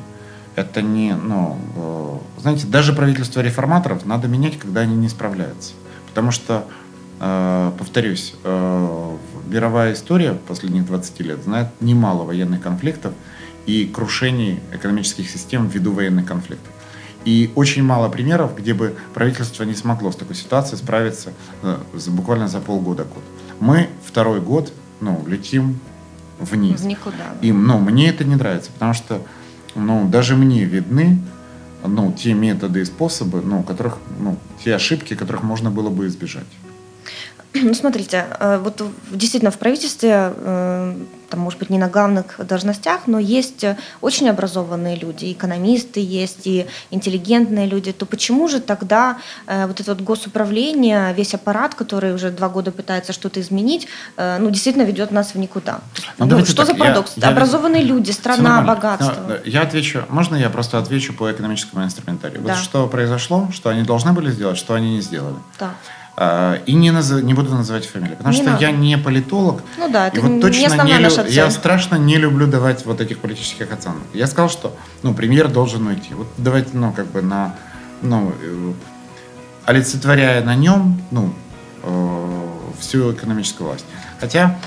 это 0.57 0.83
не, 0.83 1.15
ну, 1.15 1.59
э, 1.77 2.41
знаете, 2.41 2.67
даже 2.67 2.93
правительство 2.93 3.41
реформаторов 3.41 4.07
надо 4.07 4.29
менять, 4.29 4.59
когда 4.59 4.83
они 4.83 4.97
не 4.97 5.09
справляются. 5.09 5.73
Потому 6.09 6.31
что 6.33 6.67
повторюсь, 7.77 8.35
э, 8.45 9.17
мировая 9.47 9.93
история 9.93 10.33
последних 10.49 10.87
20 10.87 11.21
лет 11.21 11.43
знает 11.43 11.69
немало 11.81 12.25
военных 12.25 12.63
конфликтов 12.63 13.13
и 13.67 13.85
крушений 13.85 14.61
экономических 14.73 15.29
систем 15.29 15.69
ввиду 15.69 15.93
военных 15.93 16.25
конфликтов. 16.25 16.73
И 17.27 17.53
очень 17.55 17.83
мало 17.83 18.09
примеров, 18.09 18.57
где 18.57 18.73
бы 18.73 18.97
правительство 19.13 19.65
не 19.65 19.75
смогло 19.75 20.11
с 20.11 20.17
такой 20.17 20.35
ситуацией 20.35 20.79
справиться 20.79 21.33
э, 21.63 21.79
буквально 22.09 22.49
за 22.49 22.61
полгода 22.61 23.05
год. 23.05 23.23
Мы 23.61 23.91
второй 24.03 24.41
год 24.41 24.73
ну, 25.01 25.23
летим 25.27 25.79
вниз. 26.39 26.81
В 26.81 26.87
никуда. 26.87 27.35
И 27.43 27.53
ну, 27.53 27.79
мне 27.79 28.09
это 28.09 28.25
не 28.25 28.37
нравится, 28.37 28.71
потому 28.73 28.95
что 28.95 29.21
ну, 29.75 30.09
даже 30.09 30.37
мне 30.37 30.65
видны 30.65 31.19
ну, 31.85 32.13
те 32.13 32.33
методы 32.33 32.81
и 32.81 32.85
способы, 32.85 33.43
ну, 33.43 33.63
которых, 33.63 33.99
ну, 34.19 34.39
те 34.65 34.75
ошибки, 34.75 35.15
которых 35.15 35.43
можно 35.43 35.71
было 35.71 35.91
бы 35.91 36.07
избежать. 36.07 36.47
Ну, 37.63 37.75
смотрите, 37.75 38.27
э, 38.39 38.59
вот 38.59 38.83
действительно 39.11 39.51
в 39.51 39.59
правительстве, 39.59 40.33
э, 40.35 40.95
там, 41.29 41.41
может 41.41 41.59
быть, 41.59 41.71
не 41.71 41.79
на 41.79 41.89
главных 41.89 42.45
должностях, 42.45 43.03
но 43.07 43.19
есть 43.19 43.65
очень 44.01 44.29
образованные 44.29 44.97
люди, 44.97 45.33
экономисты 45.33 46.01
есть, 46.01 46.47
и 46.47 46.67
интеллигентные 46.91 47.67
люди, 47.67 47.93
то 47.93 48.07
почему 48.07 48.49
же 48.49 48.61
тогда 48.61 49.19
э, 49.47 49.67
вот 49.67 49.81
это 49.81 49.95
вот 49.95 50.03
госуправление, 50.03 51.13
весь 51.15 51.35
аппарат, 51.35 51.75
который 51.75 52.15
уже 52.15 52.31
два 52.31 52.49
года 52.49 52.71
пытается 52.71 53.13
что-то 53.13 53.41
изменить, 53.41 53.87
ну, 54.17 54.51
действительно 54.51 54.83
ведет 54.83 55.11
нас 55.11 55.35
в 55.35 55.39
никуда? 55.39 55.81
Ну, 56.19 56.27
ну, 56.27 56.45
что 56.45 56.57
так, 56.57 56.67
за 56.67 56.75
парадокс? 56.75 57.13
Я, 57.17 57.29
Образованные 57.29 57.83
я, 57.83 57.89
люди, 57.89 58.11
страна, 58.11 58.63
богатство. 58.63 59.15
Но, 59.29 59.35
я 59.45 59.63
отвечу, 59.63 60.05
можно 60.09 60.37
я 60.37 60.51
просто 60.51 60.79
отвечу 60.79 61.13
по 61.15 61.31
экономическому 61.31 61.85
инструментарию? 61.85 62.43
Да. 62.43 62.55
Вот 62.55 62.63
что 62.63 62.87
произошло, 62.87 63.49
что 63.53 63.71
они 63.71 63.83
должны 63.83 64.13
были 64.13 64.31
сделать, 64.31 64.59
что 64.59 64.75
они 64.75 64.95
не 64.97 65.01
сделали. 65.01 65.37
Да. 65.59 65.75
А, 66.23 66.59
и 66.67 66.75
не, 66.75 66.91
наз... 66.91 67.11
не 67.23 67.33
буду 67.33 67.55
называть 67.55 67.87
фамилии, 67.87 68.15
потому 68.15 68.35
не 68.35 68.43
что 68.43 68.51
надо. 68.51 68.63
я 68.63 68.73
не 68.73 68.99
политолог. 68.99 69.63
Ну 69.79 69.91
да, 69.91 70.09
это 70.09 70.19
и 70.19 70.21
вот 70.21 70.43
точно 70.43 70.83
не, 70.83 70.93
не 70.93 70.99
лю... 70.99 71.11
Я 71.29 71.51
страшно 71.51 71.95
не 71.97 72.19
люблю 72.19 72.47
давать 72.47 72.85
вот 72.85 73.01
этих 73.01 73.21
политических 73.21 73.73
оценок. 73.73 74.03
Я 74.13 74.27
сказал, 74.27 74.51
что 74.51 74.77
ну, 75.03 75.15
премьер 75.15 75.49
должен 75.49 75.87
уйти. 75.87 76.13
Вот 76.13 76.27
давайте, 76.37 76.73
ну, 76.75 76.93
как 76.93 77.07
бы 77.07 77.23
на, 77.23 77.55
ну, 78.03 78.35
э, 78.39 78.73
олицетворяя 79.65 80.45
на 80.45 80.55
нем, 80.55 81.01
ну, 81.11 81.33
э, 81.85 82.49
всю 82.79 83.15
экономическую 83.15 83.69
власть. 83.69 83.87
Хотя, 84.21 84.59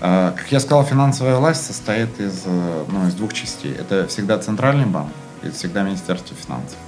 э, 0.00 0.32
как 0.34 0.50
я 0.50 0.60
сказал, 0.60 0.82
финансовая 0.82 1.36
власть 1.36 1.66
состоит 1.66 2.18
из, 2.20 2.44
э, 2.46 2.84
ну, 2.88 3.06
из 3.06 3.12
двух 3.12 3.34
частей. 3.34 3.74
Это 3.74 4.06
всегда 4.06 4.38
центральный 4.38 4.86
банк 4.86 5.12
и 5.42 5.50
всегда 5.50 5.82
Министерство 5.82 6.34
финансов. 6.34 6.78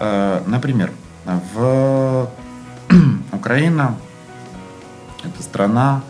Э, 0.00 0.42
например, 0.44 0.90
в 1.54 2.28
Украина– 3.44 3.94
это 5.22 5.42
страна 5.42 6.00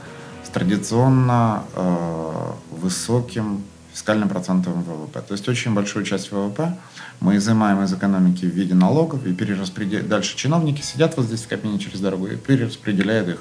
с 0.45 0.51
традиционно 0.51 1.65
э, 1.75 2.53
высоким 2.71 3.65
фискальным 3.93 4.29
процентом 4.29 4.85
ВВП. 4.85 5.21
То 5.21 5.33
есть 5.33 5.49
очень 5.49 5.75
большую 5.75 6.05
часть 6.05 6.31
ВВП 6.31 6.79
мы 7.19 7.37
изымаем 7.39 7.83
из 7.83 7.93
экономики 7.93 8.45
в 8.47 8.55
виде 8.55 8.75
налогов 8.75 9.27
и 9.27 9.35
перераспределяем. 9.35 10.09
Дальше 10.09 10.37
чиновники 10.37 10.81
сидят 10.81 11.17
вот 11.17 11.27
здесь 11.27 11.43
в 11.43 11.49
кабине 11.49 11.81
через 11.81 11.99
дорогу 11.99 12.29
и 12.29 12.37
перераспределяют 12.37 13.29
их 13.29 13.39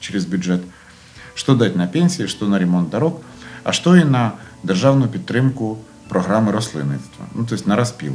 через 0.00 0.26
бюджет. 0.26 0.62
Что 1.34 1.54
дать 1.54 1.76
на 1.76 1.86
пенсии, 1.86 2.26
что 2.26 2.46
на 2.46 2.58
ремонт 2.58 2.90
дорог, 2.90 3.22
а 3.64 3.72
что 3.72 3.96
и 3.96 4.04
на 4.04 4.34
державную 4.62 5.08
підтримку 5.08 5.78
програми 6.10 6.52
рослинництва, 6.52 7.24
ну, 7.34 7.46
то 7.46 7.54
есть 7.54 7.66
на 7.66 7.76
розпіл. 7.76 8.12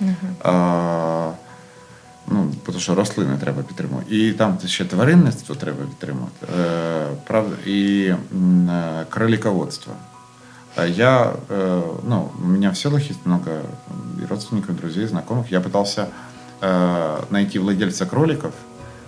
Uh-huh. 0.00 1.34
Ну, 2.31 2.51
тому 2.65 2.79
що 2.79 2.95
рослини 2.95 3.37
треба 3.41 3.63
підтримувати. 3.63 4.15
І 4.15 4.31
там 4.31 4.57
ще 4.65 4.85
тваринництво 4.85 5.55
треба 5.55 5.85
підтримувати. 5.85 6.47
Е, 6.59 7.07
правда, 7.27 7.55
і 7.65 8.05
е, 8.07 8.17
кролиководство. 9.09 9.93
Я, 10.85 11.33
э, 11.49 11.99
ну, 12.03 12.31
у 12.39 12.45
меня 12.45 12.71
в 12.71 12.77
селах 12.77 13.09
есть 13.09 13.25
много 13.25 13.63
родственников, 14.29 14.75
друзей, 14.75 15.07
знакомых. 15.07 15.49
Я 15.49 15.59
пытался 15.59 16.09
э, 16.61 17.23
найти 17.31 17.57
владельца 17.59 18.05
кроликов, 18.05 18.53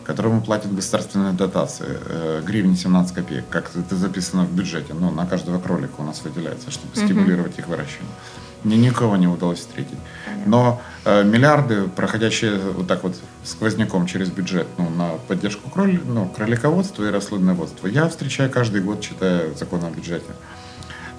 которому 0.04 0.42
платят 0.42 0.74
государственные 0.74 1.34
дотации. 1.34 2.00
Э, 2.06 2.42
гривни 2.44 2.76
17 2.76 3.16
копеек, 3.16 3.46
как 3.50 3.70
это 3.76 3.96
записано 3.96 4.46
в 4.46 4.52
бюджете. 4.52 4.94
Ну, 5.00 5.12
на 5.12 5.28
каждого 5.28 5.60
кролика 5.60 5.94
у 6.00 6.04
нас 6.04 6.24
выделяется, 6.24 6.72
чтобы 6.72 6.96
стимулировать 6.96 7.60
их 7.60 7.68
выращивание. 7.68 8.16
Мне 8.65 8.79
никого 8.79 9.17
не 9.17 9.27
удалось 9.27 9.61
встретить. 9.61 9.99
Но 10.47 10.81
э, 11.05 11.23
миллиарды, 11.23 11.83
проходящие 11.89 12.59
вот 12.59 12.87
так 12.87 13.03
вот 13.03 13.15
сквозняком 13.45 14.07
через 14.07 14.31
бюджет 14.31 14.67
ну, 14.79 14.89
на 14.91 15.11
поддержку 15.29 15.71
кроли, 15.71 16.01
ну, 16.05 16.29
кролиководства 16.29 17.05
и 17.05 17.11
рослинноводства, 17.11 17.87
я 17.87 18.09
встречаю 18.09 18.51
каждый 18.51 18.81
год, 18.81 19.01
читая 19.01 19.55
закон 19.55 19.85
о 19.85 19.91
бюджете. 19.91 20.25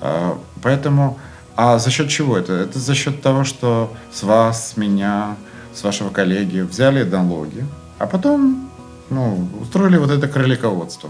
Э, 0.01 0.33
поэтому, 0.61 1.19
а 1.55 1.77
за 1.77 1.91
счет 1.91 2.09
чего 2.09 2.37
это? 2.37 2.53
Это 2.53 2.79
за 2.79 2.95
счет 2.95 3.21
того, 3.21 3.43
что 3.43 3.93
с 4.11 4.23
вас, 4.23 4.71
с 4.71 4.77
меня, 4.77 5.35
с 5.73 5.83
вашего 5.83 6.09
коллеги 6.09 6.59
взяли 6.59 7.03
налоги, 7.03 7.65
а 7.99 8.07
потом 8.07 8.69
ну, 9.09 9.47
устроили 9.61 9.97
вот 9.97 10.09
это 10.09 10.27
кролиководство. 10.27 11.09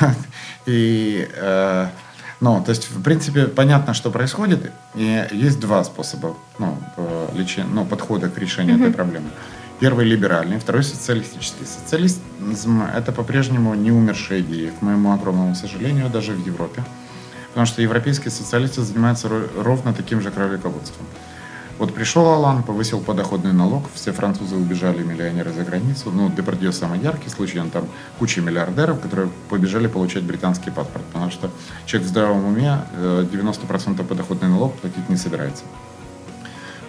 И 0.66 1.28
э, 1.34 1.88
ну, 2.40 2.62
то 2.62 2.70
есть, 2.70 2.90
в 2.90 3.02
принципе, 3.02 3.46
понятно, 3.46 3.94
что 3.94 4.10
происходит, 4.10 4.70
и 4.94 5.26
есть 5.32 5.58
два 5.58 5.82
способа 5.82 6.36
ну, 6.58 6.78
лечения, 7.34 7.68
ну, 7.72 7.84
подхода 7.84 8.28
к 8.28 8.38
решению 8.38 8.76
mm-hmm. 8.76 8.82
этой 8.82 8.92
проблемы. 8.92 9.30
Первый 9.80 10.06
либеральный, 10.06 10.58
второй 10.58 10.82
социалистический. 10.82 11.64
Социализм– 11.66 12.82
это 12.96 13.12
по-прежнему 13.12 13.74
не 13.74 13.92
умершая 13.92 14.40
идея, 14.40 14.70
к 14.72 14.82
моему 14.82 15.12
огромному 15.12 15.54
сожалению, 15.54 16.10
даже 16.10 16.32
в 16.32 16.44
Европе. 16.46 16.84
Потому 17.48 17.66
что 17.66 17.82
европейские 17.82 18.30
социалисты 18.30 18.82
занимаются 18.82 19.28
ровно 19.56 19.92
таким 19.92 20.20
же 20.20 20.30
кролиководством. 20.30 21.06
Вот 21.78 21.94
пришел 21.94 22.26
Алан, 22.26 22.64
повысил 22.64 23.00
подоходный 23.00 23.52
налог, 23.52 23.84
все 23.94 24.12
французы 24.12 24.56
убежали, 24.56 25.04
миллионеры 25.04 25.52
за 25.52 25.62
границу. 25.62 26.10
Ну, 26.10 26.28
Депардье 26.28 26.72
самый 26.72 26.98
яркий 26.98 27.28
случай, 27.30 27.60
он 27.60 27.70
там 27.70 27.86
куча 28.18 28.40
миллиардеров, 28.40 29.00
которые 29.00 29.30
побежали 29.48 29.86
получать 29.86 30.24
британский 30.24 30.72
паспорт, 30.72 31.04
потому 31.12 31.30
что 31.30 31.50
человек 31.86 32.08
в 32.08 32.10
здравом 32.10 32.44
уме 32.46 32.80
90% 33.00 34.04
подоходный 34.04 34.48
налог 34.48 34.74
платить 34.74 35.08
не 35.08 35.16
собирается. 35.16 35.62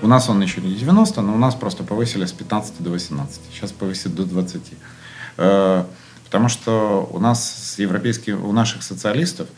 У 0.02 0.08
нас 0.08 0.28
он 0.28 0.42
еще 0.42 0.60
не 0.60 0.74
90, 0.74 1.22
но 1.22 1.36
у 1.36 1.38
нас 1.38 1.54
просто 1.54 1.84
повысили 1.84 2.26
с 2.26 2.32
15 2.32 2.82
до 2.82 2.90
18. 2.90 3.42
Сейчас 3.54 3.72
повысит 3.72 4.16
до 4.16 4.24
20. 4.24 4.62
Э, 5.38 5.84
потому 6.26 6.50
что 6.50 7.08
у 7.12 7.20
нас 7.20 7.74
с 7.74 7.80
европейским, 7.80 8.44
у 8.44 8.52
наших 8.54 8.82
социалистов 8.82 9.50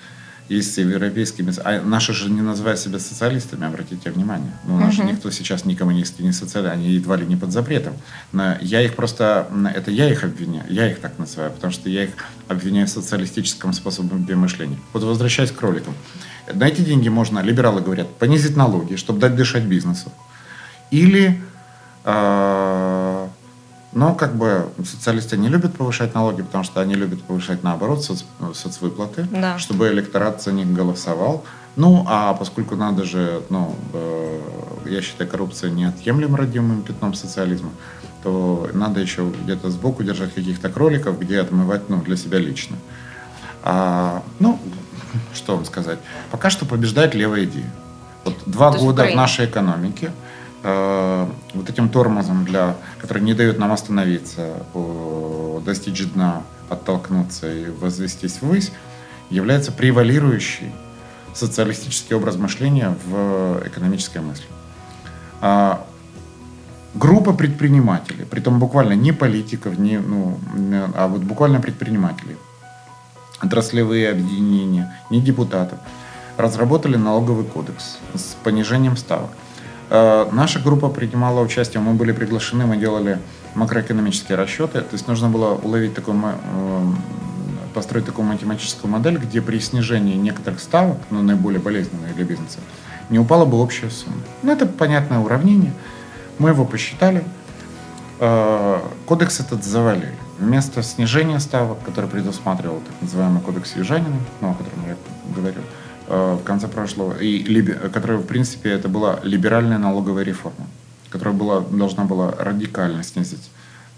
есть 0.51 0.77
европейскими... 0.77 1.53
А 1.63 1.81
наши 1.81 2.13
же 2.13 2.29
не 2.29 2.41
называют 2.41 2.79
себя 2.79 2.99
социалистами, 2.99 3.65
обратите 3.65 4.11
внимание. 4.11 4.51
Ну, 4.65 4.77
наши 4.77 5.01
uh-huh. 5.01 5.11
никто 5.11 5.31
сейчас 5.31 5.65
не 5.65 5.75
коммунисты, 5.75 6.23
не 6.23 6.31
социалисты, 6.31 6.73
они 6.73 6.89
едва 6.89 7.15
ли 7.15 7.25
не 7.25 7.35
под 7.35 7.51
запретом. 7.51 7.93
Но 8.31 8.57
я 8.61 8.81
их 8.81 8.95
просто... 8.95 9.47
Это 9.75 9.91
я 9.91 10.09
их 10.09 10.23
обвиняю, 10.23 10.65
я 10.69 10.91
их 10.91 10.99
так 10.99 11.17
называю, 11.17 11.51
потому 11.51 11.71
что 11.71 11.89
я 11.89 12.03
их 12.03 12.11
обвиняю 12.47 12.87
в 12.87 12.89
социалистическом 12.89 13.73
способе 13.73 14.35
мышления. 14.35 14.77
Вот 14.93 15.03
возвращаясь 15.03 15.51
к 15.51 15.55
кроликам. 15.55 15.93
На 16.53 16.67
эти 16.67 16.81
деньги 16.81 17.09
можно, 17.09 17.39
либералы 17.39 17.81
говорят, 17.81 18.09
понизить 18.17 18.57
налоги, 18.57 18.95
чтобы 18.95 19.19
дать 19.19 19.35
дышать 19.35 19.63
бизнесу. 19.63 20.11
Или 20.89 21.41
э, 22.03 22.70
но 23.93 24.15
как 24.15 24.35
бы 24.35 24.69
социалисты 24.85 25.37
не 25.37 25.49
любят 25.49 25.75
повышать 25.75 26.13
налоги, 26.13 26.41
потому 26.41 26.63
что 26.63 26.79
они 26.79 26.95
любят 26.95 27.21
повышать 27.23 27.61
наоборот 27.63 28.03
соц, 28.03 28.23
соцвыплаты, 28.53 29.27
да. 29.31 29.57
чтобы 29.57 29.89
электорат 29.89 30.41
за 30.41 30.53
них 30.53 30.71
голосовал. 30.71 31.43
Ну, 31.75 32.05
а 32.07 32.33
поскольку 32.33 32.75
надо 32.75 33.03
же, 33.03 33.41
ну, 33.49 33.75
э, 33.93 34.39
я 34.85 35.01
считаю, 35.01 35.29
коррупция 35.29 35.71
неотъемлемым 35.71 36.35
родимым 36.35 36.81
пятном 36.83 37.13
социализма, 37.13 37.71
то 38.23 38.69
надо 38.73 38.99
еще 38.99 39.29
где-то 39.43 39.69
сбоку 39.69 40.03
держать 40.03 40.33
каких-то 40.33 40.69
кроликов, 40.69 41.19
где 41.19 41.39
отмывать, 41.39 41.89
ну, 41.89 42.01
для 42.01 42.15
себя 42.15 42.39
лично. 42.39 42.77
А, 43.63 44.23
ну, 44.39 44.59
что 45.33 45.55
вам 45.55 45.65
сказать? 45.65 45.99
Пока 46.29 46.49
что 46.49 46.65
побеждает 46.65 47.13
левая 47.13 47.43
идея. 47.45 47.71
Вот 48.23 48.35
два 48.45 48.71
года 48.71 49.05
в 49.05 49.15
нашей 49.15 49.45
экономике– 49.45 50.11
Э, 50.63 51.27
вот 51.53 51.69
этим 51.69 51.89
тормозом, 51.89 52.45
для, 52.45 52.75
который 52.99 53.23
не 53.23 53.33
дает 53.33 53.57
нам 53.57 53.71
остановиться, 53.71 54.63
достичь 55.65 56.05
дна, 56.13 56.43
оттолкнуться 56.69 57.51
и 57.51 57.69
возвестись 57.69 58.41
ввысь, 58.41 58.71
является 59.29 59.71
превалирующий 59.71 60.71
социалистический 61.33 62.15
образ 62.15 62.35
мышления 62.35 62.95
в 63.05 63.63
экономической 63.65 64.19
мысли. 64.19 64.45
А, 65.41 65.85
группа 66.93 67.33
предпринимателей, 67.33 68.25
при 68.25 68.41
том 68.41 68.59
буквально 68.59 68.93
не 68.93 69.11
политиков, 69.11 69.77
не, 69.79 69.97
ну, 69.97 70.39
а 70.95 71.07
вот 71.07 71.21
буквально 71.21 71.59
предпринимателей, 71.61 72.37
отраслевые 73.39 74.11
объединения, 74.11 74.93
не 75.09 75.21
депутатов, 75.21 75.79
разработали 76.37 76.97
налоговый 76.97 77.45
кодекс 77.45 77.97
с 78.13 78.35
понижением 78.43 78.97
ставок. 78.97 79.31
Э, 79.93 80.29
наша 80.31 80.59
группа 80.59 80.87
принимала 80.87 81.41
участие, 81.41 81.81
мы 81.81 81.93
были 81.93 82.13
приглашены, 82.13 82.65
мы 82.65 82.77
делали 82.77 83.19
макроэкономические 83.55 84.37
расчеты, 84.37 84.79
то 84.79 84.93
есть 84.93 85.05
нужно 85.09 85.27
было 85.27 85.53
уловить 85.55 85.93
такой, 85.93 86.15
э, 86.15 86.91
построить 87.73 88.05
такую 88.05 88.25
математическую 88.25 88.89
модель, 88.89 89.17
где 89.17 89.41
при 89.41 89.59
снижении 89.59 90.15
некоторых 90.15 90.61
ставок, 90.61 90.97
ну, 91.09 91.21
наиболее 91.21 91.59
болезненных 91.59 92.15
для 92.15 92.23
бизнеса, 92.23 92.59
не 93.09 93.19
упала 93.19 93.43
бы 93.43 93.59
общая 93.59 93.89
сумма. 93.89 94.15
Ну, 94.43 94.53
это 94.53 94.65
понятное 94.65 95.19
уравнение. 95.19 95.73
Мы 96.39 96.51
его 96.51 96.63
посчитали. 96.63 97.25
Э, 98.21 98.79
кодекс 99.05 99.41
этот 99.41 99.65
завалили. 99.65 100.15
Вместо 100.39 100.83
снижения 100.83 101.41
ставок, 101.41 101.83
который 101.83 102.09
предусматривал 102.09 102.79
так 102.79 103.01
называемый 103.01 103.41
кодекс 103.41 103.75
Южанина, 103.75 104.15
ну, 104.39 104.51
о 104.51 104.53
котором 104.53 104.87
я 104.87 104.95
говорил, 105.35 105.63
в 106.11 106.43
конце 106.43 106.67
прошлого, 106.67 107.17
и, 107.17 107.63
которая, 107.93 108.17
в 108.17 108.25
принципе, 108.25 108.71
это 108.71 108.89
была 108.89 109.19
либеральная 109.23 109.77
налоговая 109.77 110.23
реформа, 110.23 110.67
которая 111.09 111.33
была, 111.33 111.61
должна 111.61 112.03
была 112.03 112.31
радикально 112.31 113.03
снизить 113.03 113.49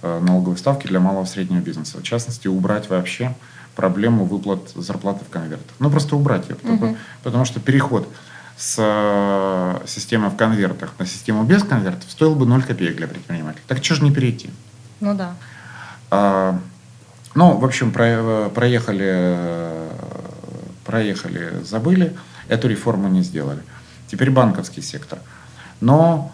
э, 0.02 0.20
налоговые 0.20 0.58
ставки 0.58 0.88
для 0.88 1.00
малого 1.00 1.24
и 1.24 1.28
среднего 1.28 1.60
бизнеса. 1.60 1.98
В 1.98 2.04
частности, 2.04 2.48
убрать 2.48 2.90
вообще 2.90 3.34
проблему 3.76 4.26
выплат 4.26 4.70
зарплаты 4.76 5.26
в 5.26 5.30
конвертах. 5.30 5.76
Ну, 5.80 5.90
просто 5.90 6.16
убрать 6.16 6.48
ее. 6.50 6.58
Угу. 6.64 6.98
Потому 7.24 7.46
что 7.46 7.60
переход 7.60 8.08
с 8.58 8.76
э, 8.78 9.88
системы 9.88 10.30
в 10.30 10.36
конвертах 10.36 10.94
на 11.00 11.06
систему 11.06 11.44
без 11.44 11.64
конвертов 11.64 12.10
стоил 12.12 12.36
бы 12.36 12.46
0 12.46 12.64
копеек 12.64 12.98
для 12.98 13.08
предпринимателя. 13.08 13.64
Так 13.68 13.84
что 13.84 13.96
же 13.96 14.04
не 14.04 14.12
перейти? 14.12 14.50
Ну 15.00 15.16
да. 15.16 15.36
А, 16.12 16.60
ну, 17.34 17.58
в 17.58 17.66
общем, 17.66 17.92
про, 17.92 18.50
проехали 18.54 19.90
проехали, 20.94 21.64
забыли, 21.64 22.14
эту 22.48 22.68
реформу 22.68 23.08
не 23.08 23.24
сделали. 23.24 23.64
Теперь 24.08 24.30
банковский 24.30 24.84
сектор. 24.84 25.18
Но 25.82 26.32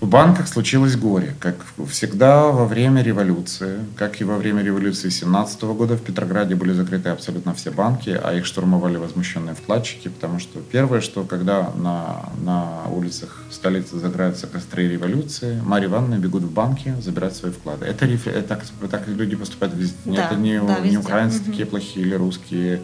в 0.00 0.06
банках 0.06 0.46
случилось 0.46 0.94
горе, 0.94 1.34
как 1.40 1.56
всегда 1.88 2.46
во 2.46 2.64
время 2.66 3.02
революции, 3.02 3.80
как 3.96 4.20
и 4.20 4.24
во 4.24 4.36
время 4.36 4.62
революции 4.62 5.08
17 5.08 5.62
года 5.62 5.96
в 5.96 6.00
Петрограде 6.00 6.54
были 6.54 6.72
закрыты 6.72 7.08
абсолютно 7.08 7.52
все 7.54 7.72
банки, 7.72 8.10
а 8.22 8.32
их 8.32 8.46
штурмовали 8.46 8.98
возмущенные 8.98 9.56
вкладчики, 9.56 10.06
потому 10.06 10.38
что 10.38 10.60
первое, 10.60 11.00
что 11.00 11.24
когда 11.24 11.72
на, 11.74 12.30
на 12.44 12.88
улицах 12.88 13.42
столицы 13.50 13.98
загораются 13.98 14.46
костры 14.46 14.86
революции, 14.86 15.60
Марья 15.66 15.88
Ивановна 15.88 16.18
бегут 16.18 16.44
в 16.44 16.52
банки 16.52 16.94
забирать 17.00 17.34
свои 17.34 17.50
вклады. 17.50 17.86
Это, 17.86 18.06
это 18.06 18.42
так, 18.42 18.62
так 18.88 19.08
люди 19.08 19.34
поступают 19.34 19.74
везде. 19.74 19.96
Да, 20.04 20.26
это 20.26 20.36
не, 20.36 20.60
да, 20.62 20.78
не 20.78 20.98
украинцы 20.98 21.40
угу. 21.40 21.46
такие 21.50 21.66
плохие 21.66 22.06
или 22.06 22.14
русские 22.14 22.80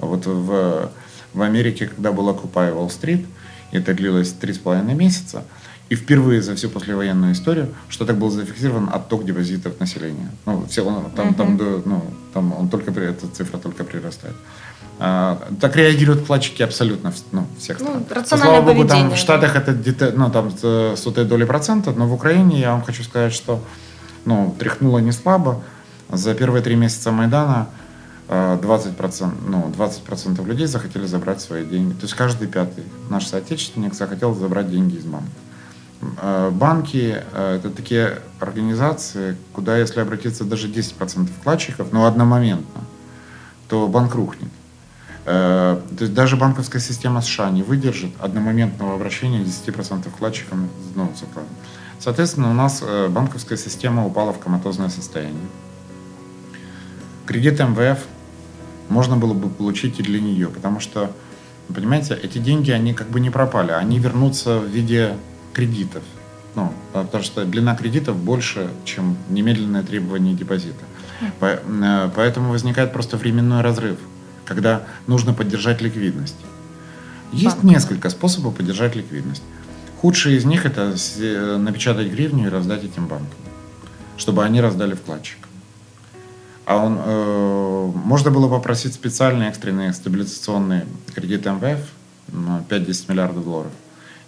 вот 0.00 0.26
в, 0.26 0.90
в 1.34 1.42
Америке, 1.42 1.86
когда 1.86 2.12
была 2.12 2.32
Occupy 2.32 2.72
Уолл-стрит, 2.72 3.26
это 3.72 3.94
длилось 3.94 4.32
три 4.32 4.52
с 4.52 4.58
половиной 4.58 4.94
месяца, 4.94 5.44
и 5.88 5.94
впервые 5.94 6.42
за 6.42 6.54
всю 6.54 6.68
послевоенную 6.68 7.32
историю, 7.32 7.74
что 7.88 8.04
так 8.04 8.18
был 8.18 8.30
зафиксирован 8.30 8.90
отток 8.92 9.24
депозитов 9.24 9.80
населения. 9.80 10.30
Ну, 10.44 10.66
все, 10.68 10.84
он, 10.84 11.10
там, 11.10 11.30
uh-huh. 11.30 11.34
там, 11.34 11.82
ну, 11.84 12.04
там 12.34 12.52
он 12.52 12.68
только, 12.68 12.90
эта 12.90 13.26
цифра 13.28 13.58
только 13.58 13.84
прирастает. 13.84 14.34
А, 15.00 15.40
так 15.60 15.76
реагируют 15.76 16.22
вкладчики 16.22 16.62
абсолютно 16.62 17.12
ну, 17.30 17.46
всех 17.58 17.78
стран. 17.78 18.04
Ну, 18.10 18.24
Слава 18.26 18.60
богу, 18.62 18.84
там 18.86 19.10
в 19.10 19.16
Штатах 19.16 19.54
это 19.54 20.12
ну, 20.14 20.30
там, 20.30 20.50
сотая 20.96 21.24
доли 21.24 21.44
процента, 21.44 21.92
но 21.92 22.06
в 22.06 22.12
Украине 22.12 22.60
я 22.60 22.72
вам 22.72 22.82
хочу 22.82 23.04
сказать, 23.04 23.32
что 23.32 23.62
ну, 24.24 24.54
тряхнуло 24.58 24.98
не 24.98 25.12
слабо. 25.12 25.62
За 26.10 26.34
первые 26.34 26.62
три 26.62 26.74
месяца 26.74 27.12
Майдана 27.12 27.68
20%, 28.28 29.32
ну, 29.48 29.72
20% 29.76 30.46
людей 30.46 30.66
захотели 30.66 31.06
забрать 31.06 31.40
свои 31.40 31.64
деньги. 31.64 31.94
То 31.94 32.02
есть 32.02 32.14
каждый 32.14 32.46
пятый 32.46 32.84
наш 33.08 33.26
соотечественник 33.26 33.94
захотел 33.94 34.34
забрать 34.34 34.70
деньги 34.70 34.96
из 34.96 35.04
банка. 35.04 35.30
Э, 36.20 36.50
банки 36.50 37.22
э,– 37.32 37.56
это 37.56 37.70
такие 37.70 38.20
организации, 38.40 39.36
куда, 39.52 39.76
если 39.78 40.00
обратиться 40.00 40.44
даже 40.44 40.68
10% 40.68 41.28
вкладчиков, 41.40 41.92
но 41.92 42.06
одномоментно, 42.06 42.82
то 43.68 43.88
банк 43.88 44.14
рухнет. 44.14 44.50
Э, 45.24 45.80
то 45.96 46.04
есть 46.04 46.14
даже 46.14 46.36
банковская 46.36 46.80
система 46.80 47.20
США 47.20 47.50
не 47.50 47.62
выдержит 47.62 48.12
одномоментного 48.20 48.94
обращения 48.94 49.40
10% 49.42 50.10
вкладчиков 50.10 50.58
ну, 50.94 51.12
Соответственно, 51.98 52.50
у 52.50 52.54
нас 52.54 52.82
банковская 53.08 53.56
система 53.56 54.06
упала 54.06 54.32
в 54.32 54.38
коматозное 54.38 54.88
состояние. 54.88 55.48
Кредит 57.26 57.58
МВФ 57.58 57.98
можно 58.88 59.16
было 59.16 59.34
бы 59.34 59.48
получить 59.48 60.00
и 60.00 60.02
для 60.02 60.20
нее, 60.20 60.48
потому 60.48 60.80
что, 60.80 61.12
понимаете, 61.74 62.18
эти 62.20 62.38
деньги, 62.38 62.70
они 62.70 62.94
как 62.94 63.08
бы 63.08 63.20
не 63.20 63.30
пропали, 63.30 63.72
они 63.72 63.98
вернутся 63.98 64.58
в 64.58 64.66
виде 64.66 65.16
кредитов. 65.52 66.02
Ну, 66.54 66.72
потому 66.92 67.22
что 67.22 67.44
длина 67.44 67.76
кредитов 67.76 68.16
больше, 68.16 68.70
чем 68.84 69.16
немедленное 69.28 69.82
требование 69.82 70.34
депозита. 70.34 70.84
Э, 71.40 72.10
поэтому 72.14 72.50
возникает 72.50 72.92
просто 72.92 73.16
временной 73.16 73.60
разрыв, 73.60 73.98
когда 74.44 74.82
нужно 75.06 75.34
поддержать 75.34 75.80
ликвидность. 75.80 76.36
Есть 77.32 77.56
Банк. 77.58 77.64
несколько 77.64 78.10
способов 78.10 78.56
поддержать 78.56 78.96
ликвидность. 78.96 79.42
Худший 80.00 80.36
из 80.36 80.44
них 80.44 80.64
это 80.64 80.94
э, 81.18 81.56
напечатать 81.56 82.08
гривню 82.08 82.46
и 82.46 82.48
раздать 82.48 82.84
этим 82.84 83.06
банкам, 83.06 83.38
чтобы 84.16 84.44
они 84.44 84.60
раздали 84.60 84.94
вкладчикам. 84.94 85.37
А 86.68 86.76
он, 86.76 86.98
э, 87.02 87.92
можно 87.94 88.30
было 88.30 88.46
попросить 88.46 88.92
специальные 88.92 89.48
экстренные 89.48 89.94
стабилизационные 89.94 90.84
кредиты 91.14 91.48
МВФ 91.48 91.80
на 92.30 92.62
5-10 92.68 93.10
миллиардов 93.10 93.44
долларов 93.44 93.72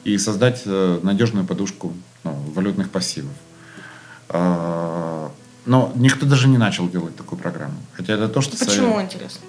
и 0.04 0.16
создать 0.16 0.62
э, 0.64 1.00
надежную 1.02 1.44
подушку 1.44 1.92
ну, 2.24 2.32
валютных 2.54 2.88
пассивов. 2.88 3.34
Э, 4.30 5.28
но 5.66 5.92
никто 5.94 6.24
даже 6.24 6.48
не 6.48 6.56
начал 6.56 6.88
делать 6.88 7.14
такую 7.14 7.38
программу. 7.38 7.76
Хотя 7.92 8.14
это 8.14 8.26
то, 8.26 8.40
что... 8.40 8.56
Почему, 8.56 8.94
совет... 8.94 9.12
интересно? 9.12 9.42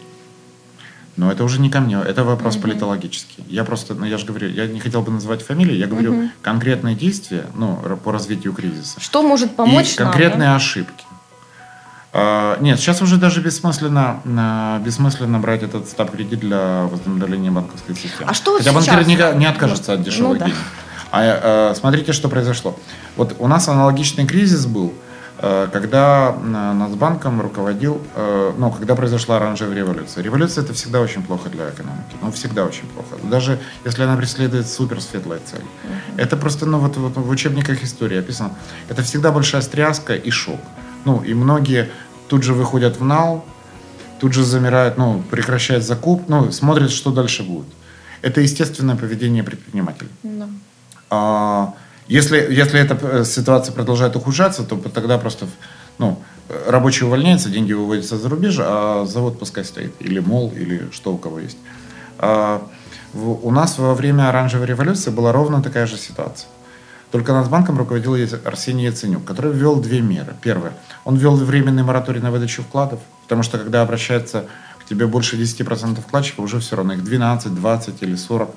Но 1.16 1.32
это 1.32 1.46
уже 1.46 1.62
не 1.62 1.70
ко 1.70 1.80
мне, 1.80 1.96
это 1.96 2.26
вопрос 2.26 2.56
угу. 2.56 2.64
политологический. 2.64 3.46
Я 3.48 3.64
просто, 3.64 3.94
ну 3.96 4.06
я 4.06 4.18
же 4.18 4.26
говорю, 4.26 4.50
я 4.50 4.68
не 4.68 4.82
хотел 4.82 5.02
бы 5.02 5.14
называть 5.14 5.42
фамилии, 5.44 5.76
я 5.76 5.88
говорю 5.88 6.14
угу. 6.14 6.30
конкретные 6.42 6.98
действия 6.98 7.46
ну, 7.56 7.78
по 8.04 8.12
развитию 8.12 8.52
кризиса. 8.52 9.00
Что 9.00 9.24
может 9.24 9.56
помочь 9.56 9.94
и 9.94 9.96
конкретные 9.96 10.50
нам, 10.50 10.56
да? 10.56 10.56
ошибки. 10.58 11.06
А, 12.14 12.58
нет, 12.60 12.78
сейчас 12.80 13.02
уже 13.02 13.18
даже 13.18 13.42
бессмысленно, 13.42 14.20
а, 14.26 14.80
бессмысленно 14.80 15.40
брать 15.40 15.64
этот 15.64 15.88
стаб-кредит 15.88 16.42
для 16.42 16.84
возобновления 16.84 17.52
банковской 17.52 17.96
системы. 17.96 18.30
А 18.30 18.34
что 18.34 18.58
Хотя 18.58 18.74
банкир 18.74 19.08
не, 19.08 19.16
не 19.40 19.46
откажется 19.46 19.94
от 19.94 20.04
дешевых 20.04 20.34
ну, 20.34 20.40
да. 20.40 20.46
денег. 20.46 20.58
А, 21.12 21.70
а 21.72 21.76
смотрите, 21.76 22.12
что 22.12 22.28
произошло. 22.28 22.78
Вот 23.16 23.36
у 23.40 23.48
нас 23.48 23.70
аналогичный 23.70 24.26
кризис 24.26 24.66
был, 24.66 24.94
когда 25.40 26.36
Нацбанком 26.44 27.42
руководил, 27.42 28.00
ну, 28.58 28.72
когда 28.72 28.96
произошла 28.96 29.38
оранжевая 29.38 29.76
революция. 29.76 30.24
Революция 30.24 30.64
это 30.64 30.74
всегда 30.74 31.00
очень 31.00 31.24
плохо 31.24 31.50
для 31.50 31.70
экономики. 31.70 32.16
Ну, 32.22 32.32
всегда 32.32 32.64
очень 32.64 32.86
плохо. 32.90 33.16
Даже 33.24 33.58
если 33.84 34.04
она 34.04 34.18
преследует 34.18 34.68
супер 34.68 35.02
светлые 35.02 35.42
цели. 35.44 35.64
Uh-huh. 35.64 36.22
Это 36.22 36.38
просто, 36.38 36.68
ну, 36.68 36.78
вот, 36.78 36.96
вот 36.98 37.16
в 37.16 37.30
учебниках 37.30 37.82
истории 37.82 38.20
описано. 38.20 38.52
Это 38.88 39.02
всегда 39.02 39.32
большая 39.32 39.64
стряска 39.64 40.14
и 40.14 40.30
шок. 40.30 40.60
Ну, 41.06 41.22
и 41.22 41.34
многие 41.34 41.90
тут 42.28 42.44
же 42.44 42.54
выходят 42.54 43.00
в 43.00 43.04
нал, 43.04 43.46
тут 44.20 44.34
же 44.34 44.44
замирают, 44.44 44.98
ну, 44.98 45.24
прекращают 45.32 45.84
закуп, 45.84 46.24
ну, 46.28 46.52
смотрят, 46.52 46.92
что 46.92 47.12
дальше 47.12 47.44
будет. 47.44 47.66
Это 48.22 48.42
естественное 48.42 48.96
поведение 48.96 49.44
предпринимателей. 49.44 50.10
Да. 50.24 50.48
А, 51.10 51.74
если, 52.08 52.38
если 52.38 52.80
эта 52.80 52.98
э, 53.02 53.24
ситуация 53.26 53.74
продолжает 53.74 54.16
ухудшаться, 54.16 54.64
то 54.64 54.76
тогда 54.78 55.18
просто 55.18 55.48
ну, 55.98 56.20
рабочий 56.68 57.06
увольняется, 57.06 57.50
деньги 57.50 57.74
выводятся 57.74 58.18
за 58.18 58.30
рубеж, 58.30 58.58
а 58.60 59.06
завод 59.06 59.40
пускай 59.40 59.66
стоит. 59.66 59.94
Или 60.00 60.20
мол, 60.20 60.52
или 60.56 60.90
что 60.92 61.14
у 61.14 61.18
кого 61.18 61.40
есть. 61.40 61.58
А, 62.18 62.62
в, 63.14 63.46
у 63.46 63.52
нас 63.52 63.78
во 63.78 63.94
время 63.94 64.30
оранжевой 64.30 64.68
революции 64.68 65.12
была 65.12 65.32
ровно 65.32 65.62
такая 65.62 65.88
же 65.88 65.98
ситуация. 65.98 66.48
Только 67.12 67.34
Нацбанком 67.34 67.78
руководил 67.78 68.16
Арсений 68.46 68.86
Яценюк, 68.86 69.26
который 69.26 69.52
ввел 69.52 69.76
две 69.82 70.00
меры. 70.00 70.34
Первое. 70.42 70.72
Он 71.04 71.18
ввел 71.18 71.36
временный 71.36 71.84
мораторий 71.84 72.22
на 72.22 72.32
выдачу 72.32 72.64
вкладов, 72.64 73.00
потому 73.24 73.44
что 73.44 73.58
когда 73.58 73.82
обращается 73.82 74.46
к 74.80 74.86
тебе 74.86 75.08
больше 75.08 75.36
10% 75.36 76.02
вкладчиков, 76.02 76.46
уже 76.46 76.60
все 76.60 76.78
равно 76.78 76.94
их 76.94 77.04
12, 77.04 77.54
20 77.54 78.02
или 78.04 78.16
40, 78.16 78.50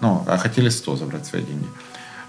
ну, 0.00 0.22
а 0.26 0.36
хотели 0.36 0.68
100 0.68 0.96
забрать 0.96 1.24
свои 1.24 1.42
деньги. 1.42 1.66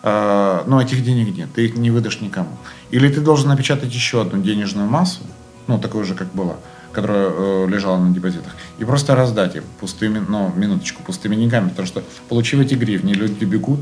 А, 0.02 0.64
но 0.66 0.82
этих 0.82 1.04
денег 1.04 1.36
нет, 1.36 1.50
ты 1.54 1.66
их 1.66 1.76
не 1.76 1.92
выдашь 1.92 2.22
никому. 2.22 2.58
Или 2.92 3.10
ты 3.12 3.20
должен 3.20 3.50
напечатать 3.50 3.94
еще 3.94 4.22
одну 4.22 4.42
денежную 4.42 4.88
массу, 4.88 5.24
ну, 5.68 5.78
такую 5.78 6.06
же, 6.06 6.16
как 6.16 6.34
была, 6.34 6.56
которая 6.94 7.30
э, 7.30 7.68
лежала 7.68 7.98
на 7.98 8.14
депозитах, 8.14 8.56
и 8.78 8.86
просто 8.86 9.14
раздать 9.14 9.58
их 9.58 9.64
пустыми, 9.82 10.24
ну, 10.26 10.54
минуточку, 10.56 11.04
пустыми 11.04 11.36
деньгами, 11.36 11.68
потому 11.68 11.88
что, 11.88 12.02
получив 12.30 12.62
эти 12.62 12.76
гривни, 12.76 13.14
люди 13.14 13.44
бегут 13.44 13.82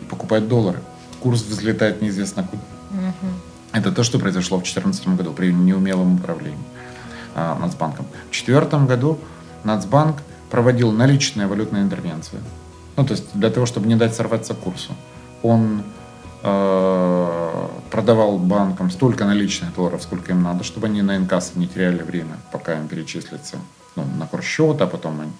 и 0.00 0.04
покупают 0.06 0.48
доллары 0.48 0.80
курс 1.20 1.42
взлетает 1.42 2.02
неизвестно 2.02 2.44
куда. 2.44 2.62
Угу. 2.90 3.32
Это 3.72 3.92
то, 3.92 4.02
что 4.02 4.18
произошло 4.18 4.58
в 4.58 4.62
2014 4.62 5.08
году 5.16 5.32
при 5.32 5.52
неумелом 5.52 6.16
управлении 6.16 6.58
а, 7.34 7.56
Нацбанком. 7.58 8.06
В 8.06 8.32
2004 8.32 8.84
году 8.84 9.18
Нацбанк 9.64 10.16
проводил 10.50 10.90
наличные 10.90 11.46
валютные 11.46 11.82
интервенции. 11.82 12.40
Ну, 12.96 13.06
то 13.06 13.12
есть 13.12 13.26
для 13.34 13.50
того, 13.50 13.66
чтобы 13.66 13.86
не 13.86 13.94
дать 13.96 14.14
сорваться 14.14 14.54
курсу. 14.54 14.92
Он 15.42 15.82
э, 16.42 17.68
продавал 17.90 18.38
банкам 18.38 18.90
столько 18.90 19.24
наличных 19.24 19.74
долларов, 19.74 20.02
сколько 20.02 20.32
им 20.32 20.42
надо, 20.42 20.64
чтобы 20.64 20.88
они 20.88 21.02
на 21.02 21.16
инкассы 21.16 21.52
не 21.54 21.66
теряли 21.66 22.02
время, 22.02 22.36
пока 22.52 22.76
им 22.76 22.88
перечислится 22.88 23.56
ну, 23.96 24.04
на 24.18 24.26
курс 24.26 24.44
счета, 24.44 24.84
а 24.84 24.86
потом 24.86 25.20
они 25.20 25.32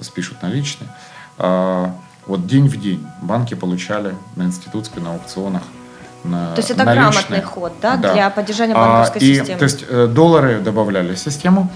спишут 0.00 0.42
наличные. 0.42 0.90
А, 1.38 1.94
вот 2.30 2.46
день 2.46 2.68
в 2.68 2.80
день 2.80 3.04
банки 3.20 3.54
получали 3.54 4.14
на 4.36 4.44
институтской, 4.44 5.02
на 5.02 5.12
аукционах 5.12 5.62
на, 6.24 6.52
то 6.54 6.58
есть 6.58 6.70
это 6.70 6.84
наличные. 6.84 7.10
грамотный 7.10 7.42
ход, 7.42 7.72
да, 7.80 7.96
да. 7.96 8.12
для 8.12 8.30
поддержания 8.30 8.74
банковской 8.74 9.20
а, 9.20 9.24
и, 9.24 9.34
системы. 9.34 9.58
То 9.58 9.64
есть 9.64 9.84
э, 9.88 10.06
доллары 10.06 10.60
добавляли 10.60 11.14
в 11.14 11.18
систему, 11.18 11.70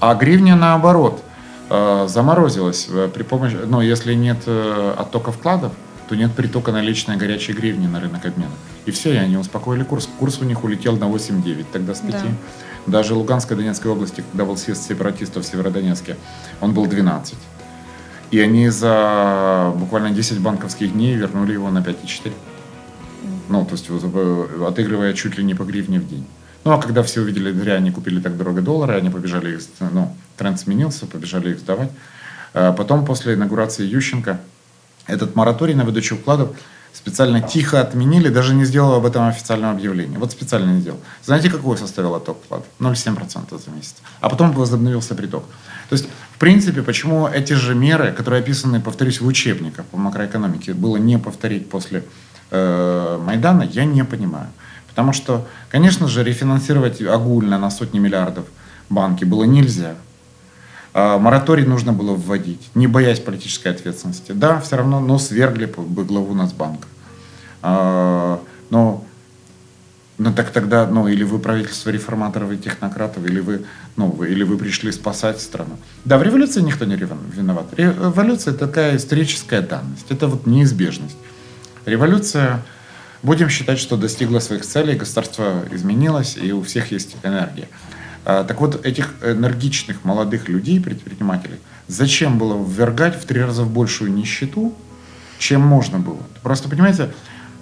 а 0.00 0.14
гривня 0.14 0.56
наоборот 0.56 1.22
э, 1.68 2.06
заморозилась 2.08 2.88
э, 2.90 3.10
при 3.12 3.22
помощи, 3.22 3.58
ну, 3.66 3.80
если 3.80 4.14
нет 4.14 4.38
оттока 4.48 5.32
вкладов, 5.32 5.72
то 6.08 6.16
нет 6.16 6.32
притока 6.32 6.72
наличной 6.72 7.16
горячей 7.16 7.52
гривни 7.52 7.86
на 7.86 8.00
рынок 8.00 8.24
обмена. 8.24 8.50
И 8.86 8.90
все, 8.90 9.12
и 9.14 9.16
они 9.16 9.36
успокоили 9.36 9.84
курс. 9.84 10.08
Курс 10.18 10.38
у 10.40 10.44
них 10.44 10.64
улетел 10.64 10.96
на 10.96 11.04
8-9, 11.04 11.66
тогда 11.72 11.94
с 11.94 12.00
5. 12.00 12.12
Да. 12.12 12.20
Даже 12.86 13.14
Луганской 13.14 13.56
Донецкой 13.56 13.92
области, 13.92 14.24
когда 14.32 14.44
был 14.44 14.56
съезд 14.56 14.82
сепаратистов 14.88 15.44
в 15.44 15.46
Северодонецке, 15.46 16.16
он 16.60 16.72
был 16.72 16.86
12. 16.86 17.34
И 18.30 18.38
они 18.38 18.68
за 18.68 19.72
буквально 19.76 20.10
10 20.10 20.40
банковских 20.40 20.92
дней 20.92 21.16
вернули 21.16 21.52
его 21.52 21.70
на 21.70 21.78
5,4. 21.78 22.32
Ну, 23.48 23.64
то 23.64 23.72
есть 23.72 23.90
отыгрывая 24.62 25.12
чуть 25.14 25.36
ли 25.36 25.44
не 25.44 25.54
по 25.54 25.64
гривне 25.64 25.98
в 25.98 26.08
день. 26.08 26.24
Ну, 26.64 26.72
а 26.72 26.78
когда 26.78 27.02
все 27.02 27.22
увидели, 27.22 27.52
зря 27.52 27.74
они 27.74 27.90
купили 27.90 28.20
так 28.20 28.36
дорого 28.36 28.60
доллары, 28.60 28.94
они 28.94 29.10
побежали 29.10 29.56
их, 29.56 29.60
ну, 29.80 30.14
тренд 30.36 30.60
сменился, 30.60 31.06
побежали 31.06 31.50
их 31.52 31.58
сдавать. 31.58 31.90
А 32.52 32.72
потом, 32.72 33.04
после 33.04 33.34
инаугурации 33.34 33.84
Ющенко, 33.86 34.38
этот 35.06 35.34
мораторий 35.34 35.74
на 35.74 35.84
выдачу 35.84 36.16
вкладов 36.16 36.50
специально 36.92 37.40
тихо 37.40 37.80
отменили, 37.80 38.28
даже 38.28 38.54
не 38.54 38.64
сделал 38.64 38.94
об 38.94 39.06
этом 39.06 39.28
официального 39.28 39.72
объявления. 39.72 40.18
Вот 40.18 40.32
специально 40.32 40.70
не 40.72 40.80
сделал. 40.80 40.98
Знаете, 41.24 41.50
какой 41.50 41.76
составил 41.78 42.14
отток 42.14 42.38
вкладов? 42.44 42.66
0,7% 42.78 43.62
за 43.64 43.70
месяц. 43.70 43.96
А 44.20 44.28
потом 44.28 44.52
возобновился 44.52 45.14
приток. 45.14 45.44
То 45.88 45.94
есть, 45.94 46.08
в 46.34 46.38
принципе, 46.38 46.82
почему 46.82 47.26
эти 47.26 47.52
же 47.54 47.74
меры, 47.74 48.12
которые 48.12 48.40
описаны, 48.40 48.80
повторюсь, 48.80 49.20
в 49.20 49.26
учебниках 49.26 49.84
по 49.86 49.96
макроэкономике, 49.96 50.72
было 50.72 50.96
не 50.96 51.18
повторить 51.18 51.68
после 51.68 52.04
э, 52.50 53.18
Майдана, 53.24 53.62
я 53.62 53.84
не 53.84 54.04
понимаю. 54.04 54.46
Потому 54.88 55.12
что, 55.12 55.46
конечно 55.70 56.08
же, 56.08 56.24
рефинансировать 56.24 57.00
огульно 57.02 57.58
на 57.58 57.70
сотни 57.70 57.98
миллиардов 57.98 58.44
банки 58.88 59.24
было 59.24 59.44
нельзя. 59.44 59.94
А 60.92 61.18
мораторий 61.18 61.64
нужно 61.64 61.92
было 61.92 62.14
вводить, 62.14 62.70
не 62.74 62.86
боясь 62.86 63.20
политической 63.20 63.68
ответственности. 63.68 64.32
Да, 64.32 64.60
все 64.60 64.76
равно, 64.76 65.00
но 65.00 65.18
свергли 65.18 65.66
бы 65.66 66.04
главу 66.04 66.34
Нацбанка. 66.34 66.88
А, 67.62 68.40
но 68.70 69.04
ну 70.20 70.34
так 70.34 70.50
тогда, 70.50 70.86
ну 70.86 71.08
или 71.08 71.24
вы 71.24 71.38
правительство 71.38 71.88
реформаторов 71.88 72.52
и 72.52 72.58
технократов, 72.58 73.24
или 73.24 73.40
вы, 73.40 73.64
ну, 73.96 74.10
вы, 74.10 74.28
или 74.28 74.42
вы 74.42 74.58
пришли 74.58 74.92
спасать 74.92 75.40
страну. 75.40 75.78
Да, 76.04 76.18
в 76.18 76.22
революции 76.22 76.60
никто 76.60 76.84
не 76.84 76.94
виноват. 76.96 77.66
Революция 77.74 78.52
такая 78.52 78.96
историческая 78.96 79.62
данность, 79.62 80.04
это 80.10 80.26
вот 80.26 80.46
неизбежность. 80.46 81.16
Революция, 81.86 82.62
будем 83.22 83.48
считать, 83.48 83.78
что 83.78 83.96
достигла 83.96 84.40
своих 84.40 84.66
целей, 84.66 84.94
государство 84.94 85.62
изменилось, 85.70 86.36
и 86.36 86.52
у 86.52 86.62
всех 86.62 86.92
есть 86.92 87.16
энергия. 87.22 87.68
А, 88.24 88.44
так 88.44 88.60
вот, 88.60 88.84
этих 88.84 89.14
энергичных 89.22 90.04
молодых 90.04 90.48
людей, 90.48 90.80
предпринимателей, 90.80 91.56
зачем 91.88 92.38
было 92.38 92.62
ввергать 92.62 93.20
в 93.20 93.24
три 93.24 93.40
раза 93.40 93.64
в 93.64 93.70
большую 93.70 94.12
нищету, 94.12 94.74
чем 95.38 95.62
можно 95.62 95.98
было? 95.98 96.20
Просто, 96.42 96.68
понимаете, 96.68 97.10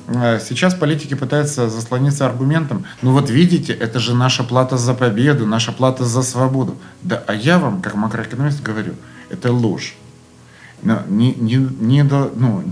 Э, 0.09 0.41
сейчас 0.41 0.75
политики 0.75 1.15
пытаются 1.15 1.69
заслониться 1.69 2.27
аргументом, 2.27 2.85
ну 3.03 3.13
вот 3.13 3.29
видите, 3.31 3.75
это 3.75 3.99
же 3.99 4.15
наша 4.15 4.43
плата 4.43 4.79
за 4.79 4.95
победу, 4.95 5.47
наша 5.47 5.71
плата 5.71 6.05
за 6.05 6.23
свободу. 6.23 6.77
Да, 7.03 7.23
а 7.27 7.35
я 7.35 7.59
вам, 7.59 7.83
как 7.83 7.95
макроэкономист, 7.95 8.63
говорю, 8.63 8.95
это 9.29 9.53
ложь. 9.53 9.95
Не, 10.83 11.35
не, 11.35 11.57
не, 11.57 12.05
до, 12.05 12.33
ну, 12.35 12.63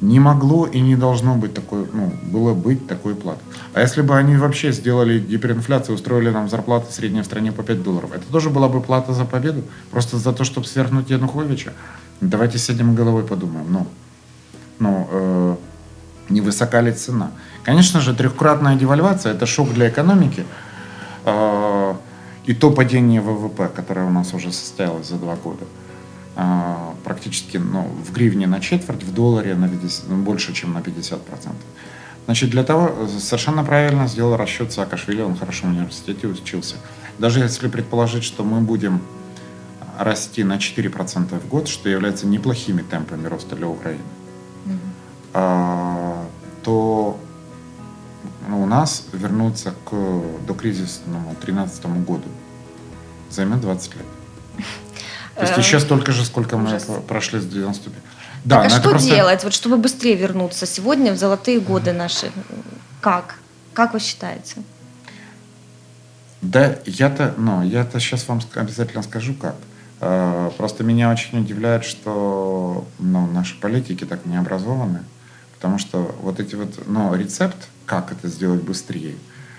не 0.00 0.20
могло 0.20 0.66
и 0.66 0.80
не 0.80 0.96
должно 0.96 1.36
быть 1.36 1.54
такой, 1.54 1.86
ну, 1.92 2.12
было 2.22 2.54
быть 2.54 2.86
такой 2.86 3.14
платы. 3.14 3.40
А 3.72 3.80
если 3.80 4.02
бы 4.02 4.16
они 4.16 4.36
вообще 4.36 4.72
сделали 4.72 5.18
гиперинфляцию, 5.18 5.94
устроили 5.94 6.30
нам 6.30 6.48
зарплаты 6.48 6.92
средней 6.92 7.22
в 7.22 7.24
стране 7.24 7.52
по 7.52 7.62
5 7.62 7.82
долларов, 7.82 8.10
это 8.14 8.24
тоже 8.30 8.50
была 8.50 8.68
бы 8.68 8.80
плата 8.80 9.12
за 9.12 9.24
победу? 9.24 9.62
Просто 9.90 10.18
за 10.18 10.32
то, 10.32 10.44
чтобы 10.44 10.66
свергнуть 10.66 11.10
Януковича? 11.10 11.72
Давайте 12.20 12.58
сядем 12.58 12.94
головой 12.94 13.24
подумаем. 13.24 13.66
Ну, 13.70 13.86
ну 14.78 15.08
э, 15.10 15.56
невысока 16.28 16.80
ли 16.80 16.92
цена. 16.92 17.30
Конечно 17.62 18.00
же, 18.00 18.14
трехкратная 18.14 18.76
девальвация– 18.76 19.32
это 19.34 19.46
шок 19.46 19.72
для 19.72 19.88
экономики. 19.88 20.44
А, 21.24 21.96
и 22.44 22.54
то 22.54 22.70
падение 22.70 23.20
ВВП, 23.20 23.70
которое 23.74 24.06
у 24.06 24.10
нас 24.10 24.34
уже 24.34 24.52
состоялось 24.52 25.08
за 25.08 25.16
два 25.16 25.36
года, 25.36 25.64
практически 27.04 27.58
ну, 27.58 27.82
в 27.82 28.12
гривне 28.12 28.46
на 28.46 28.60
четверть, 28.60 29.02
в 29.02 29.14
долларе 29.14 29.54
на 29.54 29.68
50, 29.68 30.08
ну, 30.08 30.22
больше, 30.22 30.52
чем 30.52 30.72
на 30.72 30.78
50%. 30.78 31.20
Значит, 32.24 32.50
для 32.50 32.64
того 32.64 33.06
совершенно 33.06 33.64
правильно 33.64 34.08
сделал 34.08 34.36
расчет 34.36 34.72
Саакашвили, 34.72 35.22
он 35.22 35.36
хорошо 35.36 35.66
в 35.66 35.70
университете 35.70 36.26
учился. 36.26 36.76
Даже 37.18 37.40
если 37.40 37.68
предположить, 37.68 38.24
что 38.24 38.44
мы 38.44 38.60
будем 38.60 39.00
расти 39.98 40.42
на 40.42 40.56
4% 40.56 41.40
в 41.40 41.48
год, 41.48 41.68
что 41.68 41.88
является 41.88 42.26
неплохими 42.26 42.82
темпами 42.82 43.28
роста 43.28 43.54
для 43.54 43.68
Украины, 43.68 44.02
mm-hmm 44.66 46.14
то 46.64 47.18
ну, 48.48 48.62
у 48.62 48.66
нас 48.66 49.06
вернуться 49.12 49.74
к 49.84 49.94
докризисному 50.46 51.30
2013 51.40 51.86
году 52.06 52.28
займет 53.30 53.60
20 53.60 53.94
лет. 53.96 54.06
То 55.36 55.42
есть 55.42 55.56
еще 55.58 55.80
столько 55.80 56.12
же, 56.12 56.24
сколько 56.24 56.56
мы 56.56 56.78
прошли 57.08 57.40
с 57.40 57.46
95. 57.46 57.94
Да, 58.44 58.62
так 58.62 58.66
а 58.66 58.70
что 58.70 58.90
просто... 58.90 59.08
делать, 59.08 59.42
вот, 59.42 59.54
чтобы 59.54 59.78
быстрее 59.78 60.16
вернуться 60.16 60.66
сегодня 60.66 61.12
в 61.12 61.16
золотые 61.16 61.60
годы 61.60 61.92
наши? 61.92 62.30
Как? 63.00 63.36
Как 63.72 63.94
вы 63.94 64.00
считаете? 64.00 64.56
Да, 66.42 66.76
я-то, 66.84 67.34
ну, 67.38 67.62
я-то 67.62 67.98
сейчас 68.00 68.28
вам 68.28 68.40
обязательно 68.54 69.02
скажу 69.02 69.34
как. 69.34 69.56
А, 70.00 70.50
просто 70.50 70.84
меня 70.84 71.10
очень 71.10 71.40
удивляет, 71.40 71.84
что 71.84 72.86
ну, 72.98 73.26
наши 73.26 73.58
политики 73.58 74.04
так 74.04 74.26
не 74.26 74.36
образованы, 74.36 75.00
потому 75.54 75.78
что 75.78 76.14
вот 76.20 76.40
эти 76.40 76.54
вот, 76.54 76.86
ну, 76.86 77.14
рецепт, 77.14 77.56
как 77.86 78.12
это 78.12 78.28
сделать 78.28 78.62
быстрее, 78.62 79.14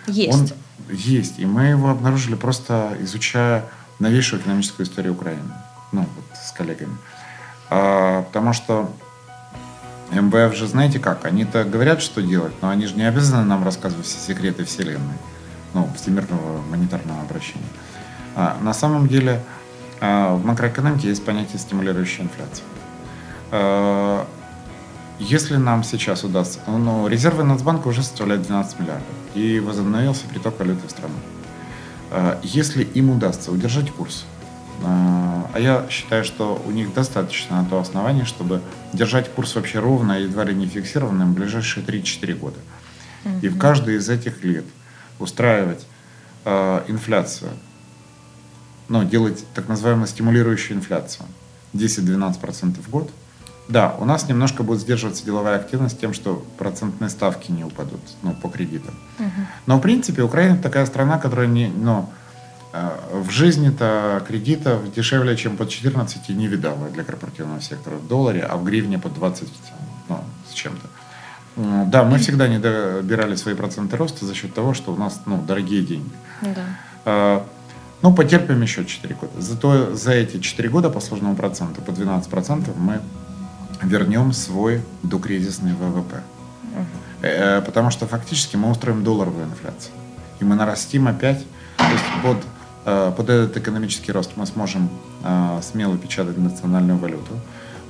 есть. 0.05 0.33
он 0.33 0.49
есть, 0.91 1.39
и 1.39 1.45
мы 1.47 1.63
его 1.63 1.89
обнаружили 1.89 2.35
просто 2.35 2.95
изучая 3.01 3.65
новейшую 3.97 4.41
экономическую 4.41 4.85
историю 4.85 5.13
Украины, 5.13 5.51
ну, 5.91 6.01
вот 6.01 6.37
с 6.37 6.51
коллегами. 6.51 6.97
А, 7.69 8.23
потому 8.23 8.53
что 8.53 8.91
МВФ 10.11 10.55
же, 10.55 10.67
знаете 10.67 10.99
как, 10.99 11.25
они-то 11.25 11.63
говорят, 11.63 12.01
что 12.01 12.21
делать, 12.21 12.53
но 12.61 12.69
они 12.69 12.85
же 12.85 12.95
не 12.95 13.03
обязаны 13.03 13.43
нам 13.43 13.63
рассказывать 13.63 14.05
все 14.05 14.19
секреты 14.19 14.65
Вселенной, 14.65 15.17
ну, 15.73 15.89
всемирного 15.95 16.61
монетарного 16.69 17.21
обращения. 17.21 17.65
А, 18.35 18.57
на 18.61 18.73
самом 18.73 19.07
деле 19.07 19.41
а, 20.01 20.35
в 20.35 20.45
макроэкономике 20.45 21.09
есть 21.09 21.25
понятие 21.25 21.59
стимулирующей 21.59 22.23
инфляции. 22.23 22.63
А, 23.51 24.27
если 25.19 25.55
нам 25.55 25.83
сейчас 25.83 26.23
удастся, 26.23 26.59
ну, 26.67 27.07
резервы 27.07 27.43
Нацбанка 27.43 27.87
уже 27.87 28.03
составляют 28.03 28.43
12 28.43 28.79
миллиардов, 28.79 29.05
и 29.33 29.59
возобновился 29.59 30.27
приток 30.27 30.59
валюты 30.59 30.87
в 30.87 30.91
страну. 30.91 31.15
А, 32.11 32.39
если 32.43 32.83
им 32.83 33.09
удастся 33.09 33.51
удержать 33.51 33.91
курс, 33.91 34.25
а 34.83 35.59
я 35.59 35.85
считаю, 35.89 36.23
что 36.23 36.61
у 36.65 36.71
них 36.71 36.93
достаточно 36.93 37.61
на 37.61 37.69
то 37.69 37.79
основание, 37.79 38.25
чтобы 38.25 38.61
держать 38.93 39.29
курс 39.29 39.55
вообще 39.55 39.79
ровно, 39.79 40.19
едва 40.19 40.43
ли 40.43 40.53
не 40.53 40.67
фиксированным 40.67 41.31
в 41.31 41.35
ближайшие 41.35 41.85
3-4 41.85 42.33
года. 42.35 42.57
И 43.41 43.47
в 43.47 43.57
каждый 43.57 43.95
из 43.95 44.09
этих 44.09 44.43
лет 44.43 44.65
устраивать 45.17 45.87
э, 46.43 46.83
инфляцию 46.87 47.51
ну, 48.87 49.03
делать 49.03 49.43
так 49.53 49.67
называемую 49.67 50.07
стимулирующую 50.07 50.77
инфляцию 50.77 51.25
10-12% 51.73 52.81
в 52.81 52.89
год, 52.89 53.09
да, 53.67 53.95
у 53.99 54.05
нас 54.05 54.29
немножко 54.29 54.61
будет 54.61 54.81
сдерживаться 54.81 55.25
деловая 55.25 55.55
активность 55.55 55.99
тем, 55.99 56.13
что 56.13 56.45
процентные 56.57 57.09
ставки 57.09 57.51
не 57.51 57.63
упадут 57.63 58.01
ну, 58.21 58.33
по 58.33 58.47
кредитам. 58.47 58.93
Угу. 59.17 59.29
Но 59.65 59.77
в 59.77 59.81
принципе 59.81 60.21
Украина 60.21 60.57
такая 60.57 60.85
страна, 60.85 61.17
которая 61.17 61.47
не, 61.47 61.67
ну, 61.67 62.07
в 63.11 63.29
жизни-то 63.29 64.23
кредитов 64.27 64.91
дешевле, 64.93 65.35
чем 65.37 65.57
под 65.57 65.69
14 65.69 66.29
не 66.29 66.47
видала 66.47 66.89
для 66.89 67.03
корпоративного 67.03 67.61
сектора 67.61 67.95
в 67.95 68.07
долларе, 68.07 68.41
а 68.41 68.57
в 68.57 68.63
гривне 68.63 68.99
под 68.99 69.13
20 69.13 69.47
ну, 70.09 70.23
с 70.49 70.53
чем-то. 70.53 70.87
Да, 71.87 72.03
мы 72.03 72.17
всегда 72.17 72.47
не 72.47 72.59
добирали 72.59 73.35
свои 73.35 73.55
проценты 73.55 73.95
роста 73.95 74.25
за 74.25 74.33
счет 74.33 74.53
того, 74.53 74.73
что 74.73 74.93
у 74.93 74.97
нас 74.97 75.21
ну, 75.25 75.41
дорогие 75.41 75.83
деньги. 75.83 76.11
Да. 76.41 76.65
А, 77.05 77.47
ну, 78.01 78.13
потерпим 78.13 78.61
еще 78.61 78.83
4 78.85 79.15
года. 79.15 79.41
Зато 79.41 79.95
за 79.95 80.11
эти 80.11 80.39
4 80.39 80.69
года 80.69 80.89
по 80.89 80.99
сложному 80.99 81.35
проценту, 81.35 81.81
по 81.81 81.91
12% 81.91 82.77
мы 82.77 82.99
вернем 83.81 84.33
свой 84.33 84.81
докризисный 85.03 85.73
ВВП. 85.73 86.21
Угу. 86.73 87.65
Потому 87.65 87.89
что 87.89 88.05
фактически 88.05 88.57
мы 88.57 88.69
устроим 88.69 89.03
долларовую 89.03 89.45
инфляцию. 89.45 89.93
И 90.41 90.43
мы 90.43 90.55
нарастим 90.55 91.07
опять, 91.07 91.45
то 91.77 91.85
есть 91.85 92.03
под, 92.21 92.37
под 92.85 93.29
этот 93.29 93.57
экономический 93.57 94.11
рост 94.11 94.31
мы 94.35 94.45
сможем 94.45 94.89
смело 95.61 95.97
печатать 95.97 96.37
национальную 96.37 96.99
валюту. 96.99 97.33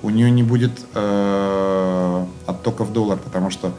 У 0.01 0.09
нее 0.09 0.29
не 0.31 0.43
будет 0.43 0.71
э, 0.93 2.25
оттока 2.45 2.83
в 2.83 2.93
доллар, 2.93 3.17
потому 3.17 3.49
что 3.49 3.73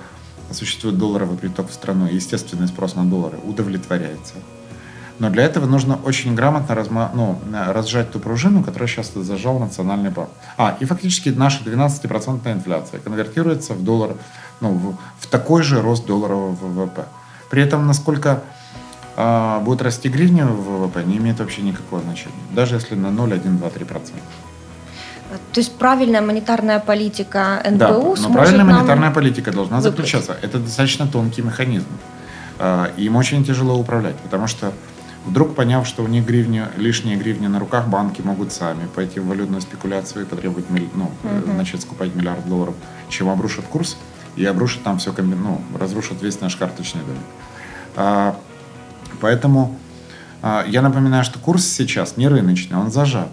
существует 0.51 0.99
долларовый 0.99 1.39
приток 1.39 1.71
в 1.71 1.73
страну, 1.73 2.07
и 2.07 2.15
естественный 2.17 2.69
спрос 2.69 2.95
на 2.97 3.05
доллары 3.05 3.39
удовлетворяется. 3.45 4.35
Но 5.19 5.31
для 5.31 5.45
этого 5.45 5.67
нужно 5.67 5.99
очень 6.05 6.35
грамотно 6.35 6.75
разма, 6.75 7.11
ну, 7.15 7.39
разжать 7.53 8.11
ту 8.11 8.19
пружину, 8.21 8.63
которую 8.63 8.89
сейчас 8.89 9.13
зажал 9.15 9.59
Национальный 9.59 10.11
банк. 10.11 10.29
А, 10.59 10.77
и 10.79 10.85
фактически 10.85 11.31
наша 11.31 11.65
12% 11.65 12.53
инфляция 12.53 13.01
конвертируется 13.01 13.73
в 13.73 13.83
доллар, 13.83 14.15
ну, 14.61 14.73
в, 14.73 14.97
в 15.21 15.27
такой 15.29 15.63
же 15.63 15.81
рост 15.81 16.07
долларового 16.07 16.55
ВВП. 16.55 17.07
При 17.51 17.63
этом, 17.63 17.87
насколько 17.87 18.43
э, 19.17 19.61
будет 19.61 19.83
расти 19.83 20.09
гривня 20.09 20.47
в 20.47 20.87
ВВП, 20.87 21.05
не 21.05 21.17
имеет 21.17 21.39
вообще 21.39 21.63
никакого 21.63 22.03
значения. 22.03 22.35
Даже 22.53 22.75
если 22.77 22.95
на 22.95 23.11
0, 23.11 23.33
1, 23.33 23.59
2, 23.59 23.69
3%. 23.69 24.11
То 25.53 25.61
есть 25.61 25.77
правильная 25.77 26.21
монетарная 26.21 26.79
политика 26.79 27.61
НБУ 27.65 27.79
да, 27.79 28.23
но 28.23 28.33
правильная 28.33 28.65
нам... 28.65 28.77
монетарная 28.77 29.11
политика 29.11 29.53
должна 29.53 29.79
выплатить. 29.79 29.97
заключаться. 29.97 30.37
Это 30.41 30.59
достаточно 30.59 31.07
тонкий 31.07 31.43
механизм. 31.43 31.89
А, 32.59 32.91
им 32.97 33.17
очень 33.17 33.45
тяжело 33.45 33.77
управлять, 33.77 34.17
потому 34.17 34.47
что 34.47 34.73
Вдруг 35.27 35.57
поняв, 35.57 35.87
что 35.89 36.05
у 36.05 36.07
них 36.07 36.25
гривни, 36.25 36.63
лишние 36.77 37.17
гривни 37.17 37.49
на 37.49 37.59
руках, 37.59 37.89
банки 37.89 38.21
могут 38.23 38.53
сами 38.53 38.87
пойти 38.95 39.19
в 39.19 39.27
валютную 39.27 39.61
спекуляцию 39.61 40.23
и 40.23 40.25
потребовать, 40.25 40.67
ну, 40.71 41.11
uh-huh. 41.25 41.57
начать 41.57 41.83
скупать 41.83 42.15
миллиард 42.15 42.49
долларов, 42.49 42.77
чем 43.09 43.29
обрушат 43.29 43.65
курс 43.65 43.97
и 44.37 44.45
обрушат 44.45 44.85
там 44.85 44.99
все, 44.99 45.13
ну, 45.19 45.61
разрушат 45.79 46.23
весь 46.23 46.41
наш 46.41 46.55
карточный 46.55 47.01
домик. 47.03 48.37
Поэтому 49.21 49.77
а, 50.43 50.65
я 50.69 50.83
напоминаю, 50.83 51.25
что 51.25 51.39
курс 51.39 51.65
сейчас 51.65 52.17
не 52.17 52.29
рыночный, 52.29 52.77
он 52.77 52.91
зажат. 52.91 53.31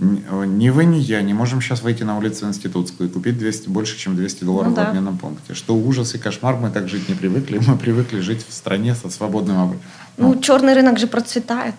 Ни 0.00 0.70
вы, 0.70 0.86
ни 0.86 0.96
я 0.96 1.22
не 1.22 1.34
можем 1.34 1.62
сейчас 1.62 1.82
выйти 1.82 2.02
на 2.02 2.18
улицу 2.18 2.48
Институтскую 2.48 3.08
и 3.08 3.12
купить 3.12 3.38
200, 3.38 3.68
больше, 3.68 3.96
чем 3.96 4.16
200 4.16 4.42
долларов 4.44 4.70
ну, 4.70 4.76
да. 4.76 4.86
в 4.86 4.88
обменном 4.88 5.18
пункте. 5.18 5.54
Что 5.54 5.76
ужас 5.76 6.16
и 6.16 6.18
кошмар, 6.18 6.56
мы 6.56 6.70
так 6.70 6.88
жить 6.88 7.08
не 7.08 7.14
привыкли. 7.14 7.60
Мы 7.64 7.76
привыкли 7.76 8.18
жить 8.18 8.44
в 8.46 8.52
стране 8.52 8.96
со 8.96 9.08
свободным. 9.08 9.78
Ну, 10.16 10.34
ну, 10.34 10.40
черный 10.40 10.74
рынок 10.74 10.98
же 10.98 11.06
процветает, 11.06 11.76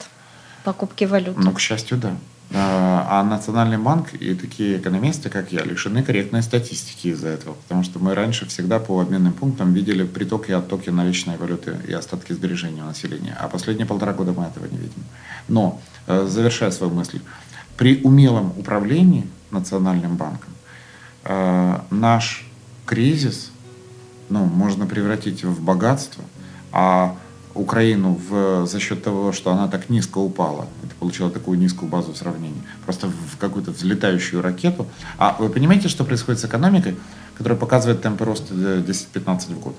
покупки 0.63 1.03
валюты. 1.03 1.41
Ну, 1.41 1.51
к 1.51 1.59
счастью, 1.59 1.97
да. 1.97 2.15
А, 2.53 3.07
а 3.09 3.23
Национальный 3.23 3.77
банк 3.77 4.13
и 4.13 4.35
такие 4.35 4.77
экономисты, 4.77 5.29
как 5.29 5.51
я, 5.51 5.63
лишены 5.63 6.03
корректной 6.03 6.43
статистики 6.43 7.07
из-за 7.07 7.29
этого. 7.29 7.55
Потому 7.55 7.83
что 7.83 7.99
мы 7.99 8.13
раньше 8.13 8.45
всегда 8.45 8.79
по 8.79 9.01
обменным 9.01 9.33
пунктам 9.33 9.73
видели 9.73 10.05
приток 10.05 10.49
и 10.49 10.53
оттоки 10.53 10.89
наличной 10.89 11.37
валюты 11.37 11.77
и 11.87 11.93
остатки 11.93 12.33
сбережения 12.33 12.83
у 12.83 12.85
населения. 12.85 13.35
А 13.39 13.47
последние 13.47 13.87
полтора 13.87 14.13
года 14.13 14.33
мы 14.33 14.45
этого 14.45 14.65
не 14.65 14.77
видим. 14.77 15.03
Но, 15.47 15.81
э, 16.07 16.27
завершая 16.27 16.71
свою 16.71 16.93
мысль, 16.93 17.19
при 17.77 18.01
умелом 18.03 18.53
управлении 18.57 19.27
Национальным 19.51 20.15
банком 20.15 20.53
э, 21.23 21.79
наш 21.89 22.45
кризис 22.85 23.51
ну, 24.29 24.45
можно 24.45 24.85
превратить 24.85 25.43
в 25.43 25.61
богатство, 25.61 26.23
а 26.71 27.15
Украину 27.53 28.19
в, 28.29 28.65
за 28.65 28.79
счет 28.79 29.03
того, 29.03 29.31
что 29.31 29.51
она 29.51 29.67
так 29.67 29.89
низко 29.89 30.17
упала, 30.17 30.67
получила 30.99 31.29
такую 31.29 31.57
низкую 31.57 31.89
базу 31.89 32.15
сравнения, 32.15 32.61
просто 32.85 33.07
в 33.07 33.37
какую-то 33.37 33.71
взлетающую 33.71 34.41
ракету. 34.41 34.87
А 35.17 35.35
вы 35.39 35.49
понимаете, 35.49 35.87
что 35.87 36.03
происходит 36.03 36.41
с 36.41 36.45
экономикой, 36.45 36.95
которая 37.37 37.57
показывает 37.57 38.01
темпы 38.01 38.25
роста 38.25 38.53
10-15 38.53 39.55
в 39.55 39.59
год? 39.59 39.75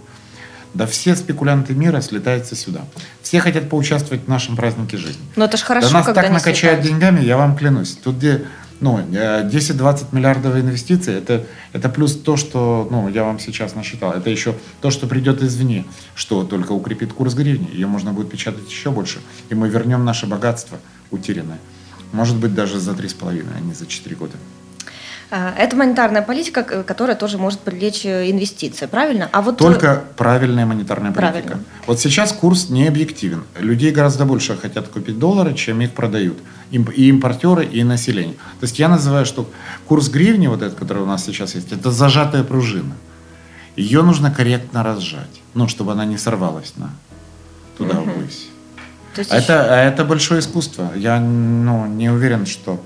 Да 0.74 0.86
все 0.86 1.16
спекулянты 1.16 1.74
мира 1.74 2.00
слетаются 2.02 2.54
сюда. 2.54 2.82
Все 3.22 3.40
хотят 3.40 3.70
поучаствовать 3.70 4.24
в 4.24 4.28
нашем 4.28 4.56
празднике 4.56 4.98
жизни. 4.98 5.22
Но 5.34 5.46
это 5.46 5.56
же 5.56 5.64
хорошо, 5.64 5.88
да 5.88 5.94
нас 5.94 6.06
так 6.06 6.30
накачают 6.30 6.82
деньгами, 6.82 7.20
я 7.20 7.38
вам 7.38 7.56
клянусь. 7.56 7.92
Тут 8.02 8.16
где 8.16 8.44
ну, 8.80 8.98
10-20 8.98 10.08
миллиардов 10.12 10.56
инвестиций, 10.56 11.14
это, 11.14 11.44
это 11.72 11.88
плюс 11.88 12.14
то, 12.14 12.36
что 12.36 12.86
ну, 12.90 13.08
я 13.08 13.24
вам 13.24 13.38
сейчас 13.38 13.74
насчитал. 13.74 14.12
Это 14.12 14.28
еще 14.28 14.54
то, 14.80 14.90
что 14.90 15.06
придет 15.06 15.42
извне, 15.42 15.86
что 16.14 16.44
только 16.44 16.72
укрепит 16.72 17.12
курс 17.12 17.34
гривни. 17.34 17.70
Ее 17.72 17.86
можно 17.86 18.12
будет 18.12 18.30
печатать 18.30 18.68
еще 18.70 18.90
больше. 18.90 19.20
И 19.48 19.54
мы 19.54 19.68
вернем 19.68 20.04
наше 20.04 20.26
богатство 20.26 20.78
утерянное. 21.11 21.59
Может 22.12 22.36
быть, 22.36 22.54
даже 22.54 22.78
за 22.78 22.92
3,5, 22.92 23.44
а 23.57 23.61
не 23.61 23.74
за 23.74 23.86
4 23.86 24.16
года. 24.16 24.34
А, 25.28 25.52
это 25.59 25.74
монетарная 25.76 26.22
политика, 26.22 26.62
которая 26.62 27.16
тоже 27.16 27.36
может 27.36 27.61
привлечь 27.61 28.07
э, 28.07 28.30
инвестиции, 28.30 28.86
правильно? 28.86 29.28
А 29.32 29.42
вот... 29.42 29.57
Только 29.59 29.86
э, 29.86 30.14
правильная 30.16 30.66
монетарная 30.66 31.11
политика. 31.11 31.32
Правильно. 31.32 31.64
Вот 31.86 31.98
сейчас 31.98 32.32
курс 32.32 32.68
не 32.68 32.86
объективен. 32.86 33.42
Людей 33.59 33.90
гораздо 33.90 34.24
больше 34.24 34.57
хотят 34.57 34.86
купить 34.88 35.18
доллары, 35.18 35.54
чем 35.54 35.80
их 35.80 35.92
продают. 35.92 36.38
И 36.70 37.09
импортеры, 37.09 37.64
и 37.64 37.82
население. 37.82 38.36
То 38.61 38.64
есть 38.64 38.78
я 38.78 38.88
называю, 38.88 39.26
что 39.26 39.50
курс 39.88 40.09
гривни, 40.09 40.46
вот 40.46 40.62
этот, 40.62 40.78
который 40.78 41.02
у 41.02 41.07
нас 41.07 41.24
сейчас 41.24 41.57
есть, 41.57 41.72
это 41.72 41.90
зажатая 41.90 42.44
пружина. 42.44 42.94
Ее 43.74 44.02
нужно 44.02 44.30
корректно 44.30 44.84
разжать, 44.84 45.42
ну, 45.54 45.66
чтобы 45.66 45.92
она 45.92 46.04
не 46.04 46.18
сорвалась 46.18 46.74
на 46.76 46.90
туда 47.76 48.00
угу. 48.00 48.11
ввысь. 48.11 48.45
Есть... 49.20 49.32
это, 49.32 49.74
а 49.74 49.76
это 49.76 50.04
большое 50.04 50.40
искусство. 50.40 50.90
Я 50.94 51.20
ну, 51.20 51.86
не 51.86 52.10
уверен, 52.10 52.46
что 52.46 52.80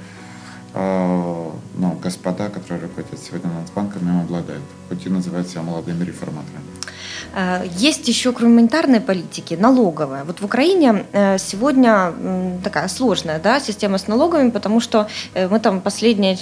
э, 0.75 1.51
ну, 1.77 1.99
господа, 2.03 2.49
которые 2.49 2.83
руководят 2.83 3.19
сегодня 3.19 3.51
Нацбанком, 3.51 4.09
им 4.09 4.21
обладают, 4.21 4.63
хоть 4.89 5.07
и 5.07 5.09
называют 5.09 5.49
себя 5.49 5.63
молодыми 5.63 6.05
реформаторами. 6.05 6.71
Э, 7.35 7.65
есть 7.77 8.09
еще, 8.09 8.33
кроме 8.33 8.55
монетарной 8.55 9.01
политики, 9.01 9.55
налоговая. 9.55 10.25
Вот 10.25 10.41
в 10.41 10.45
Украине 10.45 11.05
э, 11.13 11.39
сегодня 11.39 12.13
такая 12.65 12.89
сложная 12.89 13.39
да, 13.39 13.61
система 13.61 13.99
с 13.99 14.09
налогами, 14.09 14.51
потому 14.51 14.81
что 14.81 15.07
э, 15.35 15.49
мы 15.49 15.61
там 15.61 15.81
последнее, 15.81 16.37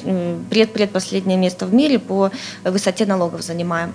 предпредпоследнее 0.51 1.39
место 1.39 1.67
в 1.67 1.75
мире 1.75 1.99
по 1.99 2.31
высоте 2.65 3.07
налогов 3.07 3.43
занимаем. 3.43 3.93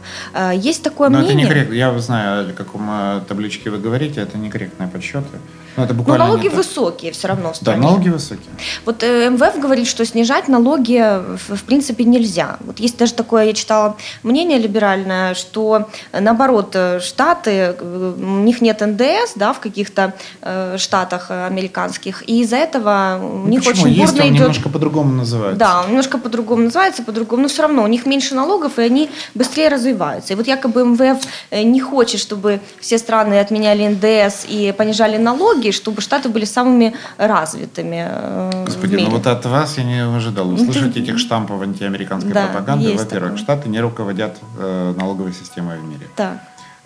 Есть 0.53 0.83
такое 0.83 1.09
Но 1.09 1.19
мнение... 1.19 1.35
это 1.35 1.43
некорректно. 1.43 1.73
Я 1.73 1.99
знаю, 1.99 2.49
о 2.49 2.53
каком 2.53 2.89
табличке 3.27 3.69
вы 3.69 3.77
говорите, 3.77 4.21
это 4.21 4.37
некорректные 4.37 4.89
подсчеты. 4.89 5.39
Ну, 5.77 5.83
это 5.83 5.93
буквально 5.93 6.25
Но 6.25 6.31
налоги 6.31 6.47
не 6.47 6.55
высокие 6.55 7.11
все 7.11 7.27
равно 7.27 7.53
в 7.53 7.55
стране. 7.55 7.81
Да, 7.81 7.87
налоги 7.87 8.09
высокие. 8.09 8.53
Вот 8.85 9.03
э, 9.03 9.29
МВФ 9.29 9.59
говорит, 9.59 9.87
что 9.87 10.05
снижать 10.05 10.47
налоги 10.47 10.99
в, 10.99 11.55
в 11.55 11.63
принципе 11.63 12.03
нельзя. 12.03 12.57
Вот 12.61 12.79
есть 12.79 12.97
даже 12.97 13.13
такое, 13.13 13.45
я 13.45 13.53
читала 13.53 13.95
мнение 14.23 14.57
либеральное, 14.57 15.33
что 15.33 15.89
наоборот 16.11 16.71
э, 16.75 16.99
штаты, 16.99 17.75
э, 17.79 18.13
у 18.17 18.43
них 18.43 18.61
нет 18.61 18.81
НДС, 18.81 19.33
да, 19.35 19.53
в 19.53 19.59
каких-то 19.59 20.13
э, 20.41 20.77
штатах 20.77 21.31
американских, 21.31 22.27
и 22.27 22.41
из-за 22.41 22.57
этого 22.57 23.19
у 23.21 23.47
них 23.47 23.63
Почему? 23.63 23.85
очень 23.85 23.97
бурно 23.97 24.21
есть, 24.21 24.31
идет... 24.31 24.39
немножко 24.39 24.69
по-другому 24.69 25.13
называется. 25.13 25.59
Да, 25.59 25.85
немножко 25.87 26.17
по-другому 26.17 26.63
называется, 26.63 27.03
по-другому, 27.03 27.43
но 27.43 27.47
все 27.47 27.63
равно 27.63 27.83
у 27.83 27.87
них 27.87 28.05
меньше 28.05 28.35
налогов, 28.35 28.79
и 28.79 28.83
они 28.83 29.09
быстрее 29.33 29.69
развиваются. 29.69 30.33
И 30.33 30.35
вот 30.35 30.47
якобы 30.47 30.83
МВФ 30.85 31.23
не 31.51 31.79
хочет, 31.79 32.19
чтобы 32.19 32.59
все 32.79 32.97
страны 32.97 33.39
отменяли 33.39 33.87
НДС 33.87 34.45
и 34.47 34.73
понижали 34.77 35.17
налоги, 35.17 35.62
технологий, 35.63 35.71
чтобы 35.71 36.01
Штаты 36.01 36.29
были 36.29 36.45
самыми 36.45 36.93
развитыми 37.17 38.05
э, 38.07 38.65
Господи, 38.65 38.95
ну 38.95 39.09
вот 39.09 39.27
от 39.27 39.45
вас 39.45 39.77
я 39.77 39.83
не 39.83 40.03
ожидал 40.03 40.45
ну, 40.45 40.55
услышать 40.55 40.97
этих 40.97 41.19
штампов 41.19 41.61
антиамериканской 41.61 42.33
да, 42.33 42.47
пропаганды. 42.47 42.95
Во-первых, 42.95 43.37
Штаты 43.37 43.69
не 43.69 43.81
руководят 43.81 44.37
э, 44.59 44.93
налоговой 44.97 45.33
системой 45.33 45.79
в 45.79 45.83
мире. 45.83 46.07
Так. 46.15 46.37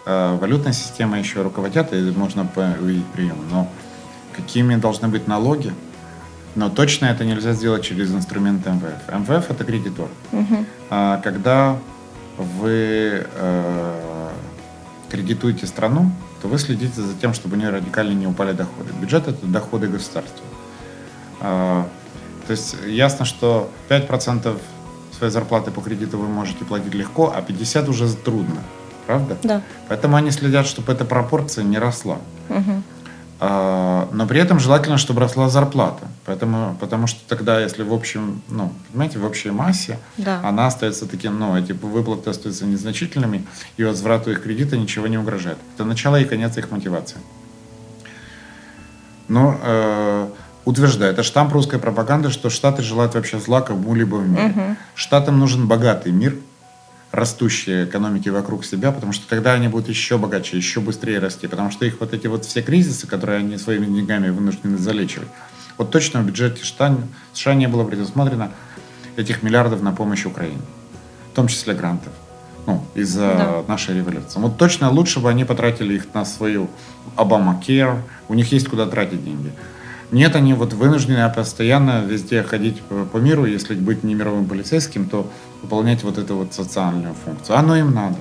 Э, 0.06 0.38
валютная 0.40 0.74
система 0.74 1.20
еще 1.20 1.42
руководят, 1.42 1.94
и 1.94 2.12
можно 2.16 2.48
увидеть 2.82 3.06
прием. 3.08 3.38
Но 3.52 3.68
какими 4.36 4.76
должны 4.76 5.08
быть 5.08 5.28
налоги? 5.28 5.74
Но 6.56 6.70
точно 6.70 7.08
это 7.08 7.24
нельзя 7.24 7.54
сделать 7.54 7.84
через 7.84 8.12
инструмент 8.12 8.66
МВФ. 8.66 9.14
МВФ 9.14 9.52
это 9.52 9.64
кредитор. 9.64 10.08
Угу. 10.32 10.66
А, 10.90 11.18
когда 11.24 11.76
вы 12.38 13.28
э, 13.36 14.30
кредитуете 15.12 15.68
страну, 15.68 16.12
то 16.42 16.48
вы 16.48 16.58
следите 16.58 17.02
за 17.02 17.14
тем, 17.16 17.34
чтобы 17.34 17.56
у 17.56 17.60
нее 17.60 17.70
радикально 17.70 18.14
не 18.14 18.28
упали 18.28 18.54
доходы. 18.54 18.94
Бюджет– 19.02 19.28
это 19.30 19.46
доходы 19.46 19.88
государства. 19.88 20.46
А, 21.40 21.88
то 22.46 22.52
есть 22.52 22.76
ясно, 22.86 23.26
что 23.26 23.70
5% 23.90 24.60
своей 25.18 25.32
зарплаты 25.32 25.72
по 25.72 25.82
кредиту 25.82 26.18
вы 26.18 26.28
можете 26.28 26.64
платить 26.66 26.94
легко, 26.94 27.34
а 27.36 27.42
50% 27.42 27.90
уже 27.90 28.14
трудно. 28.16 28.62
Правда? 29.08 29.38
Да. 29.44 29.62
Поэтому 29.88 30.18
они 30.18 30.32
следят, 30.32 30.68
чтобы 30.68 30.92
эта 30.92 31.06
пропорция 31.06 31.64
не 31.64 31.78
росла. 31.80 32.18
Угу. 32.50 32.84
А, 33.40 34.10
но 34.12 34.26
при 34.26 34.40
этом 34.40 34.60
желательно, 34.60 34.98
чтобы 34.98 35.22
росла 35.22 35.50
зарплата. 35.50 36.08
Поэтому, 36.26 36.76
потому 36.80 37.08
что 37.08 37.20
тогда, 37.28 37.60
если 37.60 37.84
в 37.84 37.94
общем, 37.94 38.42
ну, 38.50 38.74
понимаете, 38.92 39.20
в 39.20 39.26
общей 39.26 39.52
массе, 39.52 40.00
да. 40.18 40.42
она 40.44 40.68
остается 40.68 41.08
таким, 41.08 41.38
ну, 41.38 41.56
эти 41.56 41.72
выплаты 41.72 42.30
остаются 42.30 42.66
незначительными, 42.66 43.46
и 43.78 43.84
возврату 43.84 44.32
их 44.32 44.42
кредита 44.42 44.76
ничего 44.76 45.08
не 45.08 45.18
угрожает. 45.18 45.58
Это 45.76 45.86
начало 45.86 46.20
и 46.20 46.26
конец 46.26 46.58
их 46.58 46.72
мотивации. 46.72 47.18
Но 49.28 49.60
э, 49.62 50.30
утверждает, 50.66 51.14
это 51.14 51.24
штамп 51.24 51.54
русской 51.54 51.80
пропаганды, 51.80 52.32
что 52.32 52.50
Штаты 52.50 52.82
желают 52.82 53.14
вообще 53.14 53.40
зла 53.40 53.62
кому-либо 53.62 54.16
в 54.16 54.28
мире. 54.28 54.54
Угу. 54.56 54.76
Штатам 54.96 55.38
нужен 55.38 55.68
богатый 55.68 56.12
мир– 56.12 56.36
растущие 57.12 57.86
экономики 57.86 58.30
вокруг 58.30 58.66
себя, 58.66 58.92
потому 58.92 59.14
что 59.14 59.28
тогда 59.28 59.54
они 59.54 59.68
будут 59.68 59.90
еще 59.90 60.18
богаче, 60.18 60.58
еще 60.58 60.82
быстрее 60.82 61.20
расти, 61.20 61.48
потому 61.48 61.72
что 61.72 61.86
их 61.86 62.00
вот 62.00 62.14
эти 62.14 62.28
вот 62.28 62.46
все 62.46 62.62
кризисы, 62.62 63.08
которые 63.08 63.40
они 63.40 63.58
своими 63.58 63.86
деньгами 63.86 64.30
вынуждены 64.30 64.78
залечивать, 64.78 65.30
вот 65.78 65.92
точно 65.92 66.22
в 66.22 66.26
бюджете 66.26 66.64
США, 66.64 66.98
США 67.34 67.54
не 67.54 67.68
было 67.68 67.84
предусмотрено 67.84 68.52
этих 69.16 69.42
миллиардов 69.42 69.82
на 69.82 69.94
помощь 69.94 70.26
Украине, 70.26 70.62
в 71.32 71.36
том 71.36 71.48
числе 71.48 71.74
грантов, 71.74 72.12
ну, 72.66 72.84
из-за 72.94 73.22
да. 73.22 73.64
нашей 73.68 73.96
революции. 73.96 74.40
Вот 74.40 74.58
точно 74.58 74.92
лучше 74.92 75.20
бы 75.20 75.30
они 75.30 75.46
потратили 75.46 75.96
их 75.96 76.14
на 76.14 76.26
свою 76.26 76.70
Obama 77.16 77.62
Care, 77.62 78.02
у 78.28 78.34
них 78.34 78.52
есть 78.52 78.68
куда 78.68 78.86
тратить 78.86 79.24
деньги. 79.24 79.52
Нет, 80.12 80.36
они 80.36 80.54
вот 80.54 80.74
вынуждены 80.74 81.30
постоянно 81.30 82.04
везде 82.04 82.42
ходить 82.42 82.82
по, 82.82 83.18
миру, 83.18 83.46
если 83.46 83.76
быть 83.76 84.04
не 84.04 84.16
мировым 84.16 84.48
полицейским, 84.48 85.10
то 85.10 85.30
выполнять 85.62 86.04
вот 86.04 86.18
эту 86.18 86.38
вот 86.38 86.54
социальную 86.54 87.14
функцию. 87.14 87.58
Оно 87.58 87.76
им 87.76 87.94
надо. 87.94 88.18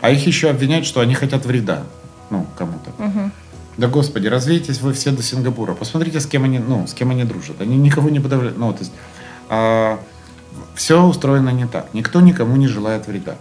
А 0.00 0.10
их 0.10 0.26
еще 0.26 0.48
обвиняют, 0.48 0.86
что 0.86 1.00
они 1.00 1.14
хотят 1.14 1.44
вреда, 1.44 1.82
ну, 2.30 2.46
кому-то. 2.56 2.90
Угу. 3.02 3.30
Да 3.76 3.88
господи, 3.88 4.28
развейтесь 4.28 4.80
вы 4.80 4.92
все 4.92 5.10
до 5.10 5.22
Сингапура. 5.22 5.74
Посмотрите, 5.74 6.20
с 6.20 6.26
кем 6.26 6.44
они, 6.44 6.58
ну, 6.58 6.86
с 6.86 6.94
кем 6.94 7.10
они 7.10 7.24
дружат. 7.24 7.60
Они 7.60 7.76
никого 7.76 8.08
не 8.08 8.20
подавляют. 8.20 8.56
Ну, 8.56 8.72
то 8.72 8.78
есть, 8.80 8.92
а, 9.48 9.98
все 10.74 11.02
устроено 11.02 11.50
не 11.50 11.66
так. 11.66 11.92
Никто 11.92 12.20
никому 12.20 12.56
не 12.56 12.68
желает 12.68 13.06
вреда. 13.06 13.36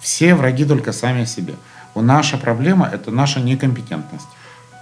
Все 0.00 0.34
враги 0.34 0.64
только 0.64 0.92
сами 0.92 1.24
себе. 1.24 1.54
У 1.94 2.02
наша 2.02 2.36
проблема– 2.36 2.88
это 2.92 3.10
наша 3.10 3.40
некомпетентность. 3.40 4.28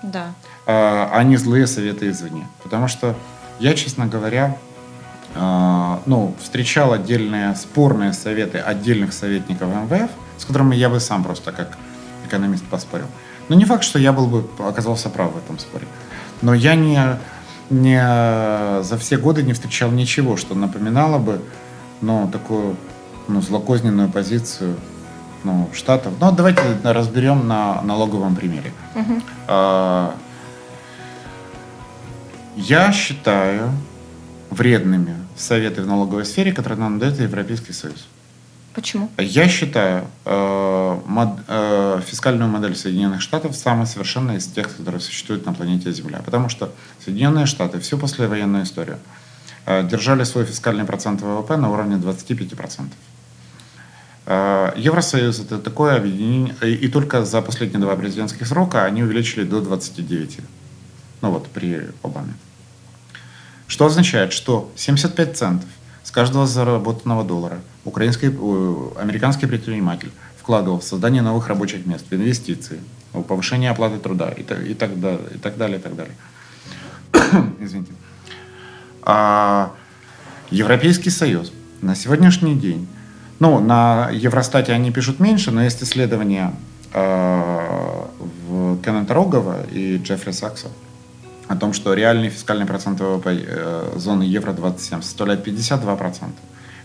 Да. 0.02 0.34
А, 0.70 1.08
а 1.14 1.22
не 1.22 1.38
злые 1.38 1.66
советы 1.66 2.10
извне. 2.10 2.46
Потому 2.62 2.88
что 2.88 3.16
я, 3.58 3.72
честно 3.72 4.06
говоря, 4.06 4.58
а, 5.34 6.02
ну, 6.04 6.34
встречал 6.42 6.92
отдельные 6.92 7.54
спорные 7.54 8.12
советы 8.12 8.58
отдельных 8.58 9.14
советников 9.14 9.70
МВФ, 9.70 10.10
с 10.36 10.44
которыми 10.44 10.76
я 10.76 10.90
бы 10.90 11.00
сам 11.00 11.24
просто 11.24 11.52
как 11.52 11.78
экономист 12.26 12.64
поспорил. 12.64 13.06
Но 13.48 13.54
не 13.54 13.64
факт, 13.64 13.82
что 13.82 13.98
я 13.98 14.12
был 14.12 14.26
бы 14.26 14.44
оказался 14.58 15.08
прав 15.08 15.32
в 15.32 15.38
этом 15.38 15.58
споре. 15.58 15.86
Но 16.42 16.52
я 16.52 16.74
не, 16.74 17.00
не 17.70 18.82
за 18.82 18.98
все 18.98 19.16
годы 19.16 19.42
не 19.42 19.54
встречал 19.54 19.90
ничего, 19.90 20.36
что 20.36 20.54
напоминало 20.54 21.16
бы 21.16 21.40
ну, 22.02 22.28
такую 22.30 22.76
ну, 23.26 23.40
злокозненную 23.40 24.10
позицию 24.10 24.76
ну, 25.44 25.70
штатов. 25.72 26.12
Но 26.20 26.30
давайте 26.30 26.60
разберем 26.84 27.48
на 27.48 27.80
налоговом 27.80 28.36
примере. 28.36 28.70
Угу. 28.94 29.22
Я 32.60 32.92
считаю, 32.92 33.70
вредными 34.50 35.14
советы 35.36 35.80
в 35.82 35.86
налоговой 35.86 36.24
сфере, 36.24 36.52
которые 36.52 36.80
нам 36.80 36.98
дает 36.98 37.20
Европейский 37.20 37.72
Союз. 37.72 38.08
Почему? 38.74 39.08
Я 39.16 39.48
считаю 39.48 40.06
э, 40.24 41.00
мод, 41.06 41.38
э, 41.46 42.00
фискальную 42.04 42.50
модель 42.50 42.74
Соединенных 42.74 43.22
Штатов 43.22 43.54
самой 43.54 43.86
совершенной 43.86 44.38
из 44.38 44.46
тех, 44.46 44.76
которые 44.76 45.00
существуют 45.00 45.46
на 45.46 45.52
планете 45.52 45.92
Земля. 45.92 46.20
Потому 46.24 46.48
что 46.48 46.72
Соединенные 47.04 47.46
Штаты 47.46 47.78
всю 47.78 47.96
послевоенную 47.96 48.64
историю 48.64 48.98
э, 49.64 49.88
держали 49.88 50.24
свой 50.24 50.44
фискальный 50.44 50.84
процент 50.84 51.20
ВВП 51.22 51.56
на 51.56 51.70
уровне 51.70 51.94
25%. 51.94 52.88
Э, 54.26 54.72
Евросоюз 54.76 55.38
это 55.38 55.58
такое 55.58 55.96
объединение, 55.96 56.56
и, 56.62 56.74
и 56.74 56.88
только 56.88 57.24
за 57.24 57.40
последние 57.40 57.80
два 57.80 57.94
президентских 57.94 58.48
срока 58.48 58.84
они 58.84 59.04
увеличили 59.04 59.44
до 59.44 59.60
29. 59.60 60.38
Ну 61.22 61.30
вот, 61.30 61.46
при 61.46 61.88
Обаме. 62.02 62.34
Что 63.68 63.86
означает, 63.86 64.32
что 64.32 64.72
75 64.76 65.36
центов 65.36 65.68
с 66.02 66.10
каждого 66.10 66.46
заработанного 66.46 67.22
доллара 67.22 67.58
украинский, 67.84 68.28
американский 68.98 69.46
предприниматель 69.46 70.10
вкладывал 70.40 70.80
в 70.80 70.84
создание 70.84 71.20
новых 71.20 71.48
рабочих 71.48 71.84
мест, 71.84 72.06
в 72.10 72.14
инвестиции, 72.14 72.80
в 73.12 73.22
повышение 73.22 73.70
оплаты 73.70 73.98
труда 73.98 74.30
и 74.30 74.42
так, 74.42 74.66
и 74.66 74.72
так, 74.72 74.98
далее, 74.98 75.20
и 75.34 75.38
так 75.38 75.58
далее, 75.58 75.78
и 75.78 75.82
так 75.82 75.94
далее. 75.94 76.14
Извините. 77.60 77.92
А 79.02 79.72
Европейский 80.50 81.10
Союз 81.10 81.52
на 81.82 81.94
сегодняшний 81.94 82.54
день, 82.54 82.88
ну, 83.38 83.60
на 83.60 84.08
Евростате 84.10 84.72
они 84.72 84.90
пишут 84.90 85.20
меньше, 85.20 85.50
но 85.50 85.62
есть 85.62 85.82
исследования 85.82 86.54
э, 86.94 88.04
в 88.48 88.82
Кеннета 88.82 89.12
Рогова 89.12 89.66
и 89.70 89.98
Джеффри 89.98 90.32
Сакса, 90.32 90.68
о 91.48 91.56
том, 91.56 91.72
что 91.72 91.94
реальный 91.94 92.28
фискальный 92.28 92.66
процент 92.66 93.00
ВВП 93.00 93.30
э, 93.30 93.92
зоны 93.96 94.22
Евро-27 94.22 95.02
составляет 95.02 95.46
52%. 95.46 96.30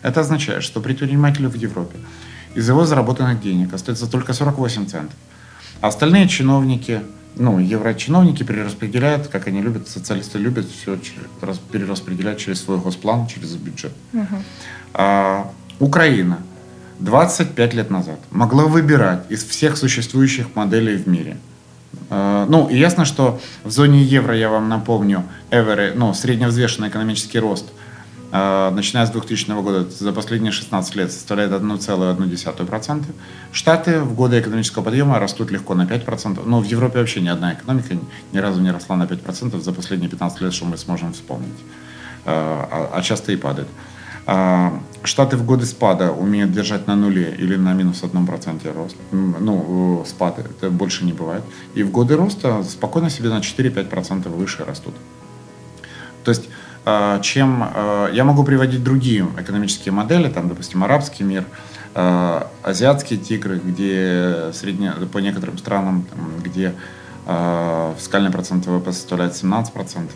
Это 0.01 0.21
означает, 0.21 0.63
что 0.63 0.79
предпринимателю 0.79 1.49
в 1.49 1.55
Европе 1.55 1.97
из 2.55 2.69
его 2.69 2.85
заработанных 2.85 3.41
денег 3.41 3.73
остается 3.73 4.07
только 4.07 4.33
48 4.33 4.85
центов. 4.85 5.15
А 5.81 5.87
остальные 5.87 6.29
чиновники, 6.29 7.01
ну, 7.35 7.59
еврочиновники 7.59 8.43
перераспределяют, 8.43 9.27
как 9.27 9.47
они 9.47 9.61
любят, 9.61 9.89
социалисты 9.89 10.37
любят 10.37 10.65
все 10.69 10.97
перераспределять 11.71 12.37
через 12.37 12.63
свой 12.63 12.77
госплан, 12.77 13.27
через 13.27 13.55
бюджет. 13.55 13.91
Угу. 14.13 14.35
А, 14.93 15.51
Украина 15.79 16.37
25 16.99 17.73
лет 17.73 17.89
назад 17.89 18.19
могла 18.31 18.63
выбирать 18.65 19.25
из 19.29 19.43
всех 19.43 19.75
существующих 19.75 20.55
моделей 20.55 20.95
в 20.95 21.07
мире– 21.07 21.37
ну, 22.09 22.69
и 22.69 22.77
ясно, 22.77 23.05
что 23.05 23.39
в 23.63 23.71
зоне 23.71 24.03
евро, 24.03 24.35
я 24.35 24.49
вам 24.49 24.69
напомню, 24.69 25.23
эверы, 25.51 25.93
ну, 25.95 26.13
средневзвешенный 26.13 26.89
экономический 26.89 27.39
рост 27.39 27.65
э, 28.33 28.71
начиная 28.71 29.05
с 29.05 29.11
2000 29.11 29.61
года, 29.61 29.89
за 29.89 30.11
последние 30.11 30.51
16 30.51 30.95
лет 30.95 31.11
составляет 31.11 31.51
1,1%. 31.51 33.05
Штаты 33.51 33.99
в 33.99 34.15
годы 34.15 34.39
экономического 34.39 34.83
подъема 34.83 35.19
растут 35.19 35.51
легко 35.51 35.75
на 35.75 35.83
5%. 35.83 36.41
Но 36.45 36.59
в 36.59 36.65
Европе 36.65 36.99
вообще 36.99 37.21
ни 37.21 37.29
одна 37.29 37.53
экономика 37.53 37.95
ни 38.31 38.37
разу 38.39 38.59
не 38.59 38.71
росла 38.71 38.95
на 38.95 39.03
5% 39.03 39.61
за 39.61 39.71
последние 39.71 40.09
15 40.09 40.41
лет, 40.41 40.53
что 40.53 40.65
мы 40.65 40.77
сможем 40.77 41.13
вспомнить. 41.13 41.59
А, 42.25 42.89
а 42.93 43.01
часто 43.01 43.31
и 43.31 43.35
падает. 43.35 43.67
Штаты 44.25 45.35
в 45.35 45.45
годы 45.45 45.65
спада 45.65 46.11
умеют 46.11 46.53
держать 46.53 46.87
на 46.87 46.95
нуле 46.95 47.35
или 47.37 47.57
на 47.57 47.73
минус 47.73 48.03
одном 48.03 48.25
проценте 48.25 48.71
рост. 48.71 48.95
Ну, 49.11 50.03
спад 50.07 50.39
это 50.39 50.69
больше 50.69 51.03
не 51.03 51.11
бывает. 51.11 51.43
И 51.73 51.83
в 51.83 51.91
годы 51.91 52.15
роста 52.15 52.63
спокойно 52.63 53.09
себе 53.09 53.29
на 53.29 53.39
4-5% 53.39 54.29
выше 54.29 54.63
растут. 54.63 54.93
То 56.23 56.31
есть 56.31 56.47
а, 56.85 57.19
чем 57.21 57.63
а, 57.63 58.09
я 58.11 58.23
могу 58.23 58.43
приводить 58.43 58.83
другие 58.83 59.27
экономические 59.37 59.93
модели, 59.93 60.27
там, 60.29 60.49
допустим, 60.49 60.83
арабский 60.83 61.23
мир, 61.23 61.45
а, 61.95 62.49
азиатские 62.61 63.19
тигры, 63.19 63.59
где 63.63 64.51
средне, 64.53 64.91
по 65.11 65.19
некоторым 65.19 65.57
странам, 65.57 66.05
где 66.43 66.73
фискальный 67.25 68.31
процент 68.31 68.65
ВВП 68.65 68.91
составляет 68.91 69.31
17%, 69.31 70.09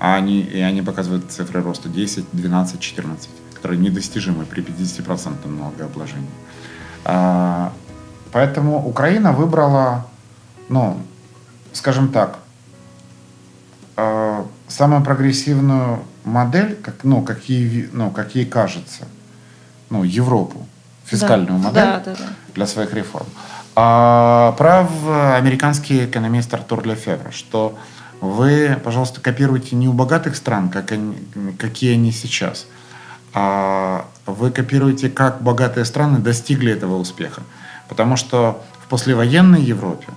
а 0.00 0.16
они, 0.16 0.40
и 0.40 0.60
они 0.60 0.82
показывают 0.82 1.30
цифры 1.30 1.62
роста 1.62 1.88
10, 1.88 2.24
12, 2.32 2.80
14, 2.80 3.28
которые 3.54 3.78
недостижимы 3.78 4.46
при 4.46 4.62
50% 4.62 5.46
налогообложении. 5.46 6.26
Поэтому 8.32 8.86
Украина 8.86 9.32
выбрала, 9.32 10.06
ну, 10.68 10.98
скажем 11.72 12.08
так, 12.08 12.38
самую 14.68 15.02
прогрессивную 15.02 16.00
модель, 16.24 16.76
как, 16.76 17.04
ну, 17.04 17.22
какие, 17.22 17.90
ну, 17.92 18.10
какие 18.10 18.44
кажется, 18.44 19.06
ну, 19.90 20.02
Европу, 20.04 20.66
фискальную 21.04 21.60
да, 21.60 21.68
модель 21.68 21.84
да, 21.84 22.02
да, 22.04 22.14
да. 22.14 22.24
для 22.54 22.66
своих 22.66 22.94
реформ. 22.94 23.26
А, 23.76 24.52
прав 24.52 24.90
американский 25.36 26.06
экономист 26.06 26.52
Артур 26.54 26.86
Лефевр, 26.86 27.32
что 27.32 27.78
вы, 28.20 28.78
пожалуйста, 28.84 29.20
копируйте 29.20 29.76
не 29.76 29.88
у 29.88 29.92
богатых 29.92 30.36
стран, 30.36 30.68
как 30.68 30.92
они, 30.92 31.16
какие 31.58 31.94
они 31.94 32.12
сейчас, 32.12 32.66
а 33.32 34.06
вы 34.26 34.50
копируете, 34.50 35.08
как 35.08 35.42
богатые 35.42 35.84
страны 35.84 36.18
достигли 36.18 36.72
этого 36.72 36.96
успеха. 36.96 37.42
Потому 37.88 38.16
что 38.16 38.62
в 38.84 38.88
послевоенной 38.88 39.62
Европе 39.62 40.08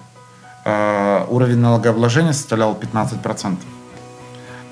э, 0.66 1.26
уровень 1.30 1.58
налогообложения 1.58 2.34
составлял 2.34 2.78
15%. 2.80 3.58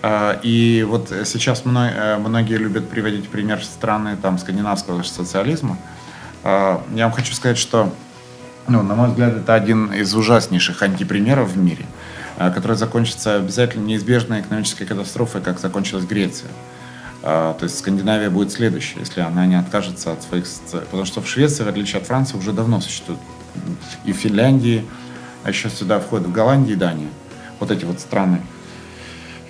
А, 0.03 0.39
и 0.41 0.85
вот 0.87 1.13
сейчас 1.25 1.63
э, 1.65 2.17
многие 2.17 2.57
любят 2.57 2.89
приводить 2.89 3.29
пример 3.29 3.63
страны 3.63 4.17
там, 4.21 4.39
скандинавского 4.39 5.03
социализма. 5.03 5.77
А, 6.43 6.83
я 6.93 7.05
вам 7.05 7.13
хочу 7.13 7.33
сказать, 7.33 7.57
что, 7.57 7.93
ну, 8.67 8.81
на 8.81 8.95
мой 8.95 9.09
взгляд, 9.09 9.35
это 9.35 9.53
один 9.53 9.93
из 9.93 10.13
ужаснейших 10.15 10.81
антипримеров 10.81 11.49
в 11.49 11.57
мире, 11.57 11.85
а, 12.37 12.51
который 12.51 12.75
закончится 12.75 13.35
обязательно 13.35 13.85
неизбежной 13.85 14.41
экономической 14.41 14.85
катастрофой, 14.85 15.41
как 15.41 15.59
закончилась 15.59 16.05
Греция. 16.05 16.49
То 17.21 17.59
есть 17.61 17.77
Скандинавия 17.77 18.31
будет 18.31 18.51
следующей, 18.51 18.97
если 18.97 19.21
она 19.21 19.45
не 19.45 19.53
откажется 19.53 20.11
от 20.11 20.23
своих... 20.23 20.43
Потому 20.71 21.05
что 21.05 21.21
в 21.21 21.29
Швеции, 21.29 21.63
в 21.63 21.67
отличие 21.67 22.01
от 22.01 22.07
Франции, 22.07 22.35
уже 22.35 22.51
давно 22.51 22.81
существует. 22.81 23.19
И 24.05 24.11
в 24.11 24.15
Финляндии, 24.15 24.83
а 25.43 25.49
еще 25.49 25.69
сюда 25.69 25.99
входят 25.99 26.25
в 26.25 26.31
Голландии 26.31 26.71
и 26.73 26.75
Дания. 26.75 27.09
Вот 27.59 27.69
эти 27.69 27.85
вот 27.85 27.99
страны 27.99 28.41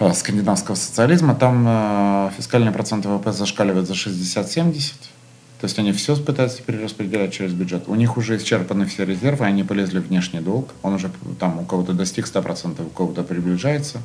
Э, 0.02 0.14
скандинавского 0.14 0.74
социализма, 0.74 1.36
там 1.36 1.64
э, 1.68 2.32
фискальный 2.36 2.72
процент 2.72 3.06
ВВП 3.06 3.32
зашкаливает 3.32 3.86
за 3.86 3.94
60-70. 3.94 4.94
То 5.62 5.66
есть 5.66 5.78
они 5.78 5.92
все 5.92 6.16
пытаются 6.16 6.64
перераспределять 6.64 7.32
через 7.32 7.54
бюджет. 7.54 7.84
У 7.86 7.94
них 7.94 8.18
уже 8.18 8.38
исчерпаны 8.38 8.88
все 8.88 9.06
резервы, 9.06 9.46
они 9.46 9.64
полезли 9.64 10.00
в 10.00 10.08
внешний 10.08 10.40
долг. 10.40 10.70
Он 10.82 10.96
уже 10.96 11.12
там 11.40 11.60
у 11.60 11.66
кого-то 11.66 11.94
достиг 11.94 12.26
100%, 12.26 12.84
у 12.84 12.90
кого-то 12.90 13.22
приближается. 13.22 14.02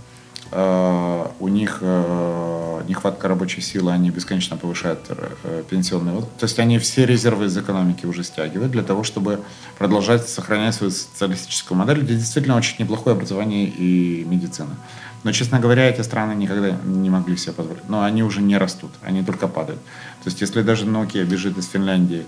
Э, 0.52 1.26
у 1.40 1.48
них 1.48 1.78
э, 1.80 2.82
нехватка 2.86 3.28
рабочей 3.28 3.62
силы, 3.62 3.90
они 3.90 4.10
бесконечно 4.10 4.58
повышают 4.58 5.00
э, 5.08 5.62
пенсионный 5.70 6.12
возраст. 6.12 6.36
То 6.36 6.44
есть 6.44 6.58
они 6.58 6.78
все 6.78 7.06
резервы 7.06 7.46
из 7.46 7.56
экономики 7.56 8.04
уже 8.04 8.22
стягивают 8.22 8.70
для 8.70 8.82
того, 8.82 9.02
чтобы 9.02 9.40
продолжать 9.78 10.28
сохранять 10.28 10.74
свою 10.74 10.92
социалистическую 10.92 11.78
модель, 11.78 12.02
где 12.02 12.16
действительно 12.16 12.56
очень 12.56 12.76
неплохое 12.78 13.16
образование 13.16 13.66
и 13.66 14.24
медицина. 14.24 14.76
Но, 15.24 15.32
честно 15.32 15.58
говоря, 15.58 15.88
эти 15.88 16.02
страны 16.02 16.34
никогда 16.34 16.70
не 16.84 17.10
могли 17.10 17.36
себе 17.36 17.52
позволить. 17.52 17.88
Но 17.88 18.04
они 18.04 18.22
уже 18.22 18.40
не 18.42 18.56
растут, 18.58 18.92
они 19.02 19.24
только 19.24 19.48
падают. 19.48 19.80
То 20.26 20.30
есть, 20.30 20.40
если 20.40 20.62
даже 20.62 20.86
Nokia 20.86 21.24
бежит 21.24 21.56
из 21.56 21.68
Финляндии, 21.68 22.24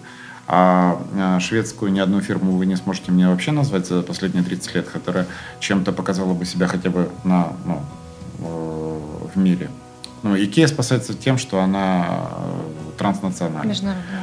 а, 0.46 1.02
а 1.16 1.40
шведскую 1.40 1.90
ни 1.90 1.98
одну 1.98 2.20
фирму 2.20 2.52
вы 2.52 2.64
не 2.64 2.76
сможете 2.76 3.10
мне 3.10 3.28
вообще 3.28 3.50
назвать 3.50 3.88
за 3.88 4.02
последние 4.02 4.44
30 4.44 4.74
лет, 4.76 4.88
которая 4.88 5.26
чем-то 5.58 5.90
показала 5.90 6.32
бы 6.32 6.44
себя 6.44 6.68
хотя 6.68 6.90
бы 6.90 7.10
на, 7.24 7.48
ну, 7.66 7.82
в 8.38 9.36
мире. 9.36 9.68
Ну, 10.22 10.36
Икея 10.36 10.68
спасается 10.68 11.12
тем, 11.12 11.38
что 11.38 11.60
она 11.60 12.06
э, 12.06 12.98
транснациональная. 12.98 13.74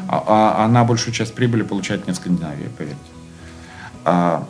А, 0.07 0.23
а 0.25 0.63
она 0.63 0.85
большую 0.85 1.13
часть 1.13 1.35
прибыли 1.35 1.63
получает 1.63 2.07
не 2.07 2.13
в 2.13 2.15
Скандинавии, 2.15 2.69
поверьте. 2.77 2.97
А, 4.05 4.47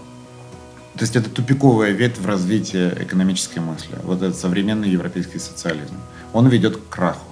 то 0.93 1.01
есть 1.01 1.15
это 1.15 1.31
тупиковая 1.31 1.93
ветвь 1.93 2.19
в 2.19 2.27
развитии 2.27 2.93
экономической 2.99 3.57
мысли. 3.57 3.97
Вот 4.03 4.21
этот 4.21 4.37
современный 4.37 4.91
европейский 4.91 5.39
социализм. 5.39 5.95
Он 6.31 6.47
ведет 6.47 6.77
к 6.77 6.89
краху. 6.89 7.25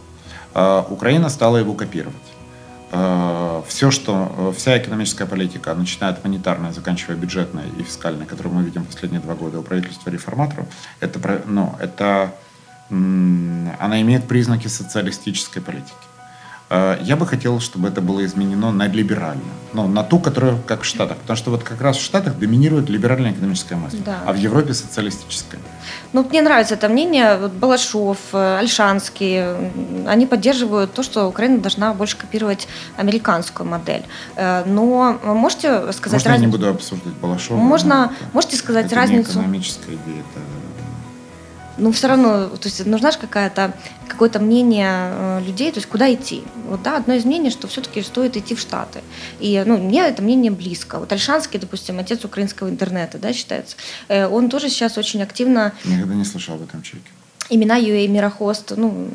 А, 0.53 0.85
Украина 0.89 1.29
стала 1.29 1.57
его 1.57 1.73
копировать. 1.73 2.15
А, 2.91 3.63
Все, 3.67 3.91
что, 3.91 4.53
вся 4.55 4.77
экономическая 4.77 5.25
политика, 5.25 5.73
начиная 5.73 6.11
от 6.11 6.23
монетарной, 6.23 6.73
заканчивая 6.73 7.15
бюджетной 7.15 7.63
и 7.79 7.83
фискальной, 7.83 8.25
которую 8.25 8.55
мы 8.55 8.63
видим 8.63 8.85
последние 8.85 9.21
два 9.21 9.35
года 9.35 9.59
у 9.59 9.63
правительства 9.63 10.09
реформаторов, 10.11 10.67
это, 10.99 11.41
ну, 11.45 11.75
это, 11.79 12.33
она 12.89 14.01
имеет 14.01 14.27
признаки 14.27 14.67
социалистической 14.67 15.61
политики. 15.61 16.12
Э, 16.73 16.97
я 17.03 17.15
бы 17.15 17.27
хотел, 17.27 17.59
чтобы 17.59 17.89
это 17.89 18.01
было 18.01 18.25
изменено 18.25 18.71
на 18.71 18.87
либеральную, 18.87 19.53
ну, 19.73 19.87
на 19.87 20.03
ту, 20.03 20.19
которая 20.19 20.57
как 20.65 20.81
в 20.81 20.85
Штатах. 20.85 21.17
Потому 21.17 21.37
что 21.37 21.51
вот 21.51 21.63
как 21.63 21.81
раз 21.81 21.97
в 21.97 22.01
Штатах 22.01 22.39
доминирует 22.39 22.89
либеральная 22.89 23.31
экономическая 23.31 23.75
мысль, 23.75 23.99
да. 24.03 24.17
а 24.25 24.33
в 24.33 24.37
Европе 24.37 24.73
социалистическая. 24.73 25.59
Ну, 26.13 26.23
мне 26.27 26.41
нравится 26.41 26.73
это 26.73 26.89
мнение. 26.89 27.37
Вот 27.37 27.51
Балашов, 27.51 28.17
э, 28.33 28.57
Альшанский, 28.57 29.43
они 30.07 30.25
поддерживают 30.25 30.93
то, 30.93 31.03
что 31.03 31.27
Украина 31.27 31.59
должна 31.59 31.93
больше 31.93 32.17
копировать 32.17 32.67
американскую 32.97 33.69
модель. 33.69 34.03
Э, 34.35 34.63
но 34.65 35.19
можете 35.23 35.91
сказать 35.93 36.13
Можно 36.13 36.31
разницу? 36.31 36.31
я 36.31 36.39
не 36.39 36.47
буду 36.47 36.69
обсуждать 36.69 37.13
Балашова? 37.21 37.57
Можно, 37.57 38.13
можете 38.33 38.55
сказать 38.55 38.87
это 38.87 38.95
разницу? 38.95 39.29
Это 39.29 39.39
экономическая 39.41 39.93
идея, 39.93 40.21
это 40.21 40.62
но 41.77 41.91
все 41.91 42.07
равно, 42.07 42.49
то 42.49 42.67
есть 42.67 42.85
нужна 42.85 43.11
же 43.11 43.17
какая-то 43.17 43.73
какое-то 44.07 44.39
мнение 44.39 44.89
э, 44.89 45.41
людей, 45.45 45.71
то 45.71 45.79
есть 45.79 45.89
куда 45.89 46.13
идти. 46.13 46.43
Вот 46.67 46.83
да, 46.83 46.97
одно 46.97 47.15
из 47.15 47.25
мнений, 47.25 47.49
что 47.49 47.67
все-таки 47.67 48.01
стоит 48.01 48.37
идти 48.37 48.55
в 48.55 48.59
Штаты. 48.59 49.01
И 49.39 49.63
ну, 49.65 49.77
мне 49.77 50.01
это 50.01 50.21
мнение 50.21 50.51
близко. 50.51 50.99
Вот 50.99 51.11
Альшанский, 51.11 51.59
допустим, 51.59 51.99
отец 51.99 52.23
украинского 52.23 52.69
интернета, 52.69 53.17
да, 53.17 53.33
считается, 53.33 53.75
э, 54.07 54.27
он 54.27 54.49
тоже 54.49 54.69
сейчас 54.69 54.97
очень 54.97 55.21
активно... 55.23 55.73
Никогда 55.83 56.13
не 56.13 56.25
слышал 56.25 56.55
об 56.55 56.63
этом 56.63 56.81
человеке. 56.83 57.09
Имена 57.49 57.79
UA 57.79 58.07
Мирохост, 58.07 58.73
ну, 58.77 59.07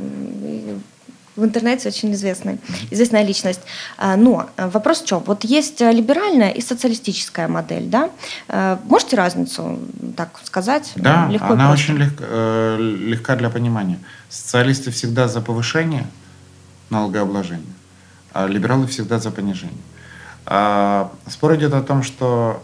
в 1.39 1.45
интернете 1.45 1.89
очень 1.89 2.13
известный, 2.13 2.59
известная 2.91 3.25
личность. 3.25 3.61
А, 3.97 4.17
но 4.17 4.51
э, 4.57 4.69
вопрос 4.69 5.03
в 5.03 5.07
чем? 5.07 5.23
Вот 5.27 5.45
есть 5.45 5.81
э, 5.81 5.93
либеральная 5.93 6.51
и 6.51 6.61
социалистическая 6.61 7.49
модель, 7.49 7.87
да? 7.87 8.11
Э, 8.49 8.77
можете 8.85 9.17
разницу 9.17 9.79
так 10.17 10.41
сказать? 10.45 10.93
Да, 10.97 11.29
легко 11.31 11.53
она 11.53 11.71
очень 11.73 11.97
лег, 11.97 12.21
легка 13.11 13.37
для 13.37 13.51
понимания. 13.51 13.99
Социалисты 14.29 14.91
всегда 14.91 15.29
за 15.29 15.41
повышение 15.41 16.07
налогообложения, 16.91 17.75
а 18.33 18.47
либералы 18.47 18.87
всегда 18.87 19.19
за 19.19 19.31
понижение. 19.31 19.83
А, 20.47 21.13
спор 21.27 21.55
идет 21.55 21.75
о 21.75 21.83
том, 21.83 22.03
что 22.03 22.63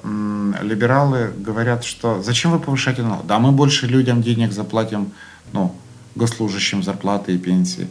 либералы 0.63 1.31
говорят, 1.37 1.85
что 1.85 2.23
зачем 2.23 2.51
вы 2.51 2.59
повышаете 2.59 3.03
налог? 3.03 3.27
Да, 3.27 3.39
мы 3.39 3.53
больше 3.53 3.87
людям 3.87 4.23
денег 4.23 4.53
заплатим, 4.53 5.13
ну, 5.53 5.75
госслужащим 6.15 6.83
зарплаты 6.83 7.35
и 7.35 7.39
пенсии. 7.39 7.89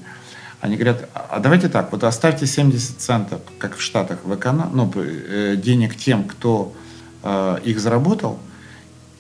Они 0.64 0.78
говорят, 0.78 1.10
а 1.14 1.42
давайте 1.42 1.68
так, 1.68 1.92
вот 1.92 2.06
оставьте 2.06 2.46
70 2.46 2.98
центов, 2.98 3.42
как 3.58 3.76
в 3.76 3.82
Штатах, 3.82 4.20
в 4.24 4.34
эконом... 4.34 4.70
ну, 4.74 4.90
э, 4.96 5.58
денег 5.58 5.98
тем, 5.98 6.24
кто 6.24 6.74
э, 7.22 7.58
их 7.66 7.82
заработал, 7.82 8.40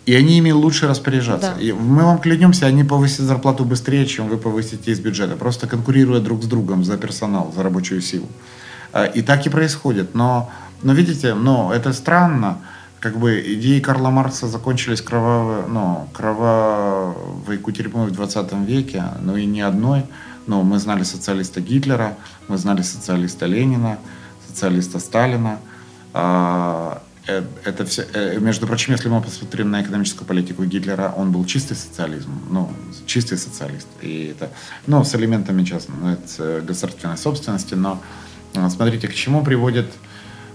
и 0.05 0.15
они 0.15 0.37
ими 0.37 0.51
лучше 0.51 0.87
распоряжаться. 0.87 1.53
Да. 1.53 1.61
И 1.61 1.73
мы 1.73 2.05
вам 2.05 2.19
клянемся, 2.19 2.65
они 2.65 2.85
повысят 2.85 3.25
зарплату 3.25 3.65
быстрее, 3.65 4.05
чем 4.05 4.29
вы 4.29 4.37
повысите 4.37 4.91
из 4.91 5.01
бюджета, 5.01 5.35
просто 5.35 5.67
конкурируя 5.67 6.21
друг 6.21 6.43
с 6.43 6.45
другом 6.45 6.85
за 6.85 6.95
персонал, 6.95 7.51
за 7.53 7.61
рабочую 7.61 7.99
силу. 7.99 8.29
Э, 8.93 9.11
и 9.13 9.21
так 9.21 9.45
и 9.45 9.49
происходит. 9.49 10.15
Но, 10.15 10.49
но 10.81 10.93
видите, 10.93 11.33
но 11.33 11.73
это 11.73 11.91
странно, 11.91 12.59
как 13.01 13.17
бы 13.17 13.43
идеи 13.45 13.81
Карла 13.81 14.11
Маркса 14.11 14.47
закончились 14.47 15.01
кровавой, 15.01 15.67
ну, 15.67 16.07
кровавой 16.13 17.57
кутерьмой 17.57 18.07
в 18.07 18.11
20 18.11 18.53
веке, 18.65 19.03
но 19.19 19.35
и 19.35 19.45
не 19.45 19.59
одной. 19.59 20.05
Ну, 20.47 20.63
мы 20.63 20.79
знали 20.79 21.03
социалиста 21.03 21.61
Гитлера, 21.61 22.17
мы 22.47 22.57
знали 22.57 22.81
социалиста 22.81 23.45
Ленина, 23.45 23.97
социалиста 24.47 24.99
Сталина. 24.99 25.59
А, 26.13 27.01
э, 27.27 27.43
это 27.63 27.85
все, 27.85 28.05
э, 28.13 28.39
между 28.39 28.67
прочим, 28.67 28.93
если 28.93 29.09
мы 29.09 29.21
посмотрим 29.21 29.71
на 29.71 29.81
экономическую 29.81 30.27
политику 30.27 30.65
Гитлера, 30.65 31.13
он 31.15 31.31
был 31.31 31.45
чистый 31.45 31.75
социализм, 31.75 32.31
ну, 32.49 32.71
чистый 33.05 33.37
социалист. 33.37 33.87
И 34.01 34.35
это, 34.35 34.49
ну, 34.87 35.03
с 35.03 35.15
элементами 35.15 35.63
частной, 35.63 35.95
ну, 36.01 36.09
это 36.09 36.61
государственной 36.61 37.17
собственности, 37.17 37.75
но 37.75 38.01
смотрите, 38.69 39.07
к 39.07 39.13
чему 39.13 39.43
приводит... 39.43 39.87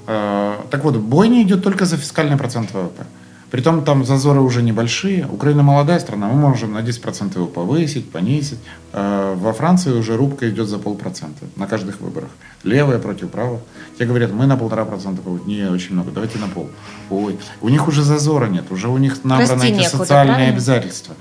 Так 0.06 0.84
вот, 0.84 0.96
бойня 0.96 1.42
идет 1.42 1.62
только 1.62 1.84
за 1.84 1.98
фискальный 1.98 2.38
процент 2.38 2.72
ВВП. 2.72 3.04
Притом 3.50 3.82
там 3.82 4.04
зазоры 4.04 4.40
уже 4.40 4.62
небольшие. 4.62 5.26
Украина 5.26 5.62
молодая 5.62 5.98
страна, 6.00 6.28
мы 6.28 6.34
можем 6.34 6.74
на 6.74 6.80
10% 6.80 7.34
его 7.34 7.46
повысить, 7.46 8.10
понизить. 8.10 8.58
Э, 8.92 9.34
во 9.36 9.54
Франции 9.54 9.90
уже 9.92 10.16
рубка 10.16 10.50
идет 10.50 10.68
за 10.68 10.78
полпроцента 10.78 11.46
на 11.56 11.66
каждых 11.66 12.00
выборах. 12.00 12.28
Левая 12.62 12.98
против 12.98 13.30
правого. 13.30 13.60
Те 13.98 14.04
говорят, 14.04 14.32
мы 14.32 14.46
на 14.46 14.58
полтора 14.58 14.84
процента 14.84 15.22
Не, 15.46 15.70
очень 15.70 15.94
много, 15.94 16.10
давайте 16.10 16.38
на 16.38 16.48
пол. 16.48 16.68
Ой, 17.08 17.38
у 17.62 17.70
них 17.70 17.88
уже 17.88 18.02
зазора 18.02 18.48
нет, 18.48 18.70
уже 18.70 18.88
у 18.88 18.98
них 18.98 19.24
набраны 19.24 19.62
эти 19.62 19.88
социальные 19.88 20.34
правильно? 20.34 20.52
обязательства. 20.52 21.14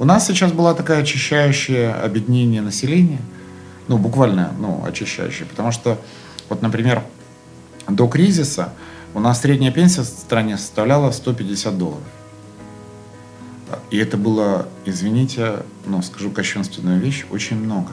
У 0.00 0.04
нас 0.04 0.26
сейчас 0.26 0.50
была 0.50 0.74
такая 0.74 1.02
очищающее 1.02 1.92
объединение 1.92 2.60
населения, 2.60 3.20
ну, 3.86 3.98
буквально, 3.98 4.52
ну, 4.58 4.84
очищающее, 4.84 5.46
потому 5.46 5.70
что, 5.70 5.98
вот, 6.48 6.60
например, 6.60 7.02
до 7.88 8.08
кризиса 8.08 8.72
у 9.14 9.20
нас 9.20 9.40
средняя 9.40 9.72
пенсия 9.72 10.02
в 10.02 10.06
стране 10.06 10.56
составляла 10.58 11.10
150 11.10 11.78
долларов. 11.78 12.02
И 13.90 13.98
это 13.98 14.16
было, 14.16 14.66
извините, 14.84 15.62
ну, 15.86 16.02
скажу 16.02 16.30
кощунственную 16.30 17.00
вещь, 17.00 17.26
очень 17.30 17.58
много. 17.58 17.92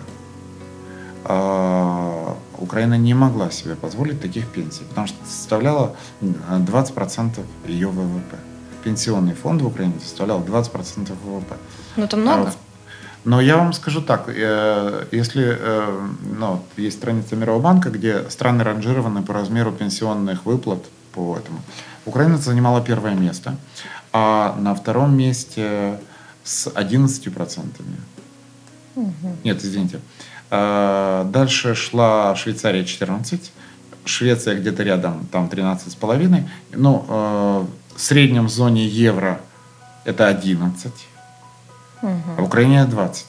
А, 1.23 2.37
Украина 2.57 2.97
не 2.97 3.13
могла 3.13 3.49
себе 3.51 3.75
позволить 3.75 4.21
таких 4.21 4.47
пенсий, 4.47 4.83
потому 4.89 5.07
что 5.07 5.17
составляла 5.25 5.95
20% 6.21 7.39
ее 7.67 7.87
ВВП. 7.87 8.37
Пенсионный 8.83 9.33
фонд 9.33 9.61
в 9.61 9.67
Украине 9.67 9.95
составлял 10.01 10.41
20% 10.41 11.11
ВВП. 11.23 11.55
Ну, 11.95 12.03
это 12.03 12.17
много. 12.17 12.49
А, 12.49 12.53
но 13.23 13.41
я 13.41 13.57
вам 13.57 13.73
скажу 13.73 14.01
так, 14.01 14.25
э, 14.27 15.05
если 15.11 15.57
э, 15.59 16.07
ну, 16.37 16.63
есть 16.77 16.97
страница 16.97 17.35
Мирового 17.35 17.63
банка, 17.63 17.89
где 17.89 18.29
страны 18.29 18.63
ранжированы 18.63 19.23
по 19.23 19.33
размеру 19.33 19.71
пенсионных 19.71 20.45
выплат 20.45 20.85
по 21.15 21.37
этому. 21.37 21.61
Украина 22.05 22.37
занимала 22.37 22.81
первое 22.81 23.15
место, 23.15 23.55
а 24.13 24.55
на 24.59 24.75
втором 24.75 25.17
месте 25.17 25.99
с 26.43 26.67
11%. 26.67 27.81
Угу. 28.95 29.11
Нет, 29.43 29.63
извините. 29.63 29.99
А, 30.51 31.23
дальше 31.23 31.75
шла 31.75 32.35
Швейцария 32.35 32.85
14, 32.85 33.51
Швеция 34.05 34.55
где-то 34.55 34.83
рядом, 34.83 35.25
там 35.31 35.47
13,5. 35.47 36.43
Ну, 36.73 37.05
э, 37.07 37.65
в 37.95 38.01
среднем 38.01 38.45
в 38.45 38.49
зоне 38.49 38.85
евро 38.85 39.39
это 40.05 40.27
11, 40.27 40.93
угу. 42.01 42.11
а 42.37 42.41
в 42.41 42.43
Украине 42.43 42.85
20. 42.85 43.25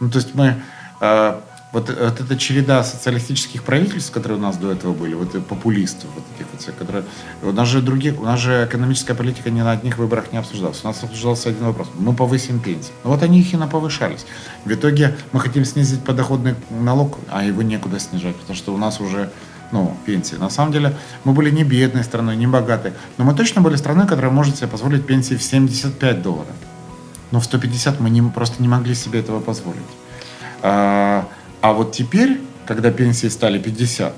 Ну, 0.00 0.10
то 0.10 0.18
есть 0.18 0.34
мы 0.34 0.62
э, 1.00 1.40
вот, 1.76 1.90
вот 1.90 2.20
эта 2.20 2.36
череда 2.38 2.82
социалистических 2.82 3.62
правительств, 3.62 4.10
которые 4.10 4.38
у 4.38 4.42
нас 4.42 4.56
до 4.56 4.72
этого 4.72 4.94
были, 4.94 5.12
вот 5.12 5.32
популистов, 5.46 6.08
вот 6.14 6.24
этих 6.34 6.46
вот, 6.50 6.74
которые... 6.78 7.04
У 7.42 7.52
нас 7.52 7.68
же 7.68 7.82
других, 7.82 8.18
у 8.18 8.24
нас 8.24 8.40
же 8.40 8.64
экономическая 8.64 9.14
политика 9.14 9.50
ни 9.50 9.60
на 9.60 9.72
одних 9.72 9.98
выборах 9.98 10.32
не 10.32 10.38
обсуждалась. 10.38 10.80
У 10.82 10.86
нас 10.86 11.04
обсуждался 11.04 11.50
один 11.50 11.66
вопрос. 11.66 11.88
Мы 11.98 12.14
повысим 12.14 12.60
пенсии. 12.60 12.92
Ну 13.04 13.10
вот 13.10 13.22
они 13.22 13.40
их 13.40 13.52
и 13.52 13.58
наповышались. 13.58 14.24
В 14.64 14.72
итоге 14.72 15.16
мы 15.32 15.40
хотим 15.40 15.66
снизить 15.66 16.02
подоходный 16.02 16.54
налог, 16.70 17.18
а 17.28 17.44
его 17.44 17.60
некуда 17.60 17.98
снижать, 17.98 18.36
потому 18.36 18.56
что 18.56 18.72
у 18.72 18.78
нас 18.78 18.98
уже 18.98 19.30
ну, 19.70 19.94
пенсии. 20.06 20.36
На 20.36 20.48
самом 20.48 20.72
деле 20.72 20.96
мы 21.24 21.34
были 21.34 21.50
не 21.50 21.62
бедной 21.62 22.04
страной, 22.04 22.36
не 22.36 22.46
богатой, 22.46 22.94
но 23.18 23.24
мы 23.26 23.34
точно 23.34 23.60
были 23.60 23.76
страной, 23.76 24.06
которая 24.06 24.32
может 24.32 24.56
себе 24.56 24.68
позволить 24.68 25.04
пенсии 25.04 25.34
в 25.34 25.42
75 25.42 26.22
долларов. 26.22 26.54
Но 27.32 27.40
в 27.40 27.44
150 27.44 28.00
мы 28.00 28.08
не, 28.08 28.22
просто 28.22 28.62
не 28.62 28.68
могли 28.68 28.94
себе 28.94 29.20
этого 29.20 29.40
позволить. 29.40 29.82
А, 31.66 31.72
вот 31.72 31.90
теперь, 31.90 32.40
когда 32.64 32.92
пенсии 32.92 33.26
стали 33.26 33.58
50, 33.58 34.12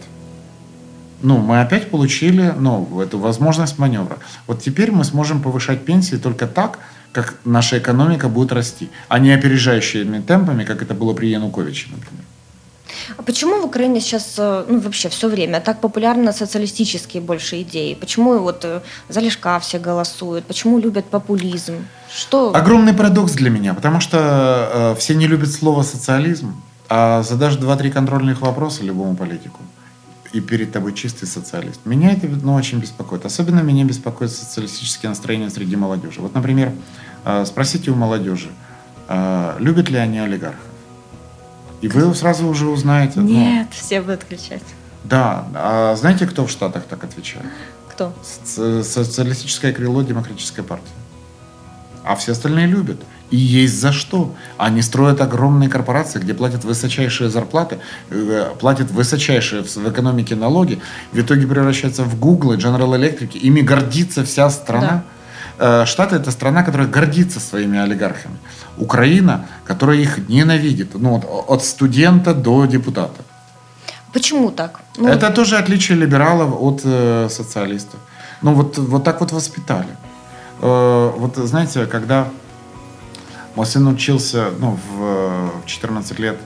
ну, 1.23 1.39
мы 1.39 1.63
опять 1.63 1.91
получили 1.91 2.53
ну, 2.59 3.01
эту 3.01 3.19
возможность 3.19 3.79
маневра. 3.79 4.19
Вот 4.47 4.61
теперь 4.61 4.91
мы 4.93 5.03
сможем 5.05 5.41
повышать 5.41 5.83
пенсии 5.87 6.17
только 6.17 6.47
так, 6.47 6.79
как 7.11 7.37
наша 7.47 7.79
экономика 7.79 8.29
будет 8.29 8.53
расти, 8.53 8.91
а 9.09 9.19
не 9.19 9.33
опережающими 9.33 10.21
темпами, 10.21 10.65
как 10.65 10.83
это 10.83 10.93
было 10.93 11.15
при 11.15 11.29
Януковиче, 11.29 11.87
например. 11.91 12.25
А 13.17 13.23
почему 13.23 13.63
в 13.63 13.65
Украине 13.65 14.01
сейчас, 14.01 14.35
э, 14.37 14.65
ну 14.69 14.81
вообще 14.81 15.09
все 15.09 15.29
время 15.29 15.61
так 15.61 15.81
популярны 15.81 16.33
социалистические 16.35 17.23
больше 17.23 17.63
идеи? 17.63 17.95
Почему 17.95 18.39
вот 18.39 18.65
э, 18.65 18.81
за 19.09 19.21
Лешка 19.21 19.59
все 19.59 19.79
голосуют? 19.79 20.45
Почему 20.45 20.79
любят 20.79 21.07
популизм? 21.07 21.87
Что? 22.15 22.55
Огромный 22.55 22.93
парадокс 22.93 23.33
для 23.33 23.49
меня, 23.49 23.73
потому 23.73 24.01
что 24.01 24.17
э, 24.19 24.95
все 24.99 25.15
не 25.15 25.27
любят 25.27 25.51
слово 25.51 25.83
социализм, 25.83 26.55
а 26.89 27.23
задашь 27.23 27.57
два-три 27.57 27.91
контрольных 27.91 28.41
вопроса 28.41 28.83
любому 28.83 29.17
политику, 29.17 29.61
и 30.33 30.41
перед 30.41 30.73
тобой 30.73 30.95
чистый 30.95 31.27
социалист. 31.27 31.81
Меня 31.85 32.13
это 32.13 32.27
ну, 32.27 32.55
очень 32.55 32.79
беспокоит. 32.79 33.25
Особенно 33.25 33.61
меня 33.61 33.85
беспокоит 33.85 34.31
социалистические 34.31 35.09
настроения 35.11 35.51
среди 35.51 35.77
молодежи. 35.77 36.21
Вот, 36.21 36.35
например, 36.35 36.73
э, 37.25 37.45
спросите 37.47 37.91
у 37.91 37.95
молодежи, 37.95 38.51
э, 39.09 39.57
любят 39.59 39.89
ли 39.89 39.97
они 39.97 40.19
олигархов? 40.19 40.61
И 41.81 41.89
вы 41.89 42.15
сразу 42.15 42.47
уже 42.47 42.67
узнаете. 42.67 43.21
Ну, 43.21 43.29
Нет, 43.29 43.69
ну, 43.71 43.77
все 43.77 44.01
будут 44.01 44.25
кричать. 44.25 44.63
Да. 45.05 45.47
А 45.55 45.97
знаете, 45.97 46.27
кто 46.27 46.47
в 46.47 46.51
Штатах 46.51 46.85
так 46.85 47.05
отвечает? 47.05 47.47
Кто? 47.89 48.13
Социалистическое 48.23 49.73
крыло 49.73 50.03
демократической 50.03 50.63
партии. 50.63 50.87
А 52.05 52.17
все 52.17 52.33
остальные 52.33 52.67
любят. 52.67 53.01
И 53.31 53.37
есть 53.37 53.81
за 53.81 53.93
что. 53.93 54.35
Они 54.57 54.83
строят 54.83 55.21
огромные 55.21 55.69
корпорации, 55.69 56.19
где 56.19 56.35
платят 56.35 56.65
высочайшие 56.65 57.29
зарплаты, 57.29 57.79
э, 58.11 58.53
платят 58.59 58.91
высочайшие 58.91 59.63
в 59.63 59.89
экономике 59.91 60.35
налоги, 60.35 60.79
в 61.13 61.21
итоге 61.21 61.47
превращаются 61.47 62.05
в 62.05 62.19
Google, 62.19 62.55
General 62.55 62.95
Electric. 62.97 63.39
Ими 63.39 63.61
гордится 63.61 64.25
вся 64.25 64.51
страна. 64.51 65.03
Да. 65.59 65.83
Э, 65.83 65.87
Штаты– 65.87 66.17
это 66.21 66.31
страна, 66.31 66.63
которая 66.63 66.89
гордится 66.89 67.41
своими 67.41 67.79
олигархами. 67.79 68.37
Украина, 68.79 69.47
которая 69.67 69.99
их 69.99 70.29
ненавидит. 70.29 70.95
Ну, 70.95 71.17
от, 71.17 71.51
от 71.51 71.65
студента 71.65 72.35
до 72.35 72.67
депутата. 72.67 73.23
Почему 74.13 74.51
так? 74.51 74.81
Ну, 74.97 75.09
это 75.09 75.31
тоже 75.31 75.59
отличие 75.59 75.99
либералов 75.99 76.55
от 76.61 76.81
э, 76.85 77.29
социалистов. 77.31 78.01
Ну, 78.43 78.55
вот, 78.55 78.79
вот 78.79 79.05
так 79.05 79.21
вот 79.21 79.33
воспитали. 79.33 79.97
Э, 80.63 81.13
вот 81.17 81.37
знаете, 81.37 81.87
когда 81.87 82.29
мой 83.59 83.67
сын 83.67 83.89
учился, 83.89 84.51
ну, 84.61 84.79
в 84.89 85.67
14 85.67 86.21
лет 86.21 86.37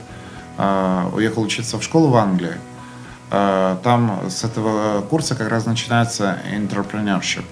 э, 0.57 1.09
уехал 1.13 1.43
учиться 1.43 1.77
в 1.77 1.83
школу 1.83 2.07
в 2.07 2.15
Англии. 2.15 2.55
Э, 3.29 3.77
там 3.83 4.23
с 4.29 4.43
этого 4.43 5.01
курса 5.01 5.35
как 5.35 5.49
раз 5.49 5.67
начинается 5.67 6.39
entrepreneurship. 6.51 7.45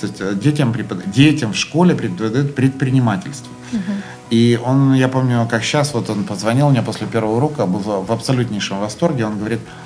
То 0.00 0.06
есть 0.06 0.20
э, 0.20 0.34
детям, 0.34 0.72
препод... 0.72 1.08
детям 1.08 1.52
в 1.52 1.56
школе 1.56 1.94
преподают 1.94 2.56
предпринимательство. 2.56 3.52
Uh-huh. 3.70 4.02
И 4.30 4.58
он, 4.64 4.94
я 4.94 5.06
помню, 5.08 5.46
как 5.48 5.62
сейчас, 5.62 5.94
вот 5.94 6.10
он 6.10 6.24
позвонил 6.24 6.70
мне 6.70 6.82
после 6.82 7.06
первого 7.06 7.36
урока, 7.36 7.66
был 7.66 8.02
в 8.02 8.10
абсолютнейшем 8.10 8.80
восторге. 8.80 9.26
Он 9.26 9.38
говорит, 9.38 9.60
«А, 9.60 9.83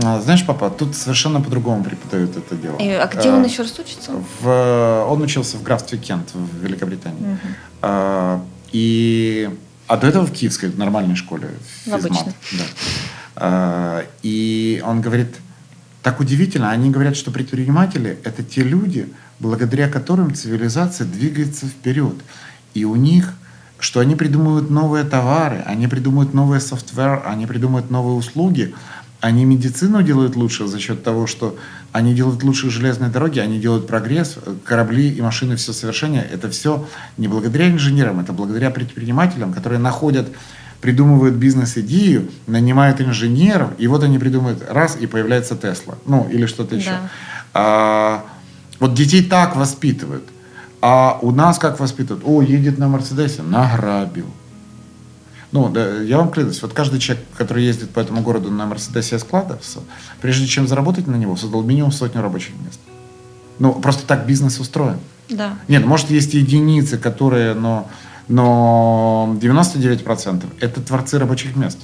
знаешь, 0.00 0.44
папа, 0.46 0.70
тут 0.70 0.96
совершенно 0.96 1.40
по-другому 1.40 1.84
преподают 1.84 2.36
это 2.36 2.56
дело. 2.56 2.76
И, 2.78 2.88
а 2.88 3.06
где 3.06 3.30
он 3.30 3.44
еще 3.44 3.62
раз 3.62 3.78
учится? 3.78 4.12
В, 4.40 5.06
он 5.08 5.20
учился 5.22 5.58
в 5.58 5.62
графстве 5.62 5.98
Кент 5.98 6.30
в 6.32 6.64
Великобритании. 6.64 7.38
А, 7.82 8.42
и, 8.72 9.50
а 9.86 9.96
до 9.98 10.06
этого 10.06 10.26
в 10.26 10.32
Киевской 10.32 10.70
в 10.70 10.78
нормальной 10.78 11.14
школе. 11.16 11.50
В 11.84 11.92
обычной. 11.92 12.32
Да. 12.52 12.64
А, 13.36 14.04
и 14.22 14.82
он 14.86 15.02
говорит, 15.02 15.36
так 16.02 16.20
удивительно, 16.20 16.70
они 16.70 16.90
говорят, 16.90 17.16
что 17.16 17.30
предприниматели– 17.30 18.18
это 18.24 18.42
те 18.42 18.62
люди, 18.62 19.12
благодаря 19.40 19.90
которым 19.90 20.34
цивилизация 20.34 21.06
двигается 21.06 21.66
вперед. 21.66 22.14
И 22.72 22.86
у 22.86 22.96
них, 22.96 23.34
что 23.78 24.00
они 24.00 24.16
придумывают 24.16 24.70
новые 24.70 25.04
товары, 25.04 25.62
они 25.66 25.86
придумывают 25.86 26.32
новые 26.32 26.60
софтвер, 26.60 27.22
они 27.26 27.46
придумывают 27.46 27.90
новые 27.90 28.16
услуги– 28.16 28.74
они 29.22 29.44
медицину 29.44 30.02
делают 30.02 30.34
лучше 30.34 30.66
за 30.66 30.80
счет 30.80 31.04
того, 31.04 31.28
что 31.28 31.56
они 31.92 32.12
делают 32.12 32.42
лучше 32.42 32.70
железные 32.70 33.08
дороги, 33.08 33.38
они 33.38 33.60
делают 33.60 33.86
прогресс, 33.86 34.36
корабли 34.64 35.10
и 35.10 35.22
машины 35.22 35.54
все 35.54 35.72
совершение. 35.72 36.26
Это 36.30 36.50
все 36.50 36.88
не 37.18 37.28
благодаря 37.28 37.70
инженерам, 37.70 38.18
это 38.18 38.32
благодаря 38.32 38.70
предпринимателям, 38.70 39.52
которые 39.52 39.78
находят, 39.78 40.28
придумывают 40.80 41.36
бизнес-идею, 41.36 42.30
нанимают 42.48 43.00
инженеров, 43.00 43.70
и 43.78 43.86
вот 43.86 44.02
они 44.02 44.18
придумывают 44.18 44.64
раз, 44.68 44.96
и 45.00 45.06
появляется 45.06 45.54
Тесла. 45.54 45.94
Ну, 46.04 46.28
или 46.28 46.46
что-то 46.46 46.74
еще. 46.74 46.90
Да. 46.90 47.10
А, 47.54 48.24
вот 48.80 48.94
детей 48.94 49.22
так 49.22 49.54
воспитывают. 49.54 50.24
А 50.80 51.20
у 51.22 51.30
нас 51.30 51.60
как 51.60 51.78
воспитывают? 51.78 52.24
О, 52.26 52.42
едет 52.42 52.76
на 52.76 52.88
Мерседесе, 52.88 53.42
награбил. 53.42 54.26
Ну, 55.52 55.68
да, 55.68 56.00
я 56.00 56.16
вам 56.16 56.30
клянусь, 56.30 56.62
вот 56.62 56.72
каждый 56.72 56.98
человек, 56.98 57.24
который 57.36 57.62
ездит 57.62 57.90
по 57.90 58.00
этому 58.00 58.22
городу 58.22 58.50
на 58.50 58.64
Мерседесе 58.64 59.18
Склада, 59.18 59.58
прежде 60.22 60.46
чем 60.46 60.66
заработать 60.66 61.06
на 61.06 61.16
него, 61.16 61.36
создал 61.36 61.62
минимум 61.62 61.92
сотню 61.92 62.22
рабочих 62.22 62.54
мест. 62.64 62.80
Ну, 63.58 63.74
просто 63.74 64.06
так 64.06 64.26
бизнес 64.26 64.58
устроен. 64.58 64.98
Да. 65.28 65.58
Нет, 65.68 65.84
может, 65.84 66.10
есть 66.10 66.32
единицы, 66.32 66.96
которые, 66.96 67.52
но, 67.52 67.88
но 68.28 69.36
99% 69.40 70.44
это 70.60 70.80
творцы 70.80 71.18
рабочих 71.18 71.54
мест. 71.54 71.78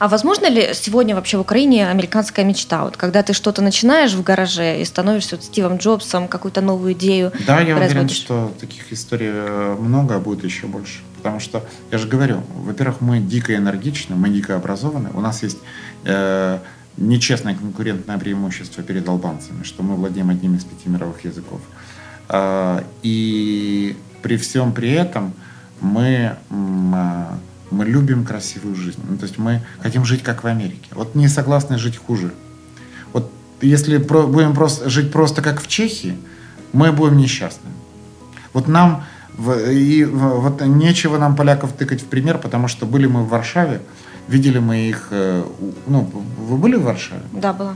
А 0.00 0.08
возможно 0.08 0.48
ли 0.48 0.70
сегодня 0.74 1.14
вообще 1.14 1.38
в 1.38 1.40
Украине 1.40 1.88
американская 1.88 2.44
мечта? 2.44 2.84
Вот 2.84 2.96
когда 2.96 3.22
ты 3.22 3.32
что-то 3.32 3.62
начинаешь 3.62 4.12
в 4.12 4.22
гараже 4.22 4.80
и 4.80 4.84
становишься 4.84 5.36
вот 5.36 5.44
Стивом 5.44 5.76
Джобсом, 5.76 6.28
какую-то 6.28 6.60
новую 6.60 6.92
идею 6.92 7.32
Да, 7.46 7.60
я 7.60 7.76
уверен, 7.76 8.08
что 8.08 8.52
таких 8.60 8.92
историй 8.92 9.28
э, 9.30 9.76
много, 9.78 10.16
а 10.16 10.18
будет 10.18 10.44
еще 10.44 10.66
больше. 10.66 11.00
Потому 11.18 11.40
что, 11.40 11.64
я 11.90 11.98
же 11.98 12.08
говорю, 12.08 12.42
во-первых, 12.64 13.00
мы 13.00 13.20
дико 13.20 13.54
энергичны, 13.54 14.16
мы 14.16 14.30
дико 14.30 14.56
образованы, 14.56 15.10
у 15.14 15.20
нас 15.20 15.42
есть 15.42 15.58
э, 16.04 16.58
нечестное 16.96 17.54
конкурентное 17.54 18.18
преимущество 18.18 18.82
перед 18.82 19.08
албанцами, 19.08 19.64
что 19.64 19.82
мы 19.82 19.96
владеем 19.96 20.30
одним 20.30 20.54
из 20.54 20.64
пяти 20.64 20.88
мировых 20.88 21.24
языков. 21.24 21.60
Э, 22.28 22.82
и 23.02 23.96
при 24.22 24.36
всем 24.36 24.72
при 24.72 24.92
этом 24.92 25.34
мы... 25.80 26.36
Э, 26.50 27.24
мы 27.70 27.84
любим 27.84 28.24
красивую 28.24 28.74
жизнь. 28.74 29.00
Ну, 29.06 29.16
то 29.18 29.24
есть 29.24 29.38
мы 29.38 29.62
хотим 29.80 30.04
жить 30.04 30.22
как 30.22 30.42
в 30.42 30.46
Америке. 30.46 30.88
Вот 30.92 31.14
не 31.14 31.28
согласны 31.28 31.78
жить 31.78 31.98
хуже. 31.98 32.32
Вот 33.12 33.30
если 33.60 33.98
про, 33.98 34.26
будем 34.26 34.54
просто, 34.54 34.88
жить 34.88 35.12
просто 35.12 35.42
как 35.42 35.60
в 35.60 35.68
Чехии, 35.68 36.16
мы 36.72 36.92
будем 36.92 37.16
несчастны. 37.18 37.70
Вот 38.52 38.68
нам 38.68 39.04
и 39.38 40.04
вот 40.04 40.60
нечего 40.62 41.18
нам 41.18 41.36
поляков 41.36 41.72
тыкать 41.72 42.02
в 42.02 42.06
пример, 42.06 42.38
потому 42.38 42.68
что 42.68 42.86
были 42.86 43.06
мы 43.06 43.22
в 43.22 43.28
Варшаве, 43.28 43.80
видели 44.26 44.58
мы 44.58 44.88
их. 44.88 45.08
Э, 45.10 45.44
ну, 45.86 46.10
вы 46.38 46.56
были 46.56 46.76
в 46.76 46.82
Варшаве? 46.82 47.22
Да, 47.32 47.52
была. 47.52 47.74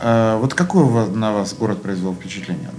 А, 0.00 0.38
вот 0.38 0.54
какое 0.54 1.06
на 1.06 1.32
вас 1.32 1.54
город 1.54 1.82
произвел 1.82 2.14
впечатление? 2.14 2.70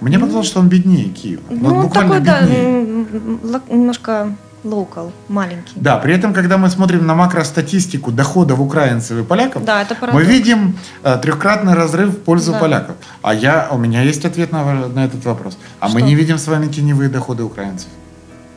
Мне 0.00 0.18
показалось, 0.18 0.46
что 0.46 0.60
он 0.60 0.68
беднее 0.68 1.08
Киева. 1.08 1.42
Ну, 1.48 1.74
вот 1.74 1.84
буквально 1.84 2.20
такой, 2.20 2.46
беднее. 2.48 3.06
да, 3.42 3.62
немножко 3.70 4.36
Local, 4.66 5.12
маленький. 5.28 5.72
Да, 5.76 5.96
при 5.98 6.12
этом, 6.14 6.34
когда 6.34 6.58
мы 6.58 6.68
смотрим 6.70 7.06
на 7.06 7.14
макростатистику 7.14 8.10
доходов 8.10 8.60
украинцев 8.60 9.18
и 9.18 9.22
поляков, 9.22 9.64
да, 9.64 9.82
это 9.82 9.96
мы 10.12 10.24
видим 10.24 10.76
э, 11.02 11.18
трехкратный 11.22 11.74
разрыв 11.74 12.10
в 12.10 12.20
пользу 12.22 12.52
да. 12.52 12.58
поляков. 12.58 12.96
А 13.22 13.32
я, 13.32 13.68
у 13.70 13.78
меня 13.78 14.02
есть 14.02 14.24
ответ 14.24 14.52
на, 14.52 14.88
на 14.88 15.04
этот 15.04 15.24
вопрос. 15.24 15.56
А 15.80 15.88
Что? 15.88 15.98
мы 15.98 16.02
не 16.02 16.14
видим 16.14 16.36
с 16.38 16.48
вами 16.48 16.66
теневые 16.66 17.08
доходы 17.08 17.44
украинцев. 17.44 17.88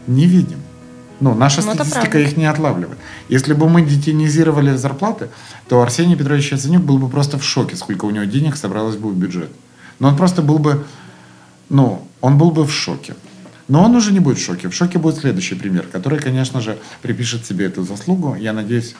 Не 0.08 0.26
видим. 0.26 0.58
Ну, 1.20 1.36
наша 1.36 1.62
ну, 1.62 1.74
статистика 1.74 2.18
их 2.18 2.38
не 2.38 2.46
отлавливает. 2.46 2.98
Если 3.28 3.54
бы 3.54 3.70
мы 3.70 3.82
детинизировали 3.82 4.76
зарплаты, 4.78 5.30
то 5.68 5.82
Арсений 5.82 6.16
Петрович 6.16 6.52
Яценюк 6.52 6.82
был 6.82 6.98
бы 6.98 7.10
просто 7.10 7.38
в 7.38 7.44
шоке, 7.44 7.76
сколько 7.76 8.06
у 8.06 8.10
него 8.10 8.24
денег 8.24 8.56
собралось 8.56 8.96
бы 8.96 9.10
в 9.10 9.16
бюджет. 9.16 9.52
Но 10.00 10.08
он 10.08 10.16
просто 10.16 10.42
был 10.42 10.60
бы, 10.60 10.86
ну, 11.70 12.02
он 12.22 12.38
был 12.38 12.52
бы 12.52 12.66
в 12.66 12.72
шоке. 12.72 13.16
Но 13.70 13.84
он 13.84 13.96
уже 13.96 14.12
не 14.12 14.20
будет 14.20 14.40
в 14.40 14.44
шоке. 14.44 14.68
В 14.68 14.74
шоке 14.74 14.98
будет 14.98 15.18
следующий 15.18 15.56
пример, 15.56 15.86
который, 15.92 16.20
конечно 16.20 16.60
же, 16.60 16.78
припишет 17.04 17.46
себе 17.46 17.68
эту 17.68 17.84
заслугу. 17.84 18.36
Я 18.36 18.52
надеюсь, 18.52 18.96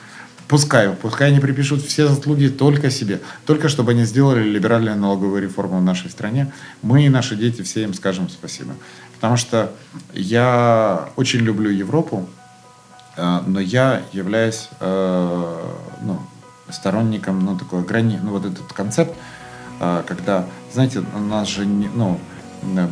пускай, 0.46 0.88
пускай 0.90 1.28
они 1.28 1.40
припишут 1.40 1.82
все 1.82 2.06
заслуги 2.06 2.46
только 2.46 2.88
себе. 2.88 3.20
Только 3.46 3.68
чтобы 3.68 3.90
они 3.90 4.04
сделали 4.04 4.44
либеральную 4.44 4.96
налоговую 4.96 5.42
реформу 5.42 5.80
в 5.80 5.82
нашей 5.82 6.08
стране. 6.08 6.52
Мы 6.82 7.04
и 7.04 7.08
наши 7.08 7.34
дети 7.34 7.62
все 7.62 7.82
им 7.82 7.94
скажем 7.94 8.28
спасибо. 8.28 8.72
Потому 9.16 9.36
что 9.36 9.72
я 10.14 11.08
очень 11.16 11.40
люблю 11.40 11.68
Европу, 11.68 12.28
э, 13.16 13.40
но 13.46 13.58
я 13.58 14.02
являюсь 14.12 14.68
э, 14.78 15.74
ну, 16.02 16.20
сторонником, 16.70 17.44
ну, 17.44 17.58
такой 17.58 17.82
грани, 17.82 18.20
ну, 18.22 18.30
вот 18.30 18.46
этот 18.46 18.72
концепт, 18.72 19.14
э, 19.80 20.04
когда, 20.06 20.46
знаете, 20.72 21.02
у 21.14 21.18
нас 21.18 21.48
же, 21.48 21.66
не, 21.66 21.88
ну, 21.88 22.20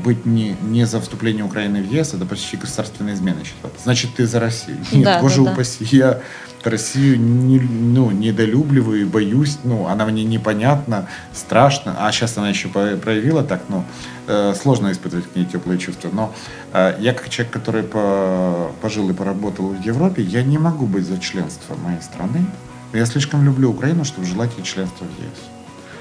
быть 0.04 0.26
не, 0.26 0.56
не 0.62 0.86
за 0.86 1.00
вступление 1.00 1.44
Украины 1.44 1.82
в 1.82 1.92
ЕС, 1.92 2.14
это 2.14 2.24
почти 2.24 2.56
государственная 2.56 3.14
измена 3.14 3.44
считается. 3.44 3.82
Значит, 3.82 4.14
ты 4.16 4.26
за 4.26 4.40
Россию. 4.40 4.78
Нет, 4.92 5.04
да, 5.04 5.20
боже 5.20 5.42
да, 5.42 5.52
упаси, 5.52 5.84
да. 5.90 5.96
я 5.96 6.22
Россию 6.64 7.20
не, 7.20 7.58
ну, 7.58 8.10
недолюбливаю, 8.10 9.06
боюсь, 9.08 9.58
ну, 9.64 9.86
она 9.86 10.04
мне 10.06 10.24
непонятна, 10.24 11.08
страшно, 11.32 11.96
а 11.98 12.10
сейчас 12.12 12.36
она 12.38 12.48
еще 12.48 12.68
проявила 12.68 13.42
так, 13.44 13.62
ну, 13.68 13.84
э, 14.26 14.54
сложно 14.60 14.92
испытывать 14.92 15.30
к 15.30 15.36
ней 15.36 15.44
теплые 15.44 15.78
чувства, 15.78 16.10
но 16.12 16.34
э, 16.72 16.96
я 17.00 17.14
как 17.14 17.28
человек, 17.28 17.52
который 17.52 17.82
по, 17.82 18.70
пожил 18.82 19.08
и 19.10 19.12
поработал 19.12 19.68
в 19.68 19.80
Европе, 19.82 20.22
я 20.22 20.42
не 20.42 20.58
могу 20.58 20.86
быть 20.86 21.06
за 21.06 21.18
членство 21.18 21.74
моей 21.76 22.02
страны, 22.02 22.44
я 22.92 23.06
слишком 23.06 23.44
люблю 23.44 23.70
Украину, 23.70 24.04
чтобы 24.04 24.26
желать 24.26 24.50
ей 24.56 24.64
членства 24.64 25.04
в 25.04 25.22
ЕС. 25.22 25.38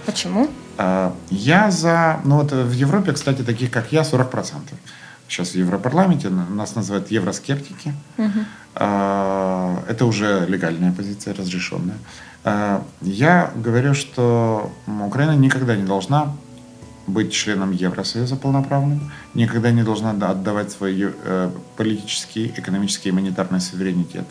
Почему? 0.05 0.49
А, 0.77 1.13
я 1.29 1.71
за... 1.71 2.19
Ну 2.23 2.37
вот 2.37 2.51
в 2.51 2.71
Европе, 2.71 3.13
кстати, 3.13 3.41
таких 3.41 3.71
как 3.71 3.91
я 3.91 4.01
40%. 4.01 4.61
Сейчас 5.27 5.49
в 5.49 5.55
Европарламенте 5.55 6.29
нас 6.29 6.75
называют 6.75 7.11
евроскептики. 7.11 7.93
Угу. 8.17 8.39
Это 8.75 10.05
уже 10.05 10.45
легальная 10.47 10.93
позиция, 10.93 11.33
разрешенная. 11.33 11.97
А, 12.43 12.83
я 13.01 13.51
говорю, 13.55 13.93
что 13.93 14.71
Украина 14.87 15.35
никогда 15.35 15.75
не 15.75 15.83
должна 15.83 16.33
быть 17.07 17.33
членом 17.33 17.71
Евросоюза 17.71 18.35
полноправным, 18.35 19.11
никогда 19.33 19.71
не 19.71 19.83
должна 19.83 20.11
отдавать 20.11 20.71
свой 20.71 21.13
э, 21.13 21.51
политический, 21.77 22.53
экономический 22.57 23.09
и 23.09 23.11
монетарный 23.13 23.61
суверенитет 23.61 24.25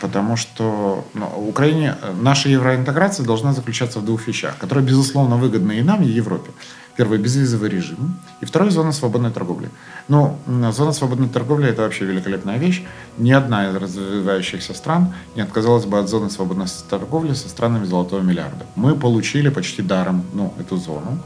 потому 0.00 0.36
что 0.36 1.04
ну, 1.14 1.26
Украине 1.48 1.96
наша 2.20 2.48
евроинтеграция 2.48 3.26
должна 3.26 3.52
заключаться 3.52 4.00
в 4.00 4.04
двух 4.04 4.26
вещах, 4.26 4.58
которые, 4.58 4.84
безусловно, 4.84 5.36
выгодны 5.36 5.78
и 5.78 5.82
нам, 5.82 6.02
и 6.02 6.06
Европе. 6.06 6.50
Первый– 6.96 7.18
безвизовый 7.24 7.68
режим, 7.68 8.16
и 8.40 8.46
второй– 8.46 8.70
зона 8.70 8.92
свободной 8.92 9.30
торговли. 9.30 9.68
Ну, 10.08 10.38
зона 10.72 10.92
свободной 10.92 11.28
торговли– 11.28 11.68
это 11.70 11.82
вообще 11.82 12.06
великолепная 12.06 12.56
вещь. 12.58 12.84
Ни 13.18 13.32
одна 13.32 13.68
из 13.68 13.74
развивающихся 13.74 14.72
стран 14.72 15.12
не 15.34 15.42
отказалась 15.42 15.84
бы 15.84 15.98
от 15.98 16.08
зоны 16.08 16.30
свободной 16.30 16.66
торговли 16.88 17.34
со 17.34 17.48
странами 17.48 17.84
золотого 17.84 18.22
миллиарда. 18.22 18.64
Мы 18.76 18.94
получили 18.94 19.50
почти 19.50 19.82
даром 19.82 20.24
ну, 20.32 20.54
эту 20.58 20.78
зону. 20.78 21.18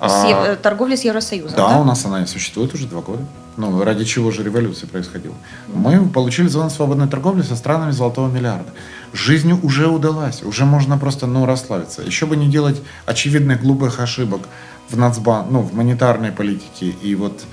С 0.00 0.24
а, 0.24 0.56
торговли 0.56 0.96
с 0.96 1.04
Евросоюзом, 1.04 1.56
да, 1.56 1.68
да, 1.68 1.80
у 1.80 1.84
нас 1.84 2.04
она 2.04 2.26
существует 2.26 2.74
уже 2.74 2.86
два 2.86 3.00
года. 3.00 3.22
Ну, 3.56 3.84
ради 3.84 4.04
чего 4.04 4.32
же 4.32 4.42
революция 4.42 4.88
происходила? 4.88 5.34
Мы 5.68 6.08
получили 6.08 6.48
зону 6.48 6.70
свободной 6.70 7.06
торговли 7.06 7.42
со 7.42 7.54
странами 7.54 7.92
золотого 7.92 8.28
миллиарда. 8.28 8.70
Жизнь 9.12 9.52
уже 9.62 9.86
удалась, 9.86 10.42
уже 10.42 10.64
можно 10.64 10.98
просто, 10.98 11.26
ну, 11.26 11.46
расслабиться. 11.46 12.02
Еще 12.02 12.26
бы 12.26 12.36
не 12.36 12.48
делать 12.48 12.82
очевидных 13.06 13.62
глупых 13.62 14.00
ошибок 14.00 14.48
в 14.88 14.96
нацбан, 14.96 15.46
ну, 15.50 15.60
в 15.60 15.72
монетарной 15.74 16.32
политике 16.32 16.86
и 16.86 17.14
вот, 17.14 17.44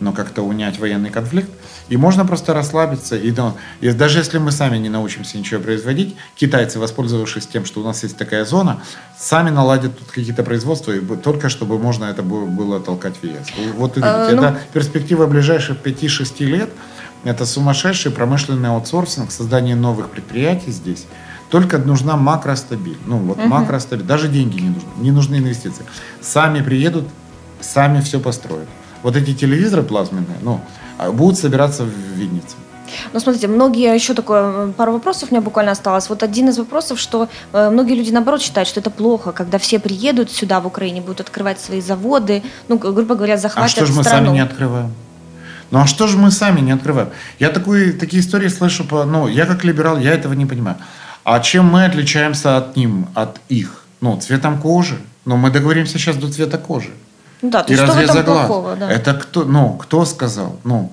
ну, 0.00 0.12
как-то 0.12 0.42
унять 0.42 0.78
военный 0.78 1.10
конфликт. 1.10 1.50
И 1.90 1.96
можно 1.96 2.24
просто 2.24 2.54
расслабиться. 2.54 3.16
И, 3.16 3.32
ну, 3.32 3.56
и 3.80 3.90
даже 3.90 4.20
если 4.20 4.38
мы 4.38 4.52
сами 4.52 4.78
не 4.78 4.88
научимся 4.88 5.36
ничего 5.36 5.60
производить, 5.60 6.16
китайцы, 6.36 6.78
воспользовавшись 6.78 7.48
тем, 7.48 7.64
что 7.64 7.80
у 7.80 7.84
нас 7.84 8.04
есть 8.04 8.16
такая 8.16 8.44
зона, 8.44 8.80
сами 9.18 9.50
наладят 9.50 9.98
тут 9.98 10.08
какие-то 10.08 10.44
производства, 10.44 10.92
и 10.92 11.00
только 11.16 11.48
чтобы 11.48 11.78
можно 11.78 12.04
это 12.04 12.22
было 12.22 12.80
толкать 12.80 13.16
в 13.20 13.24
ЕС. 13.24 13.48
Вот 13.76 13.98
а, 14.00 14.30
ну... 14.30 14.36
это 14.36 14.60
перспектива 14.72 15.26
ближайших 15.26 15.78
5-6 15.84 16.44
лет. 16.44 16.70
Это 17.24 17.44
сумасшедший 17.44 18.12
промышленный 18.12 18.70
аутсорсинг, 18.70 19.30
создание 19.30 19.74
новых 19.74 20.10
предприятий 20.10 20.70
здесь. 20.70 21.06
Только 21.50 21.78
нужна 21.78 22.16
макростабильность. 22.16 23.06
Ну, 23.06 23.18
вот 23.18 23.38
угу. 23.38 23.48
макростабильность. 23.48 24.08
Даже 24.08 24.28
деньги 24.28 24.60
не 24.60 24.68
нужны. 24.68 24.88
Не 24.98 25.10
нужны 25.10 25.36
инвестиции. 25.36 25.84
Сами 26.20 26.62
приедут, 26.62 27.08
сами 27.60 28.00
все 28.00 28.20
построят. 28.20 28.68
Вот 29.02 29.16
эти 29.16 29.34
телевизоры 29.34 29.82
плазменные, 29.82 30.38
ну, 30.42 30.60
будут 31.12 31.38
собираться 31.38 31.84
в 31.84 32.18
Виннице. 32.18 32.56
Ну, 33.12 33.20
смотрите, 33.20 33.48
многие, 33.48 33.94
еще 33.94 34.14
такое, 34.14 34.72
пару 34.72 34.92
вопросов 34.92 35.30
у 35.30 35.34
меня 35.34 35.42
буквально 35.42 35.72
осталось. 35.72 36.08
Вот 36.08 36.22
один 36.22 36.48
из 36.48 36.58
вопросов, 36.58 36.98
что 36.98 37.28
э, 37.52 37.70
многие 37.70 37.94
люди, 37.94 38.10
наоборот, 38.10 38.42
считают, 38.42 38.68
что 38.68 38.80
это 38.80 38.90
плохо, 38.90 39.32
когда 39.32 39.58
все 39.58 39.78
приедут 39.78 40.30
сюда, 40.30 40.60
в 40.60 40.66
Украине, 40.66 41.00
будут 41.00 41.20
открывать 41.20 41.60
свои 41.60 41.80
заводы, 41.80 42.42
ну, 42.68 42.78
грубо 42.78 43.14
говоря, 43.14 43.36
захватят 43.36 43.70
страну. 43.70 43.84
А 43.84 43.86
что 43.86 43.92
же 43.92 43.98
мы 43.98 44.04
страну. 44.04 44.26
сами 44.26 44.34
не 44.34 44.40
открываем? 44.40 44.92
Ну 45.70 45.78
а 45.78 45.86
что 45.86 46.08
же 46.08 46.16
мы 46.18 46.32
сами 46.32 46.60
не 46.60 46.72
открываем? 46.72 47.10
Я 47.38 47.50
такой, 47.50 47.92
такие 47.92 48.20
истории 48.20 48.48
слышу, 48.48 48.84
по, 48.84 49.04
ну, 49.04 49.28
я 49.28 49.46
как 49.46 49.64
либерал, 49.64 49.98
я 49.98 50.12
этого 50.12 50.32
не 50.32 50.46
понимаю. 50.46 50.76
А 51.22 51.38
чем 51.40 51.66
мы 51.66 51.84
отличаемся 51.84 52.56
от 52.56 52.76
ним, 52.76 53.06
от 53.14 53.40
их? 53.48 53.84
Ну, 54.00 54.16
цветом 54.20 54.60
кожи. 54.60 54.98
Ну, 55.24 55.36
мы 55.36 55.50
договоримся 55.50 55.98
сейчас 55.98 56.16
до 56.16 56.32
цвета 56.32 56.58
кожи. 56.58 56.90
Ну 57.42 57.50
да, 57.50 57.62
то 57.62 57.72
и 57.72 57.76
что 57.76 57.86
разреза 57.86 58.12
в 58.12 58.16
этом 58.16 58.34
глаз. 58.34 58.46
плохого, 58.46 58.76
да. 58.76 58.90
Это 58.90 59.14
кто, 59.14 59.44
ну, 59.44 59.74
кто 59.74 60.04
сказал? 60.04 60.58
Ну, 60.64 60.92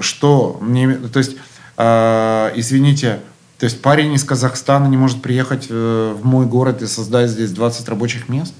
что 0.00 0.58
мне, 0.60 0.94
то 0.94 1.18
есть, 1.18 1.36
э, 1.76 2.52
извините, 2.56 3.20
то 3.58 3.64
есть 3.64 3.82
парень 3.82 4.12
из 4.12 4.24
Казахстана 4.24 4.86
не 4.86 4.96
может 4.96 5.20
приехать 5.20 5.66
э, 5.68 6.14
в 6.18 6.24
мой 6.24 6.46
город 6.46 6.82
и 6.82 6.86
создать 6.86 7.30
здесь 7.30 7.50
20 7.50 7.88
рабочих 7.88 8.28
мест? 8.28 8.54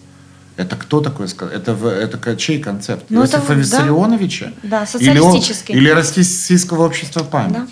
Это 0.56 0.74
кто 0.74 1.00
такой 1.00 1.28
сказал? 1.28 1.54
Это, 1.54 1.72
это 1.88 2.36
чей 2.36 2.60
концепт? 2.60 3.04
Ну, 3.08 3.22
Иосифа 3.22 3.52
это, 3.52 3.54
Виссарионовича? 3.54 4.52
Да, 4.64 4.80
да 4.80 4.86
социалистический. 4.86 5.72
Или, 5.72 5.84
или 5.84 5.90
Российского 5.90 6.84
общества 6.84 7.22
памяти? 7.22 7.54
Да. 7.54 7.66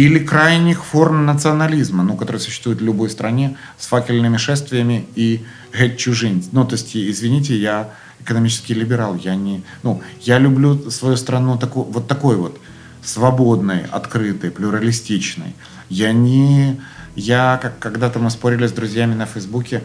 Или 0.00 0.18
крайних 0.18 0.82
форм 0.82 1.26
национализма, 1.26 2.02
ну, 2.02 2.16
которые 2.16 2.40
существуют 2.40 2.80
в 2.80 2.84
любой 2.84 3.10
стране, 3.10 3.58
с 3.78 3.86
факельными 3.86 4.38
шествиями 4.38 5.06
и 5.14 5.44
геть 5.78 5.98
чужин. 5.98 6.42
Ну, 6.52 6.64
то 6.64 6.76
есть, 6.76 6.96
извините, 6.96 7.54
я 7.54 7.90
экономический 8.18 8.72
либерал, 8.72 9.14
я 9.16 9.34
не... 9.34 9.62
Ну, 9.82 10.00
я 10.22 10.38
люблю 10.38 10.90
свою 10.90 11.16
страну 11.16 11.58
таку, 11.58 11.82
вот 11.82 12.08
такой 12.08 12.36
вот, 12.36 12.58
свободной, 13.04 13.82
открытой, 13.90 14.50
плюралистичной. 14.50 15.54
Я 15.90 16.12
не... 16.14 16.80
Я, 17.14 17.58
как 17.60 17.78
когда-то 17.78 18.18
мы 18.20 18.30
спорили 18.30 18.66
с 18.66 18.72
друзьями 18.72 19.12
на 19.12 19.26
Фейсбуке, 19.26 19.82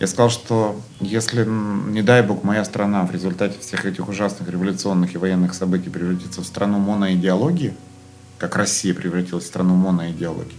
я 0.00 0.06
сказал, 0.06 0.30
что 0.30 0.80
если, 1.00 1.44
не 1.44 2.00
дай 2.00 2.22
бог, 2.22 2.42
моя 2.42 2.64
страна 2.64 3.04
в 3.04 3.10
результате 3.10 3.58
всех 3.60 3.84
этих 3.84 4.08
ужасных 4.08 4.48
революционных 4.48 5.14
и 5.14 5.18
военных 5.18 5.52
событий 5.52 5.90
превратится 5.90 6.40
в 6.40 6.46
страну 6.46 6.78
моноидеологии, 6.78 7.74
как 8.38 8.56
Россия 8.56 8.94
превратилась 8.94 9.44
в 9.44 9.46
страну 9.46 9.74
моноидеологии, 9.74 10.56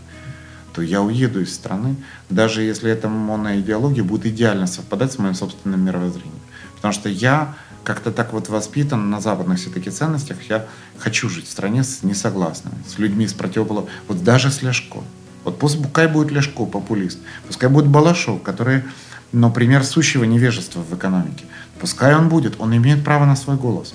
то 0.74 0.82
я 0.82 1.02
уеду 1.02 1.42
из 1.42 1.54
страны, 1.54 1.96
даже 2.30 2.62
если 2.62 2.92
эта 2.92 3.10
моноидеология 3.10 4.04
будет 4.04 4.26
идеально 4.28 4.68
совпадать 4.68 5.12
с 5.12 5.18
моим 5.18 5.34
собственным 5.34 5.84
мировоззрением. 5.84 6.40
Потому 6.76 6.94
что 6.94 7.10
я 7.10 7.56
как-то 7.84 8.12
так 8.12 8.34
вот 8.34 8.50
воспитан 8.50 9.10
на 9.10 9.20
западных 9.20 9.58
все-таки 9.58 9.90
ценностях, 9.90 10.38
я 10.50 10.68
хочу 10.98 11.30
жить 11.30 11.48
в 11.48 11.52
стране 11.52 11.84
с 11.84 12.04
несогласными, 12.04 12.76
с 12.88 13.00
людьми 13.00 13.28
с 13.28 13.34
противоположным, 13.34 13.92
вот 14.08 14.24
даже 14.24 14.52
с 14.52 14.62
Ляшко. 14.62 15.00
Вот 15.44 15.58
пускай 15.58 16.08
будет 16.08 16.32
Ляшко, 16.32 16.66
популист, 16.66 17.20
пускай 17.48 17.70
будет 17.70 17.88
Балашов, 17.88 18.42
который 18.44 18.84
но 19.32 19.52
пример 19.52 19.84
сущего 19.84 20.24
невежества 20.24 20.82
в 20.82 20.96
экономике. 20.96 21.46
Пускай 21.80 22.16
он 22.16 22.30
будет, 22.30 22.60
он 22.60 22.76
имеет 22.76 23.04
право 23.04 23.26
на 23.26 23.36
свой 23.36 23.58
голос. 23.58 23.94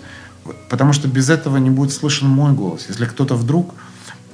Потому 0.68 0.92
что 0.92 1.08
без 1.08 1.30
этого 1.30 1.56
не 1.56 1.70
будет 1.70 1.92
слышен 1.92 2.28
мой 2.28 2.52
голос. 2.52 2.86
Если 2.88 3.06
кто-то 3.06 3.34
вдруг 3.34 3.74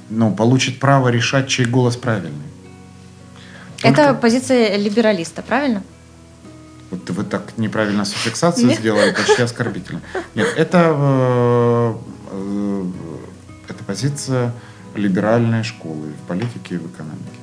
ну, 0.09 0.35
получит 0.35 0.79
право 0.79 1.09
решать, 1.09 1.47
чей 1.47 1.65
голос 1.65 1.95
правильный. 1.95 2.51
Только... 3.81 4.01
Это 4.01 4.13
позиция 4.13 4.77
либералиста, 4.77 5.41
правильно? 5.41 5.83
Вот 6.91 7.09
вы 7.09 7.23
так 7.23 7.57
неправильно 7.57 8.05
суффиксацию 8.05 8.67
Нет? 8.67 8.79
сделали, 8.79 9.11
почти 9.11 9.41
оскорбительно. 9.41 10.01
Нет, 10.35 10.47
это, 10.57 10.93
э, 10.93 11.93
э, 12.31 12.83
это 13.69 13.83
позиция 13.85 14.51
либеральной 14.95 15.63
школы 15.63 16.07
в 16.23 16.27
политике 16.27 16.75
и 16.75 16.77
в 16.77 16.87
экономике. 16.87 17.41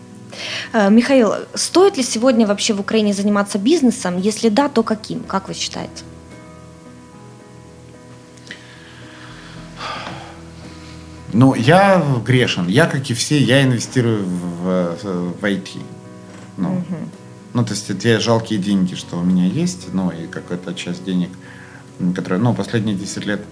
Э, 0.75 0.91
Михаил, 0.91 1.33
стоит 1.55 1.97
ли 1.97 2.03
сегодня 2.03 2.47
вообще 2.47 2.75
в 2.75 2.81
Украине 2.81 3.15
заниматься 3.15 3.59
бизнесом? 3.59 4.19
Если 4.19 4.51
да, 4.51 4.69
то 4.69 4.83
каким? 4.83 5.21
Как 5.21 5.49
вы 5.49 5.55
считаете? 5.55 6.05
Ну, 11.33 11.55
я 11.55 12.03
грешен. 12.25 12.69
Я, 12.69 12.87
как 12.87 13.11
и 13.11 13.15
все, 13.15 13.39
я 13.39 13.63
инвестирую 13.63 14.25
в, 14.25 14.97
в 15.41 15.45
IT. 15.45 15.81
Ну, 16.57 16.79
угу. 16.79 16.97
ну, 17.55 17.65
то 17.65 17.73
есть 17.73 17.99
те 17.99 18.19
жалкие 18.19 18.59
деньги, 18.59 18.95
что 18.95 19.17
у 19.19 19.23
меня 19.23 19.47
есть, 19.47 19.93
ну, 19.93 20.11
и 20.11 20.27
какая-то 20.27 20.75
часть 20.75 21.05
денег, 21.05 21.31
которая, 22.15 22.41
ну, 22.41 22.55
последние 22.55 22.97
10 22.97 23.27
лет 23.27 23.43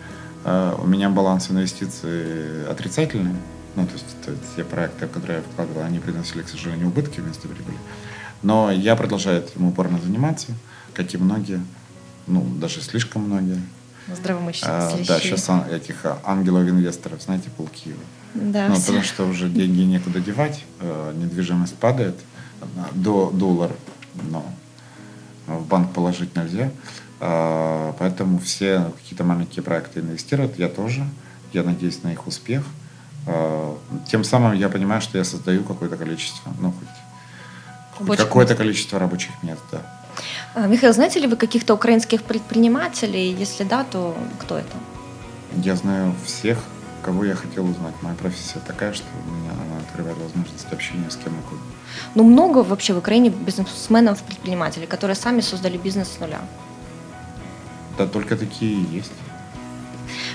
э, 0.44 0.74
у 0.78 0.86
меня 0.86 1.10
баланс 1.10 1.50
инвестиций 1.50 2.66
отрицательный. 2.68 3.34
Ну, 3.76 3.86
то 3.86 3.92
есть, 3.92 4.06
то 4.24 4.30
есть 4.30 4.42
те 4.56 4.64
проекты, 4.64 5.06
в 5.06 5.10
которые 5.10 5.38
я 5.38 5.42
вкладывал, 5.42 5.82
они 5.82 5.98
приносили, 5.98 6.42
к 6.42 6.48
сожалению, 6.48 6.88
убытки 6.88 7.20
вместо 7.20 7.46
прибыли. 7.46 7.76
Но 8.42 8.72
я 8.72 8.96
продолжаю 8.96 9.42
этим 9.42 9.66
упорно 9.66 10.00
заниматься, 10.00 10.48
как 10.94 11.12
и 11.14 11.18
многие, 11.18 11.60
ну, 12.26 12.44
даже 12.58 12.80
слишком 12.80 13.22
многие. 13.22 13.60
Здравомыслящие. 14.08 14.70
А, 14.70 15.04
да, 15.06 15.20
сейчас 15.20 15.48
этих 15.70 16.04
а, 16.04 16.18
ангелов-инвесторов, 16.24 17.22
знаете, 17.22 17.50
полкиева. 17.56 17.98
Да, 18.34 18.68
ну, 18.68 18.76
потому 18.76 19.02
что 19.02 19.24
уже 19.24 19.48
деньги 19.48 19.80
некуда 19.80 20.20
девать, 20.20 20.62
э, 20.80 21.12
недвижимость 21.16 21.74
падает, 21.76 22.16
до 22.92 23.30
доллар, 23.30 23.72
но 24.30 24.44
в 25.46 25.66
банк 25.66 25.92
положить 25.92 26.36
нельзя. 26.36 26.70
Э, 27.20 27.92
поэтому 27.98 28.38
все 28.38 28.92
какие-то 28.96 29.24
маленькие 29.24 29.62
проекты 29.62 30.00
инвестируют, 30.00 30.58
я 30.58 30.68
тоже. 30.68 31.06
Я 31.52 31.62
надеюсь 31.62 32.02
на 32.02 32.12
их 32.12 32.26
успех. 32.26 32.64
Тем 34.06 34.22
самым 34.22 34.52
я 34.52 34.68
понимаю, 34.68 35.00
что 35.00 35.18
я 35.18 35.24
создаю 35.24 35.64
какое-то 35.64 35.96
количество, 35.96 36.52
ну, 36.60 36.72
хоть, 36.72 38.06
хоть 38.06 38.18
какое-то 38.18 38.54
количество 38.54 39.00
рабочих 39.00 39.30
мест, 39.42 39.62
да. 39.72 39.95
А, 40.54 40.66
Михаил, 40.66 40.92
знаете 40.92 41.20
ли 41.20 41.26
вы 41.26 41.36
каких-то 41.36 41.74
украинских 41.74 42.22
предпринимателей? 42.22 43.32
Если 43.32 43.64
да, 43.64 43.84
то 43.84 44.16
кто 44.40 44.56
это? 44.56 44.76
Я 45.62 45.76
знаю 45.76 46.14
всех, 46.24 46.58
кого 47.02 47.24
я 47.24 47.34
хотел 47.34 47.64
узнать. 47.64 47.94
Моя 48.02 48.14
профессия 48.16 48.60
такая, 48.66 48.92
что 48.92 49.06
у 49.28 49.32
меня 49.32 49.52
она 49.52 49.80
открывает 49.80 50.18
возможность 50.18 50.72
общения 50.72 51.10
с 51.10 51.16
кем 51.16 51.32
угодно. 51.38 51.66
Ну, 52.14 52.24
много 52.24 52.58
вообще 52.58 52.94
в 52.94 52.98
Украине 52.98 53.30
бизнесменов, 53.30 54.22
предпринимателей, 54.22 54.86
которые 54.86 55.14
сами 55.14 55.40
создали 55.40 55.76
бизнес 55.78 56.08
с 56.08 56.20
нуля. 56.20 56.40
Да, 57.98 58.06
только 58.06 58.36
такие 58.36 58.72
и 58.72 58.96
есть. 58.96 59.12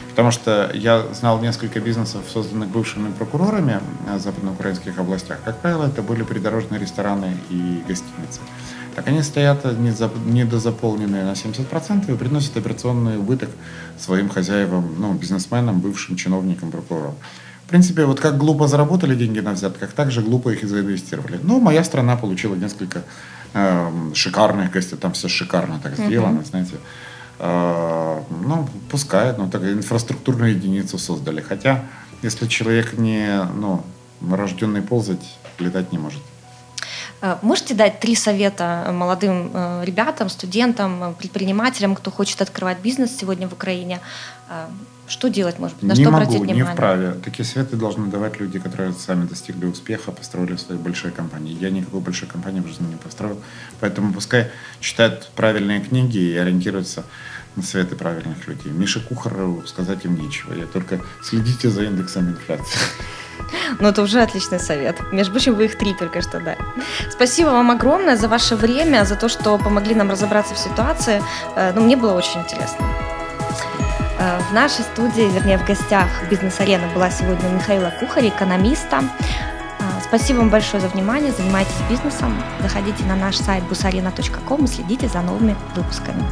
Потому 0.09 0.31
что 0.31 0.71
я 0.73 1.05
знал 1.13 1.39
несколько 1.39 1.79
бизнесов, 1.79 2.23
созданных 2.29 2.69
бывшими 2.69 3.11
прокурорами 3.11 3.79
в 4.07 4.19
западноукраинских 4.19 4.99
областях. 4.99 5.39
Как 5.45 5.59
правило, 5.59 5.87
это 5.87 6.01
были 6.01 6.23
придорожные 6.23 6.81
рестораны 6.81 7.37
и 7.49 7.83
гостиницы. 7.87 8.41
Так 8.95 9.07
они 9.07 9.23
стоят 9.23 9.63
недозаполненные 9.65 11.23
на 11.23 11.31
70% 11.31 12.13
и 12.13 12.17
приносят 12.17 12.57
операционный 12.57 13.17
убыток 13.17 13.49
своим 13.97 14.29
хозяевам, 14.29 14.95
ну, 14.99 15.13
бизнесменам, 15.13 15.79
бывшим 15.79 16.15
чиновникам, 16.15 16.71
прокурорам. 16.71 17.15
В 17.65 17.69
принципе, 17.69 18.03
вот 18.03 18.19
как 18.19 18.37
глупо 18.37 18.67
заработали 18.67 19.15
деньги 19.15 19.39
на 19.39 19.53
взятках, 19.53 19.93
так 19.93 20.11
же 20.11 20.21
глупо 20.21 20.49
их 20.49 20.63
и 20.63 20.67
заинвестировали. 20.67 21.39
Но 21.41 21.59
моя 21.59 21.85
страна 21.85 22.17
получила 22.17 22.55
несколько 22.55 23.03
э, 23.53 24.11
шикарных 24.13 24.71
гостей, 24.71 24.97
там 24.97 25.13
все 25.13 25.29
шикарно 25.29 25.79
так 25.81 25.95
сделано, 25.95 26.39
uh-huh. 26.39 26.49
знаете. 26.49 26.73
Э, 27.39 28.21
ну, 28.45 28.67
пускай, 28.89 29.33
ну, 29.37 29.49
так 29.49 29.63
инфраструктурную 29.63 30.51
единицу 30.51 30.97
создали. 30.97 31.39
Хотя, 31.39 31.85
если 32.21 32.45
человек 32.47 32.97
не, 32.97 33.41
ну, 33.55 33.85
рожденный 34.29 34.81
ползать, 34.81 35.37
летать 35.57 35.93
не 35.93 35.97
может. 35.97 36.21
Э, 37.21 37.37
можете 37.41 37.73
дать 37.73 37.99
три 37.99 38.15
совета 38.15 38.91
молодым 38.93 39.51
э, 39.53 39.83
ребятам, 39.85 40.29
студентам, 40.29 41.15
предпринимателям, 41.17 41.95
кто 41.95 42.11
хочет 42.11 42.41
открывать 42.41 42.79
бизнес 42.79 43.15
сегодня 43.17 43.47
в 43.47 43.53
Украине? 43.53 43.99
Что 45.07 45.27
делать, 45.27 45.59
может 45.59 45.75
быть, 45.75 45.89
на 45.89 45.93
не 45.93 46.03
что 46.03 46.11
могу, 46.11 46.23
обратить 46.23 46.41
внимание? 46.41 46.63
Не 46.63 46.71
вправе. 46.71 47.11
Такие 47.23 47.43
советы 47.43 47.75
должны 47.75 48.09
давать 48.09 48.39
люди, 48.39 48.59
которые 48.59 48.93
сами 48.93 49.27
достигли 49.27 49.65
успеха, 49.65 50.13
построили 50.13 50.55
свои 50.55 50.77
большие 50.77 51.11
компании. 51.11 51.57
Я 51.59 51.69
никакой 51.69 51.99
большой 51.99 52.29
компании 52.29 52.61
в 52.61 52.67
жизни 52.67 52.87
не 52.87 52.95
построил. 52.95 53.37
Поэтому 53.81 54.13
пускай 54.13 54.51
читают 54.79 55.29
правильные 55.35 55.81
книги 55.81 56.17
и 56.17 56.37
ориентируются 56.37 57.03
на 57.57 57.63
советы 57.63 57.97
правильных 57.97 58.47
людей. 58.47 58.71
Миша 58.71 59.01
Кухару 59.01 59.63
сказать 59.67 60.05
им 60.05 60.15
нечего. 60.15 60.53
Я 60.53 60.65
только 60.65 61.01
следите 61.21 61.69
за 61.69 61.83
индексом 61.83 62.29
инфляции. 62.29 62.79
Ну, 63.79 63.87
это 63.87 64.01
уже 64.01 64.21
отличный 64.21 64.59
совет. 64.59 64.99
Между 65.11 65.31
прочим, 65.31 65.55
вы 65.55 65.65
их 65.65 65.77
три 65.77 65.93
только 65.93 66.21
что 66.21 66.39
дали. 66.39 66.57
Спасибо 67.09 67.49
вам 67.49 67.71
огромное 67.71 68.15
за 68.15 68.27
ваше 68.27 68.55
время, 68.55 69.05
за 69.05 69.15
то, 69.15 69.29
что 69.29 69.57
помогли 69.57 69.95
нам 69.95 70.11
разобраться 70.11 70.53
в 70.53 70.57
ситуации. 70.57 71.21
Э, 71.55 71.71
ну, 71.73 71.81
мне 71.81 71.95
было 71.95 72.13
очень 72.13 72.41
интересно. 72.41 72.85
Э, 74.19 74.39
в 74.49 74.53
нашей 74.53 74.83
студии, 74.83 75.29
вернее, 75.33 75.57
в 75.57 75.65
гостях 75.65 76.07
бизнес-арены 76.29 76.87
была 76.93 77.09
сегодня 77.09 77.49
Михаила 77.49 77.91
Кухарь, 77.99 78.27
экономиста. 78.27 79.03
Э, 79.79 79.83
спасибо 80.03 80.37
вам 80.37 80.49
большое 80.49 80.81
за 80.81 80.89
внимание. 80.89 81.31
Занимайтесь 81.31 81.73
бизнесом. 81.89 82.41
Заходите 82.61 83.03
на 83.05 83.15
наш 83.15 83.37
сайт 83.37 83.63
busarena.com 83.63 84.65
и 84.65 84.67
следите 84.67 85.07
за 85.07 85.21
новыми 85.21 85.55
выпусками. 85.75 86.23